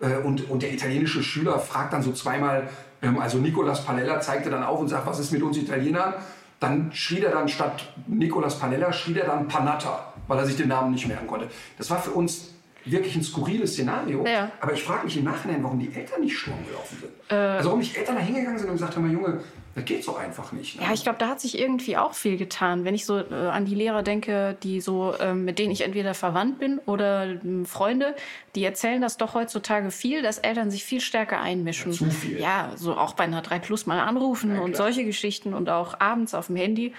[0.00, 2.68] Äh, und, und der italienische Schüler fragt dann so zweimal,
[3.02, 6.14] ähm, also Nicolas Palella zeigte dann auf und sagt, was ist mit uns Italienern?
[6.60, 10.68] Dann schrie er dann statt Nicolas Panella, schrie er dann Panatta, weil er sich den
[10.68, 11.48] Namen nicht merken konnte.
[11.78, 12.54] Das war für uns
[12.84, 14.24] wirklich ein skurriles Szenario.
[14.26, 14.50] Ja.
[14.60, 17.38] Aber ich frage mich im Nachhinein, warum die Eltern nicht sturm gelaufen sind.
[17.38, 19.40] also warum nicht Eltern da hingegangen sind und gesagt haben, Junge,
[19.74, 20.76] das geht so einfach nicht.
[20.80, 20.86] Ne?
[20.86, 22.84] Ja, ich glaube, da hat sich irgendwie auch viel getan.
[22.84, 26.14] Wenn ich so äh, an die Lehrer denke, die so, ähm, mit denen ich entweder
[26.14, 28.16] verwandt bin oder ähm, Freunde,
[28.56, 31.92] die erzählen das doch heutzutage viel, dass Eltern sich viel stärker einmischen.
[31.92, 32.40] Ja, zu viel.
[32.40, 36.00] Ja, so auch bei einer 3 Plus mal anrufen Ja, und solche Geschichten und auch
[36.00, 36.92] abends auf dem Handy.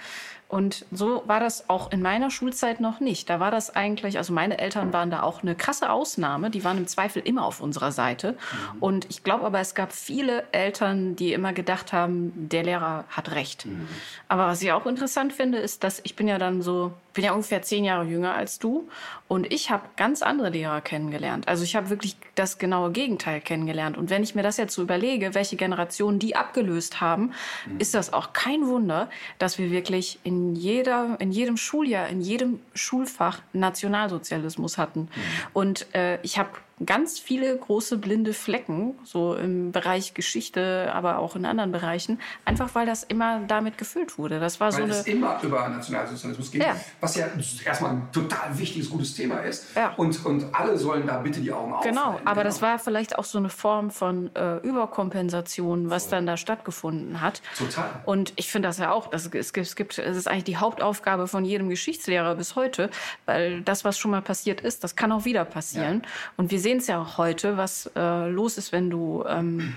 [0.52, 3.30] Und so war das auch in meiner Schulzeit noch nicht.
[3.30, 6.50] Da war das eigentlich, also meine Eltern waren da auch eine krasse Ausnahme.
[6.50, 8.32] Die waren im Zweifel immer auf unserer Seite.
[8.32, 8.78] Mhm.
[8.82, 13.30] Und ich glaube aber, es gab viele Eltern, die immer gedacht haben, der Lehrer hat
[13.30, 13.64] recht.
[13.64, 13.88] Mhm.
[14.28, 17.32] Aber was ich auch interessant finde, ist, dass ich bin ja dann so, bin ja
[17.32, 18.86] ungefähr zehn Jahre jünger als du.
[19.28, 21.48] Und ich habe ganz andere Lehrer kennengelernt.
[21.48, 23.96] Also ich habe wirklich das genaue Gegenteil kennengelernt.
[23.96, 27.32] Und wenn ich mir das jetzt so überlege, welche Generationen die abgelöst haben,
[27.78, 32.20] ist das auch kein Wunder, dass wir wirklich in in, jeder, in jedem Schuljahr, in
[32.20, 35.08] jedem Schulfach Nationalsozialismus hatten.
[35.52, 36.50] Und äh, ich habe
[36.86, 42.74] ganz viele große blinde Flecken, so im Bereich Geschichte, aber auch in anderen Bereichen, einfach
[42.74, 44.40] weil das immer damit gefüllt wurde.
[44.40, 44.92] Das war Weil so eine.
[44.92, 46.76] es immer über Nationalsozialismus geht, Ja.
[47.00, 47.26] was ja
[47.64, 49.74] erstmal ein total wichtiges, gutes Thema ist.
[49.76, 49.92] Ja.
[49.96, 51.96] Und, und alle sollen da bitte die Augen aufhalten.
[51.96, 56.36] Genau, aber das war vielleicht auch so eine Form von äh, Überkompensation, was dann da
[56.36, 57.42] stattgefunden hat.
[57.58, 57.84] Total.
[58.06, 60.56] Und ich finde das ja auch, das, es, gibt, es, gibt, es ist eigentlich die
[60.56, 62.90] Hauptaufgabe von jedem Geschichtslehrer bis heute,
[63.26, 66.02] weil das, was schon mal passiert ist, das kann auch wieder passieren.
[66.36, 69.74] Und wir sehen es ja auch heute, was äh, los ist, wenn du, ähm,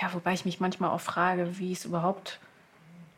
[0.00, 2.38] ja, wobei ich mich manchmal auch frage, wie es überhaupt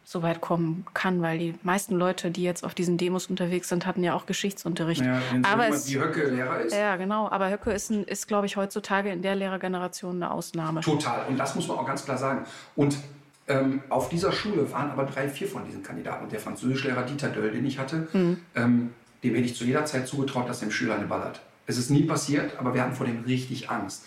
[0.06, 3.86] so weit kommen kann, weil die meisten Leute, die jetzt auf diesen Demos unterwegs sind,
[3.86, 5.02] hatten ja auch Geschichtsunterricht.
[5.02, 6.74] Ja, wenn Aber es, wie Höcke Lehrer ist.
[6.76, 7.30] ja, genau.
[7.30, 10.82] Aber Höcke ist, ein, ist glaube ich, heutzutage in der Lehrergeneration eine Ausnahme.
[10.82, 11.26] Total.
[11.28, 12.44] Und das muss man auch ganz klar sagen.
[12.76, 12.98] Und
[13.48, 16.24] ähm, auf dieser Schule waren aber drei, vier von diesen Kandidaten.
[16.24, 18.40] Und der Französischlehrer Dieter Döll, den ich hatte, Mhm.
[18.54, 18.92] ähm,
[19.22, 21.40] dem hätte ich zu jeder Zeit zugetraut, dass dem Schüler eine ballert.
[21.66, 24.04] Es ist nie passiert, aber wir hatten vor dem richtig Angst.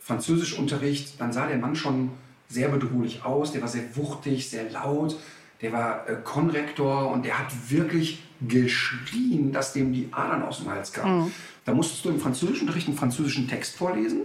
[0.00, 2.10] Französischunterricht, dann sah der Mann schon
[2.48, 3.52] sehr bedrohlich aus.
[3.52, 5.16] Der war sehr wuchtig, sehr laut.
[5.60, 10.70] Der war äh, Konrektor und der hat wirklich geschrien, dass dem die Adern aus dem
[10.70, 11.32] Hals kamen.
[11.64, 14.22] Da musstest du im Französischunterricht einen französischen Text vorlesen.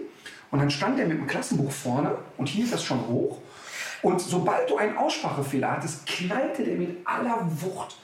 [0.51, 3.41] Und dann stand er mit dem Klassenbuch vorne und hielt das schon hoch.
[4.01, 7.97] Und sobald du einen Aussprachefehler hattest, knallte der mit aller Wucht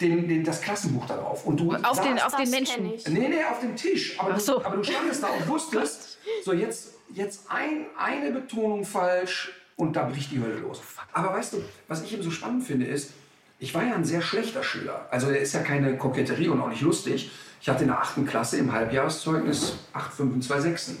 [0.00, 1.46] den, den, das Klassenbuch darauf.
[1.46, 2.84] Und du Auf den, auf den Menschen.
[2.84, 4.18] Nee, nee, auf dem Tisch.
[4.18, 4.58] Aber, so.
[4.58, 9.94] du, aber du standest da und wusstest, so jetzt, jetzt ein, eine Betonung falsch und
[9.96, 10.80] da bricht die Hölle los.
[11.12, 13.12] Aber weißt du, was ich eben so spannend finde, ist,
[13.58, 15.06] ich war ja ein sehr schlechter Schüler.
[15.10, 17.30] Also er ist ja keine Koketterie und auch nicht lustig.
[17.60, 20.98] Ich hatte in der achten Klasse im Halbjahreszeugnis 8, 5 und 2 Sechsen.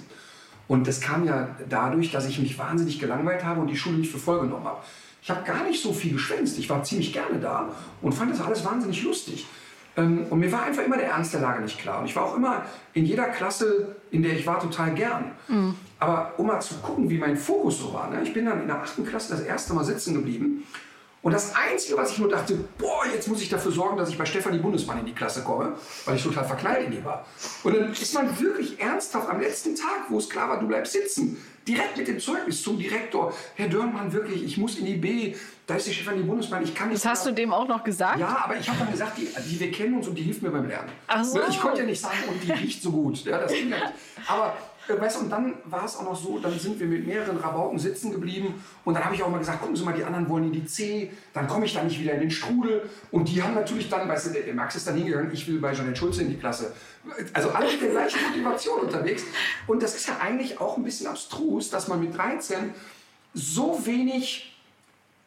[0.66, 4.10] Und das kam ja dadurch, dass ich mich wahnsinnig gelangweilt habe und die Schule nicht
[4.10, 4.82] für voll genommen habe.
[5.24, 6.58] Ich habe gar nicht so viel geschwänzt.
[6.58, 7.70] Ich war ziemlich gerne da
[8.02, 9.46] und fand das alles wahnsinnig lustig.
[9.96, 12.00] Ähm, Und mir war einfach immer der Ernst der Lage nicht klar.
[12.00, 15.32] Und ich war auch immer in jeder Klasse, in der ich war, total gern.
[15.98, 18.10] Aber um mal zu gucken, wie mein Fokus so war.
[18.10, 18.20] Ne?
[18.22, 20.64] Ich bin dann in der achten Klasse das erste Mal sitzen geblieben.
[21.22, 24.18] Und das Einzige, was ich nur dachte, boah, jetzt muss ich dafür sorgen, dass ich
[24.18, 25.72] bei Stefanie Bundesmann in die Klasse komme,
[26.04, 27.24] weil ich total verknallt in die war.
[27.62, 30.92] Und dann ist man wirklich ernsthaft am letzten Tag, wo es klar war, du bleibst
[30.92, 33.32] sitzen, direkt mit dem Zeugnis zum Direktor.
[33.54, 35.34] Herr Dörnmann, wirklich, ich muss in die B,
[35.66, 37.04] da ist die Stefanie Bundesmann, ich kann nicht.
[37.04, 38.20] Das hast du dem auch noch gesagt?
[38.20, 40.50] Ja, aber ich habe dann gesagt, die, die wir kennen uns und die hilft mir
[40.50, 40.90] beim Lernen.
[41.06, 41.40] Ach so.
[41.48, 43.24] Ich konnte ja nicht sagen, und die riecht so gut.
[43.24, 43.92] Ja, das ging ja nicht.
[44.26, 44.56] Aber
[44.88, 47.78] weißt du, und dann war es auch noch so, dann sind wir mit mehreren Rabauken
[47.78, 50.44] sitzen geblieben und dann habe ich auch mal gesagt, gucken Sie mal, die anderen wollen
[50.44, 52.88] in die C, dann komme ich da nicht wieder in den Strudel.
[53.10, 55.72] Und die haben natürlich dann, weißt du, der, Max ist dann hingegangen, ich will bei
[55.72, 56.72] Jeanette Schulze in die Klasse.
[57.32, 59.24] Also alle mit der gleichen Motivation unterwegs.
[59.66, 62.72] Und das ist ja eigentlich auch ein bisschen abstrus, dass man mit 13
[63.32, 64.50] so wenig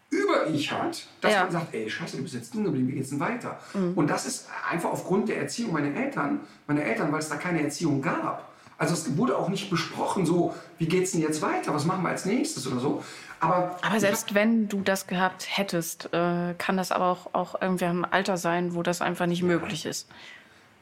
[0.09, 1.43] über ich hat, dass Ja.
[1.43, 3.59] man sagt, ey, scheiße, du bist jetzt drin geblieben, wie geht's denn weiter?
[3.95, 7.61] Und das ist einfach aufgrund der Erziehung meiner Eltern, meiner Eltern, weil es da keine
[7.61, 8.46] Erziehung gab.
[8.77, 12.09] Also es wurde auch nicht besprochen, so, wie geht's denn jetzt weiter, was machen wir
[12.09, 13.03] als nächstes oder so.
[13.39, 17.85] Aber, Aber selbst wenn du das gehabt hättest, äh, kann das aber auch, auch irgendwie
[17.85, 20.07] im Alter sein, wo das einfach nicht möglich ist.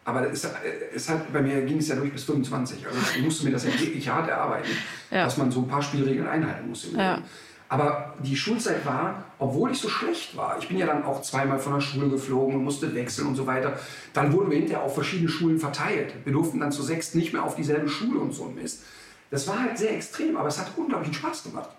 [0.05, 0.49] aber ist, äh,
[0.93, 2.85] es hat, bei mir ging es ja durch bis 25.
[2.85, 4.69] Also ich musste mir das ja wirklich hart erarbeiten,
[5.11, 5.23] Ja.
[5.25, 6.85] dass man so ein paar Spielregeln einhalten muss.
[6.85, 7.19] Im Ja.
[7.75, 11.59] Aber die Schulzeit war, obwohl ich so schlecht war, ich bin ja dann auch zweimal
[11.59, 13.77] von der Schule geflogen und musste wechseln und so weiter,
[14.13, 16.13] dann wurden wir hinterher auf verschiedene Schulen verteilt.
[16.23, 18.83] Wir durften dann zu sechs nicht mehr auf dieselbe Schule und so ein Mist.
[19.29, 21.69] Das war halt sehr extrem, aber es hat unglaublichen Spaß gemacht.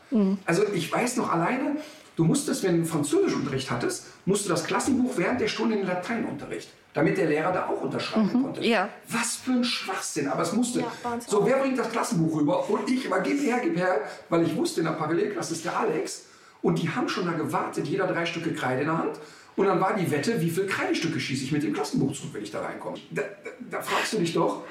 [0.45, 1.77] Also ich weiß noch alleine,
[2.15, 5.89] du musstest, wenn du Französischunterricht hattest, musst du das Klassenbuch während der Stunde in den
[5.89, 8.65] Lateinunterricht, damit der Lehrer da auch unterschreiben konnte.
[8.65, 8.89] ja.
[9.09, 10.81] Was für ein Schwachsinn, aber es musste.
[10.81, 10.91] Ja,
[11.27, 12.69] so, wer bringt das Klassenbuch rüber?
[12.71, 14.01] Und ich immer, gib her, gib her,
[14.31, 16.25] weil ich wusste, in der Parallelklasse ist der Alex.
[16.63, 19.21] Und die haben schon da gewartet, jeder drei Stücke Kreide in der Hand.
[19.57, 22.43] Und dann war die Wette, wie viele Kreidestücke schieße ich mit dem Klassenbuch zurück, wenn
[22.43, 22.97] ich da reinkomme.
[23.11, 24.63] Da, da, da fragst du dich doch,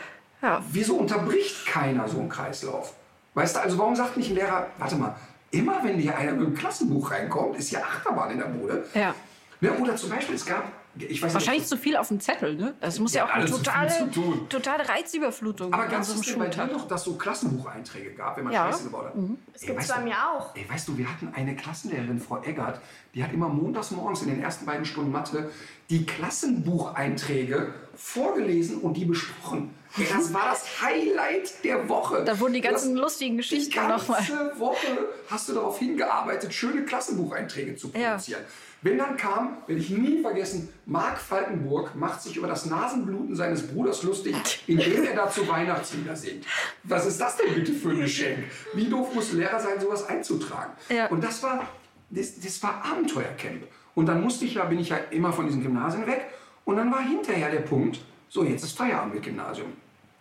[0.42, 0.64] Ja.
[0.72, 2.94] wieso unterbricht keiner so einen Kreislauf?
[3.36, 5.16] Weißt du, also warum sagt nicht ein Lehrer, warte mal,
[5.52, 8.84] immer wenn hier einer mit dem Klassenbuch reinkommt, ist ja Achterbahn in der Bude.
[8.96, 9.14] Ja.
[9.62, 10.64] Ja, oder zum Beispiel, es gab,
[10.98, 12.74] ich weiß Wahrscheinlich nicht, zu viel auf dem Zettel, ne?
[12.80, 13.92] Das muss ja, Ja, auch eine totale,
[14.50, 18.54] totale Reizüberflutung aber an gab so bei dir noch, dass so Klassenbucheinträge gab, wenn man
[18.54, 18.72] Ja.
[18.72, 19.14] Scheiße gebaut hat?
[19.54, 20.56] Das gibt es bei mir auch.
[20.56, 22.80] Ey, weißt du, wir hatten eine Klassenlehrerin, Frau Eggert,
[23.14, 25.50] die hat immer montags morgens in den ersten beiden Stunden Mathe
[25.90, 29.74] die Klassenbucheinträge vorgelesen und die besprochen.
[29.98, 32.24] Ey, das war das Highlight der Woche.
[32.26, 34.22] Da wurden die ganzen das, lustigen Die Geschichten ganze nochmal.
[34.58, 34.88] Woche
[35.30, 38.18] hast du darauf hingearbeitet, schöne Klassenbucheinträge zu Ja.
[38.86, 43.66] Wenn dann kam, werde ich nie vergessen, Marc Falkenburg macht sich über das Nasenbluten seines
[43.66, 44.36] Bruders lustig,
[44.68, 46.46] indem er dazu Weihnachtslieder singt.
[46.84, 48.44] Was ist das denn bitte für ein Geschenk?
[48.76, 50.72] Wie doof muss Lehrer sein, sowas einzutragen?
[50.90, 51.08] Ja.
[51.08, 51.68] Und das war,
[52.12, 53.64] das, das war Abenteuercamp.
[53.96, 56.28] Und dann musste ich ja, bin ich ja immer von diesen Gymnasien weg.
[56.64, 59.74] Und dann war hinterher der Punkt, so jetzt ist Feierabend mit Gymnasium.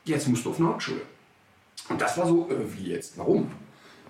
[0.06, 1.02] Jetzt musst du auf eine Hauptschule.
[1.90, 3.18] Und das war so, äh, wie jetzt?
[3.18, 3.50] Warum?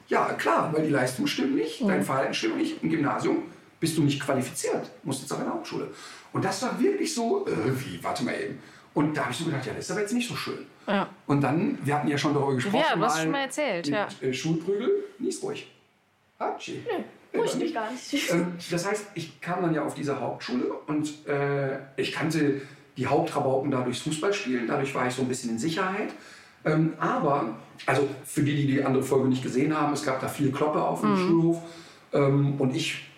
[0.07, 2.81] Ja, klar, weil die Leistung stimmt nicht, dein Verhalten stimmt nicht.
[2.85, 3.43] Im Gymnasium
[3.85, 5.89] bist du nicht qualifiziert, musst jetzt auf eine Hauptschule.
[6.32, 7.51] Und das war wirklich so, äh,
[7.85, 8.59] wie, warte mal eben.
[8.94, 10.65] Und da habe ich so gedacht, ja, das ist aber jetzt nicht so schön.
[10.86, 11.06] Ja.
[11.27, 12.82] Und dann, wir hatten ja schon darüber gesprochen.
[12.89, 14.09] Ja, du hast schon mal erzählt, mit, ja.
[14.23, 15.70] Äh, Schulprügel, nies ruhig.
[16.40, 16.82] Hatschi.
[17.35, 18.32] Wusste ich gar nicht.
[18.32, 22.62] Ähm, das heißt, ich kam dann ja auf diese Hauptschule und äh, ich kannte
[22.97, 26.15] die Hauptrabauken da durchs Fußballspielen, dadurch war ich so ein bisschen in Sicherheit.
[26.65, 30.28] Ähm, aber, also für die, die die andere Folge nicht gesehen haben, es gab da
[30.28, 31.62] viel Kloppe auf dem Schulhof
[32.15, 33.11] ähm, und ich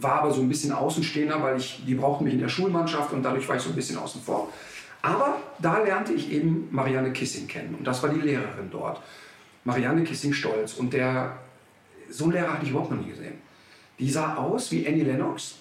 [0.00, 3.22] war aber so ein bisschen Außenstehender, weil ich, die brauchten mich in der Schulmannschaft und
[3.22, 4.52] dadurch war ich so ein bisschen außen vor.
[5.02, 9.00] Aber da lernte ich eben Marianne Kissing kennen und das war die Lehrerin dort.
[9.64, 11.38] Marianne Kissing-Stolz und der,
[12.10, 13.34] so einen Lehrer hatte ich überhaupt noch nie gesehen.
[13.98, 15.56] Die sah aus wie Annie Lennox,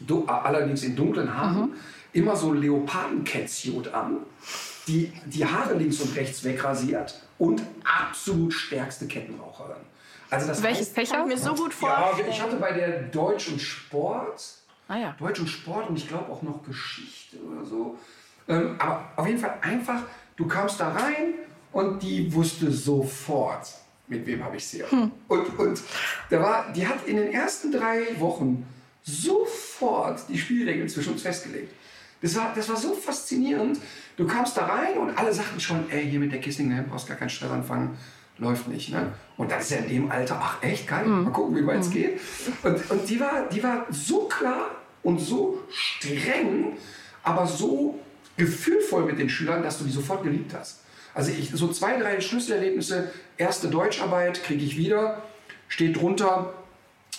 [0.00, 1.74] du, allerdings in dunklen Haaren,
[2.12, 4.18] immer so ein Leoparden-Catsuit an,
[4.86, 9.82] die, die Haare links und rechts wegrasiert und absolut stärkste Kettenraucherin.
[10.34, 11.16] Also das Welches heißt, Fächer?
[11.16, 12.28] Kann ich mir so gut ja, vorstellen.
[12.30, 14.42] ich hatte bei der Deutsch und Sport,
[14.86, 15.16] Ah ja.
[15.18, 17.98] Deutsch und Sport und ich glaube auch noch Geschichte oder so.
[18.48, 20.02] Ähm, aber auf jeden Fall einfach,
[20.36, 21.34] du kamst da rein
[21.72, 23.66] und die wusste sofort,
[24.08, 24.86] mit wem habe ich es hier.
[25.28, 25.80] Und, und
[26.28, 28.66] da war, die hat in den ersten drei Wochen
[29.02, 31.72] sofort die Spielregeln zwischen uns festgelegt.
[32.20, 33.78] Das war, das war so faszinierend.
[34.16, 37.08] Du kamst da rein und alle sagten schon, ey, hier mit der Kissing, ne, brauchst
[37.08, 37.98] gar keinen Stress anfangen,
[38.38, 38.90] läuft nicht.
[38.90, 39.12] Ne?
[39.36, 41.90] Und dann ist ja in dem Alter, ach echt geil, mal gucken, wie weit es
[41.90, 42.20] geht.
[42.62, 44.70] Und, und die, war, die war so klar
[45.02, 46.76] und so streng,
[47.22, 47.98] aber so
[48.36, 50.80] gefühlvoll mit den Schülern, dass du die sofort geliebt hast.
[51.14, 55.22] Also ich, so zwei, drei Schlüsselerlebnisse, erste Deutscharbeit kriege ich wieder,
[55.68, 56.54] steht drunter,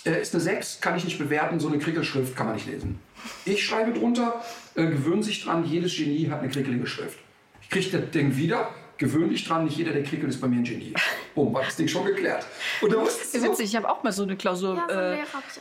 [0.05, 2.99] äh, ist eine 6, kann ich nicht bewerten, so eine Krickelschrift kann man nicht lesen.
[3.45, 4.43] Ich schreibe drunter,
[4.75, 7.17] äh, gewöhnen sich dran, jedes Genie hat eine krickelige Schrift.
[7.61, 10.57] Ich kriege das Ding wieder, gewöhn dich dran, nicht jeder, der krickelt, ist bei mir
[10.57, 10.93] ein Genie.
[11.33, 12.45] Boom, war das Ding schon geklärt.
[12.81, 14.75] Und musst Sehr witzig, ich habe auch mal so eine Klausur.
[14.89, 15.17] Ja, äh.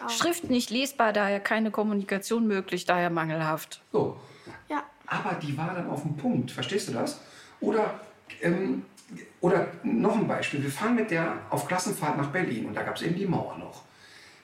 [0.09, 3.82] Schrift nicht lesbar, daher keine Kommunikation möglich, daher mangelhaft.
[3.93, 4.16] So.
[4.69, 4.85] Ja.
[5.06, 7.20] Aber die war dann auf dem Punkt, verstehst du das?
[7.61, 8.01] Oder,
[8.40, 8.85] ähm,
[9.40, 12.97] oder noch ein Beispiel, wir fahren mit der auf Klassenfahrt nach Berlin und da gab
[12.97, 13.82] es eben die Mauer noch.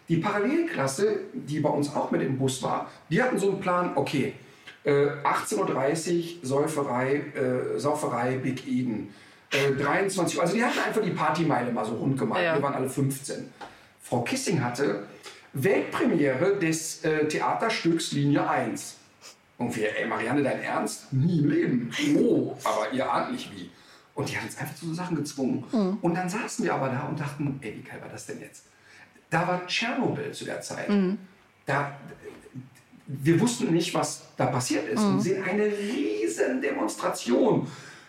[0.09, 3.93] Die Parallelklasse, die bei uns auch mit im Bus war, die hatten so einen Plan,
[3.95, 4.35] okay,
[4.85, 9.15] äh, 18.30 Uhr Säuferei, äh, Sauferei Big Eden.
[9.53, 12.45] Äh, 23 Uhr, also die hatten einfach die Partymeile mal so rund gemalt.
[12.45, 12.55] Ja.
[12.55, 13.53] Wir waren alle 15.
[14.03, 15.07] Frau Kissing hatte
[15.53, 18.97] Weltpremiere des äh, Theaterstücks Linie 1.
[19.59, 21.13] Und wir, ey Marianne, dein Ernst?
[21.13, 21.91] Nie im Leben.
[22.19, 23.71] Oh, aber ihr ahnt nicht wie.
[24.15, 25.65] Und die hat uns einfach zu so Sachen gezwungen.
[26.01, 28.65] Und dann saßen wir aber da und dachten, ey, wie geil war das denn jetzt?
[29.29, 30.89] Da war Tschernobyl zu der Zeit.
[31.67, 31.97] Da,
[33.23, 35.03] wir wussten nicht, was da passiert ist.
[35.03, 37.67] Und sehen eine riesen Demonstration.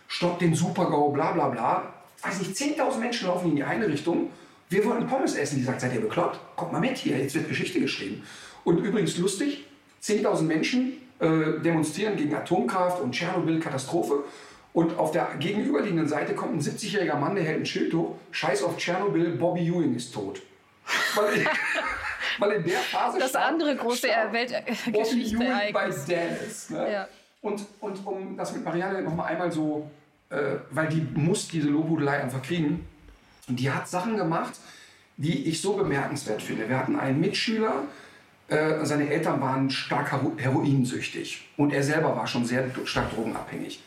[0.07, 1.93] Stopp den Supergau, bla bla bla.
[2.21, 4.29] Weiß nicht, 10.000 Menschen laufen in die eine Richtung.
[4.69, 5.57] Wir wollten Pommes essen.
[5.57, 6.39] Die sagt, seid ihr bekloppt?
[6.55, 8.23] Kommt mal mit hier, jetzt wird Geschichte geschrieben.
[8.63, 9.65] Und übrigens lustig,
[10.03, 14.23] 10.000 Menschen äh, demonstrieren gegen Atomkraft und Tschernobyl-Katastrophe.
[14.73, 18.15] Und auf der gegenüberliegenden Seite kommt ein 70-jähriger Mann, der hält ein Schild hoch.
[18.31, 20.41] Scheiß auf Tschernobyl, Bobby Ewing ist tot.
[22.39, 25.71] Weil, in der Phase Das starb- andere große Weltgeschichte bei.
[25.71, 26.69] Dallas.
[26.69, 26.91] Ne?
[26.91, 27.07] Ja.
[27.41, 29.89] Und, und um das mit Marianne noch mal einmal so,
[30.29, 32.87] äh, weil die muss diese Lobhudelei einfach kriegen.
[33.47, 34.53] Und die hat Sachen gemacht,
[35.17, 36.69] die ich so bemerkenswert finde.
[36.69, 37.83] Wir hatten einen Mitschüler,
[38.47, 43.81] äh, seine Eltern waren stark hero heroinsüchtig und er selber war schon sehr stark drogenabhängig.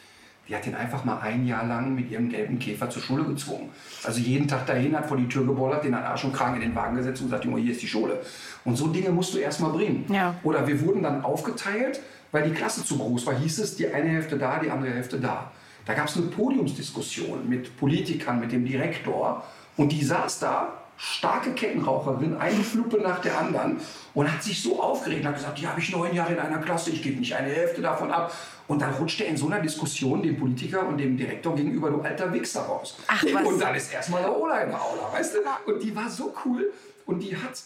[0.48, 3.70] Die hat ihn einfach mal ein Jahr lang mit ihrem gelben Käfer zur Schule gezwungen.
[4.02, 6.60] Also jeden Tag dahin, hat vor die Tür gebollert, den an Arsch und Kragen in
[6.60, 8.20] den Wagen gesetzt und gesagt, Junge, hier ist die Schule.
[8.64, 10.04] Und so Dinge musst du erst mal bringen.
[10.12, 10.34] Ja.
[10.42, 12.00] Oder wir wurden dann aufgeteilt,
[12.30, 15.18] weil die Klasse zu groß war, hieß es, die eine Hälfte da, die andere Hälfte
[15.18, 15.50] da.
[15.86, 19.44] Da gab es eine Podiumsdiskussion mit Politikern, mit dem Direktor.
[19.76, 23.80] Und die saß da, starke Kettenraucherin, eine Fluppe nach der anderen
[24.14, 26.58] und hat sich so aufgeregt und hat gesagt, die habe ich neun Jahre in einer
[26.58, 28.32] Klasse, ich gebe nicht eine Hälfte davon ab.
[28.66, 32.00] Und dann rutscht er in so einer Diskussion dem Politiker und dem Direktor gegenüber, du
[32.00, 32.96] alter Wichser, raus.
[33.06, 33.46] Ach, was?
[33.46, 35.72] Und dann ist erstmal der Ola in der Aula, weißt du?
[35.72, 36.72] Und die war so cool
[37.04, 37.62] und die hat,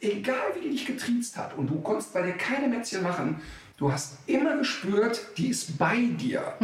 [0.00, 3.42] egal wie die dich getriezt hat und du konntest bei dir keine Mätzchen machen,
[3.76, 6.54] du hast immer gespürt, die ist bei dir.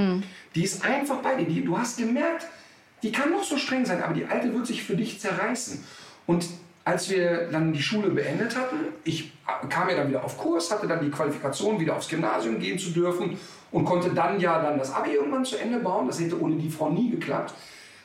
[0.54, 1.46] Die ist einfach bei dir.
[1.46, 2.46] Die, du hast gemerkt,
[3.02, 5.84] die kann noch so streng sein, aber die Alte wird sich für dich zerreißen.
[6.26, 6.46] Und
[6.84, 9.32] als wir dann die Schule beendet hatten, ich
[9.68, 12.90] kam ja dann wieder auf Kurs, hatte dann die Qualifikation, wieder aufs Gymnasium gehen zu
[12.90, 13.38] dürfen
[13.72, 16.06] und konnte dann ja dann das Abi irgendwann zu Ende bauen.
[16.06, 17.54] Das hätte ohne die Frau nie geklappt.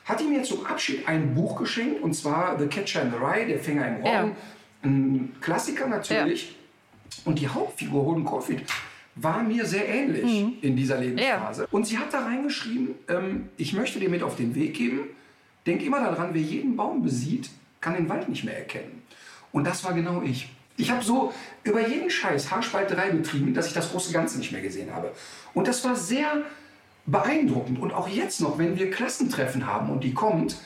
[0.04, 3.46] Hat die mir zum Abschied ein Buch geschenkt und zwar The Catcher in the Rye,
[3.46, 4.06] Der Fänger im Roggen.
[4.06, 4.30] Ja.
[4.82, 6.56] Ein Klassiker natürlich.
[7.24, 8.64] Und die Hauptfigur Holden Caulfield
[9.14, 11.66] war mir sehr ähnlich in dieser Lebensphase.
[11.70, 15.00] Und sie hat da reingeschrieben, ähm, ich möchte dir mit auf den Weg geben,
[15.66, 19.02] denk immer daran, wer jeden Baum besieht, kann den Wald nicht mehr erkennen.
[19.52, 20.50] Und das war genau ich.
[20.76, 21.32] Ich habe so
[21.64, 25.12] über jeden Scheiß Haarspalterei betrieben, dass ich das große Ganze nicht mehr gesehen habe.
[25.52, 26.42] Und das war sehr
[27.04, 27.78] beeindruckend.
[27.78, 30.56] Und auch jetzt noch, wenn wir Klassentreffen haben und die kommt,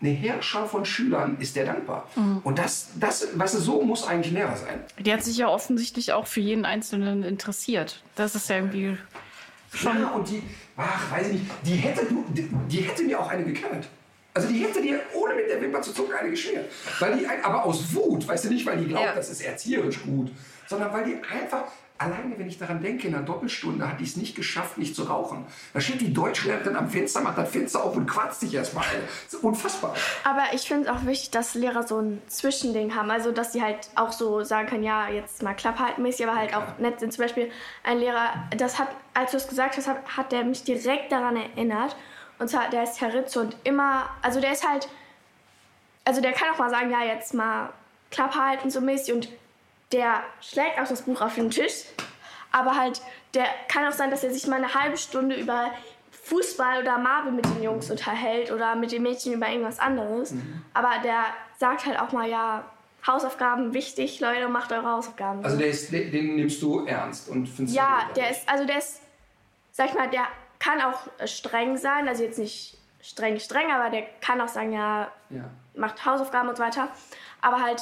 [0.00, 2.08] eine Heerschar von Schülern ist der dankbar.
[2.44, 4.80] Und das, das, weißt du, so muss eigentlich Lehrer sein.
[4.98, 8.02] Die hat sich ja offensichtlich auch für jeden Einzelnen interessiert.
[8.16, 8.96] Das ist ja irgendwie
[9.74, 10.00] schon.
[10.00, 10.42] Ja, und die,
[10.76, 13.88] ach, weiß ich nicht, die hätte, die, die hätte mir auch eine geknallt.
[14.32, 16.70] Also die hätte dir ohne mit der Wimper zu zucken eine geschmiert.
[17.00, 19.14] Weil die, aber aus Wut, weißt du nicht, weil die glaubt, Ja.
[19.14, 20.30] das ist erzieherisch gut,
[20.68, 21.64] sondern weil die einfach,
[22.00, 25.04] alleine wenn ich daran denke, in einer Doppelstunde hat die es nicht geschafft, nicht zu
[25.04, 25.44] rauchen.
[25.74, 28.86] Da steht die Deutschlehrerin am Fenster, macht das Fenster auf und quatzt sich erstmal.
[29.42, 29.94] Unfassbar.
[30.24, 33.10] Aber ich finde es auch wichtig, dass Lehrer so ein Zwischending haben.
[33.10, 36.36] Also, dass sie halt auch so sagen können, ja, jetzt mal klapp halten mäßig, aber
[36.36, 37.12] halt auch nett sind.
[37.12, 37.50] Zum Beispiel
[37.84, 41.36] ein Lehrer, das hat, als du es gesagt hast, hat, hat der mich direkt daran
[41.36, 41.96] erinnert.
[42.38, 44.88] Und zwar, der ist Herr Ritze und immer, also der ist halt,
[46.06, 47.74] also der kann auch mal sagen, ja, jetzt mal
[48.10, 49.28] klapp halten so mäßig und
[49.92, 51.84] der schlägt auch das Buch auf den Tisch.
[52.52, 53.00] Aber halt,
[53.34, 55.70] der kann auch sein, dass er sich mal eine halbe Stunde über
[56.24, 60.34] Fußball oder Marvel mit den Jungs unterhält oder mit den Mädchen über irgendwas anderes.
[60.74, 61.24] Aber der
[61.58, 62.64] sagt halt auch mal, ja,
[63.06, 65.42] Hausaufgaben wichtig, Leute, macht eure Hausaufgaben.
[65.44, 68.66] Also der ist, den, den nimmst du ernst und findest ja, du der ist, also
[68.66, 69.00] der ist,
[69.72, 70.26] sag ich mal, der
[70.58, 74.72] kann auch äh, streng sein, also jetzt nicht streng, streng, aber der kann auch sagen,
[74.72, 75.44] ja, Ja.
[75.74, 76.88] macht Hausaufgaben und so weiter.
[77.40, 77.80] Aber halt,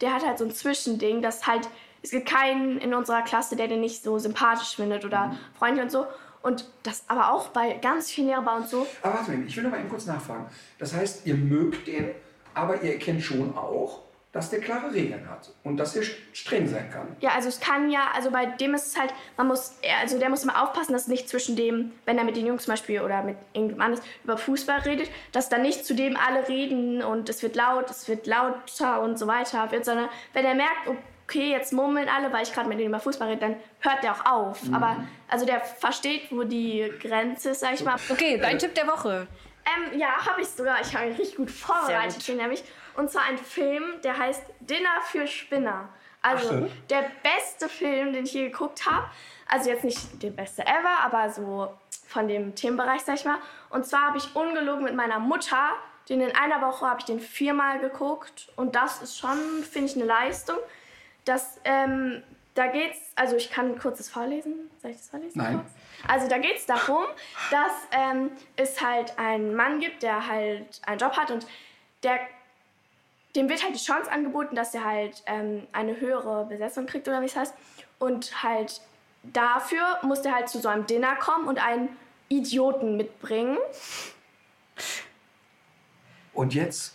[0.00, 1.68] der hat halt so ein Zwischending, dass halt,
[2.02, 5.90] es gibt keinen in unserer Klasse, der den nicht so sympathisch findet oder freundlich und
[5.90, 6.06] so.
[6.42, 8.86] Und das aber auch bei ganz vielen Lehrern bei uns so.
[9.02, 10.46] Aber warte mal, ich will noch mal eben kurz nachfragen.
[10.78, 12.10] Das heißt, ihr mögt den,
[12.54, 14.02] aber ihr erkennt schon auch,
[14.36, 16.02] dass der klare Regeln hat und dass er
[16.32, 17.16] streng sein kann.
[17.20, 20.18] Ja, also es kann ja, also bei dem ist es halt, man muss, er- also
[20.18, 23.00] der muss immer aufpassen, dass nicht zwischen dem, wenn er mit den Jungs zum Beispiel
[23.00, 27.28] oder mit irgendjemand anderes über Fußball redet, dass dann nicht zu dem alle reden und
[27.28, 30.86] es wird laut, es wird lauter und so weiter wird, sondern wenn er merkt,
[31.26, 34.12] okay, jetzt murmeln alle, weil ich gerade mit denen über Fußball rede, dann hört der
[34.12, 34.60] auch auf.
[34.72, 34.96] Aber
[35.28, 37.96] also der versteht, wo die Grenze ist, sag ich mal.
[38.10, 39.26] Okay, dein Tipp der Woche.
[39.92, 40.80] Ähm, ja, habe ich sogar.
[40.80, 42.62] Ich habe ihn richtig gut vorbereitet, nämlich.
[42.96, 45.88] Und zwar ein Film, der heißt Dinner für Spinner.
[46.22, 49.06] Also der beste Film, den ich je geguckt habe.
[49.48, 51.72] Also jetzt nicht der beste ever, aber so
[52.08, 53.38] von dem Themenbereich, sag ich mal.
[53.70, 55.70] Und zwar habe ich ungelogen mit meiner Mutter,
[56.08, 58.48] den in einer Woche habe ich den viermal geguckt.
[58.56, 60.56] Und das ist schon, finde ich, eine Leistung.
[61.24, 62.22] Das, ähm,
[62.54, 64.70] da geht's, also ich kann kurz das vorlesen.
[64.80, 65.38] Soll ich das vorlesen?
[65.38, 65.56] Nein.
[65.56, 65.70] Kurz?
[66.08, 67.04] Also da geht es darum,
[67.50, 71.46] dass ähm, es halt einen Mann gibt, der halt einen Job hat und
[72.02, 72.20] der,
[73.36, 77.20] dem wird halt die Chance angeboten, dass er halt ähm, eine höhere Besetzung kriegt oder
[77.20, 77.54] wie es heißt.
[77.98, 78.80] Und halt
[79.22, 81.96] dafür muss der halt zu so einem Dinner kommen und einen
[82.28, 83.58] Idioten mitbringen.
[86.32, 86.94] Und jetzt,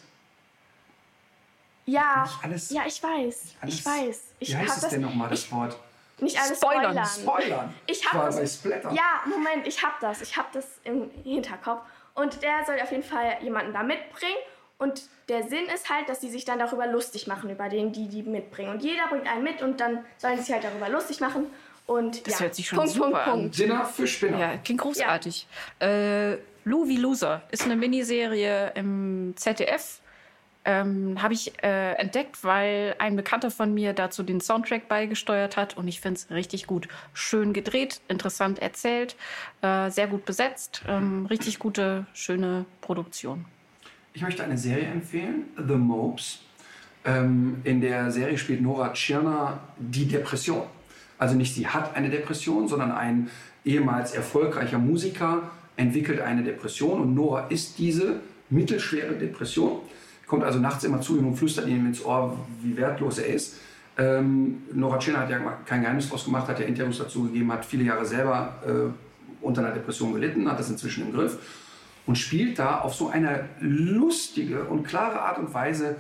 [1.86, 4.22] Ja, Nicht alles- ja, ich weiß, alles, ich weiß.
[4.40, 5.76] Ich wie heißt es das denn nochmal, das ich, Wort?
[6.20, 7.08] nicht alles Spoilern, spoilern.
[7.08, 7.76] Spoilern.
[7.88, 8.64] Ich hab War das-.
[8.94, 10.22] Ja, Moment, ich hab das.
[10.22, 11.82] Ich hab das im Hinterkopf.
[12.14, 14.38] Und der soll auf jeden Fall jemanden da mitbringen.
[14.82, 18.08] Und der Sinn ist halt, dass die sich dann darüber lustig machen, über den, die
[18.08, 18.72] die mitbringen.
[18.72, 21.46] Und jeder bringt einen mit und dann sollen sie sich halt darüber lustig machen.
[21.86, 23.32] Und Das ja, hört sich schon Punkt, super Punkt, an.
[23.42, 23.60] Punkt.
[23.60, 24.40] Dinner für Spinner.
[24.40, 25.48] Ja, klingt großartig.
[25.80, 26.34] Äh,
[26.64, 30.02] Lou wie Loser ist eine Miniserie im ZDF.
[30.66, 35.78] Ähm, Habe ich äh, entdeckt, weil ein Bekannter von mir dazu den Soundtrack beigesteuert hat
[35.78, 36.88] und ich finde es richtig gut.
[37.14, 39.16] Schön gedreht, interessant erzählt,
[39.62, 43.46] äh, sehr gut besetzt, ähm, richtig gute, schöne Produktion.
[44.14, 46.40] Ich möchte eine Serie empfehlen, The Mopes.
[47.06, 50.64] Ähm, in der Serie spielt Nora Tschirner die Depression.
[51.18, 53.30] Also nicht sie hat eine Depression, sondern ein
[53.64, 55.44] ehemals erfolgreicher Musiker
[55.78, 58.20] entwickelt eine Depression und Nora ist diese
[58.50, 59.80] mittelschwere Depression.
[60.28, 63.60] Kommt also nachts immer zu ihm und flüstert ihm ins Ohr, wie wertlos er ist.
[63.98, 67.64] Ähm, Nora Tschirner hat ja kein Geheimnis draus gemacht, hat ja Interviews dazu gegeben, hat
[67.64, 71.38] viele Jahre selber äh, unter einer Depression gelitten, hat das inzwischen im Griff
[72.06, 75.98] und spielt da auf so eine lustige und klare Art und Weise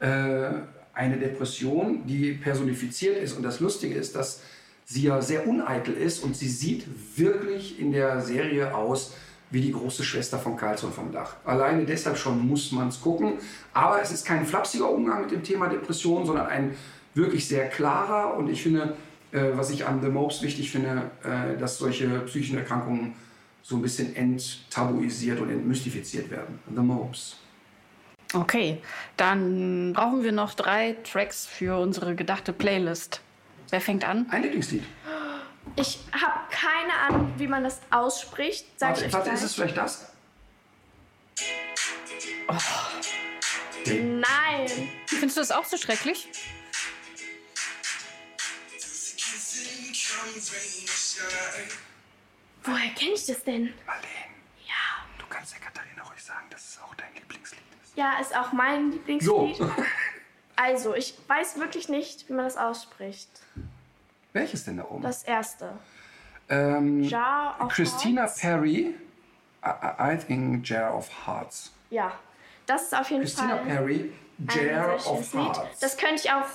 [0.00, 0.50] äh,
[0.92, 3.36] eine Depression, die personifiziert ist.
[3.36, 4.42] Und das Lustige ist, dass
[4.84, 6.86] sie ja sehr uneitel ist und sie sieht
[7.16, 9.14] wirklich in der Serie aus
[9.50, 11.36] wie die große Schwester von Karlsson vom Dach.
[11.44, 13.34] Alleine deshalb schon muss man es gucken.
[13.72, 16.74] Aber es ist kein flapsiger Umgang mit dem Thema Depression, sondern ein
[17.14, 18.36] wirklich sehr klarer.
[18.36, 18.96] Und ich finde,
[19.32, 23.14] äh, was ich an The Mopes wichtig finde, äh, dass solche psychischen Erkrankungen
[23.64, 26.58] so ein bisschen enttabuisiert und entmystifiziert werden.
[26.72, 27.36] The Mopes.
[28.34, 28.82] Okay,
[29.16, 33.22] dann brauchen wir noch drei Tracks für unsere gedachte Playlist.
[33.70, 34.26] Wer fängt an?
[34.30, 34.82] Ein Lieblingslied.
[35.76, 38.66] Ich habe keine Ahnung, wie man das ausspricht.
[38.76, 39.38] Sag Warte, ich warte gleich.
[39.38, 40.12] ist es vielleicht das?
[43.86, 44.90] Nein.
[45.06, 46.28] Findest du das auch so schrecklich?
[52.64, 53.72] Woher kenne ich das denn?
[53.86, 54.08] Marlene,
[54.66, 55.04] Ja.
[55.18, 57.96] du kannst der Katharina ruhig sagen, dass es auch dein Lieblingslied ist.
[57.96, 59.68] Ja, ist auch mein So, Lieblingslied.
[60.56, 63.28] Also, ich weiß wirklich nicht, wie man das ausspricht.
[64.32, 65.02] welches denn da oben?
[65.02, 65.72] Das erste.
[66.48, 68.40] ähm, Jar of Christina Hearts?
[68.40, 68.94] Perry,
[69.64, 71.72] I, I think Jar of Hearts.
[71.90, 72.12] Ja,
[72.66, 75.56] das ist auf jeden Christina Fall Perry, ein Jar of schönes Lied.
[75.56, 75.80] Hearts.
[75.80, 76.46] Das könnte ich auch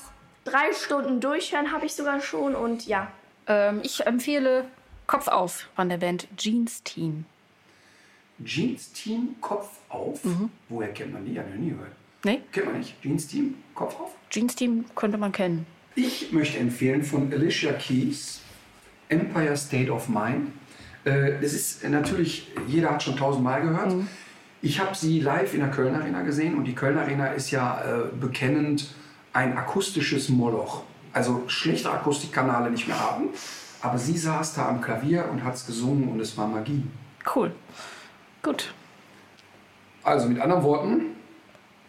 [0.45, 2.55] drei Stunden durchhören, habe ich sogar schon.
[2.55, 3.11] Und ja,
[3.47, 4.65] Ähm, ich empfehle
[5.09, 7.25] Kopf auf von der Band Jeans Team.
[8.45, 10.23] Jeans Team, Kopf auf.
[10.23, 10.51] Mhm.
[10.69, 11.33] Woher kennt man die?
[11.33, 11.93] Ja, noch nie gehört.
[12.23, 13.01] Nee, Kennt man nicht.
[13.01, 14.11] Jeans Team, Kopf auf.
[14.29, 15.65] Jeans Team könnte man kennen.
[15.95, 18.41] Ich möchte empfehlen von Alicia Keys,
[19.07, 20.51] Empire State of Mind.
[21.05, 23.95] Äh, Das ist natürlich, jeder hat schon tausendmal gehört.
[24.61, 27.81] Ich habe sie live in der Köln Arena gesehen und die Köln Arena ist ja
[27.81, 28.93] äh, bekennend
[29.33, 30.83] ein akustisches Moloch.
[31.13, 33.29] Also schlechte Akustikkanale nicht mehr haben.
[33.81, 36.83] Aber sie saß da am Klavier und hat es gesungen und es war Magie.
[37.33, 37.53] Cool.
[38.43, 38.73] Gut.
[40.03, 41.01] Also mit anderen Worten,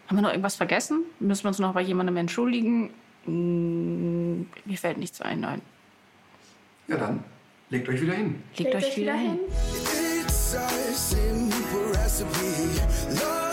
[0.08, 1.04] Haben wir noch irgendwas vergessen?
[1.20, 2.90] Müssen wir uns noch bei jemandem entschuldigen?
[3.24, 5.62] Hm, mir fällt nichts ein, nein.
[6.88, 7.22] ja dann,
[7.70, 8.42] legt euch wieder hin.
[8.56, 9.38] Legt, euch wieder hin.
[12.02, 13.49] It's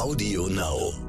[0.00, 0.99] Audio Now.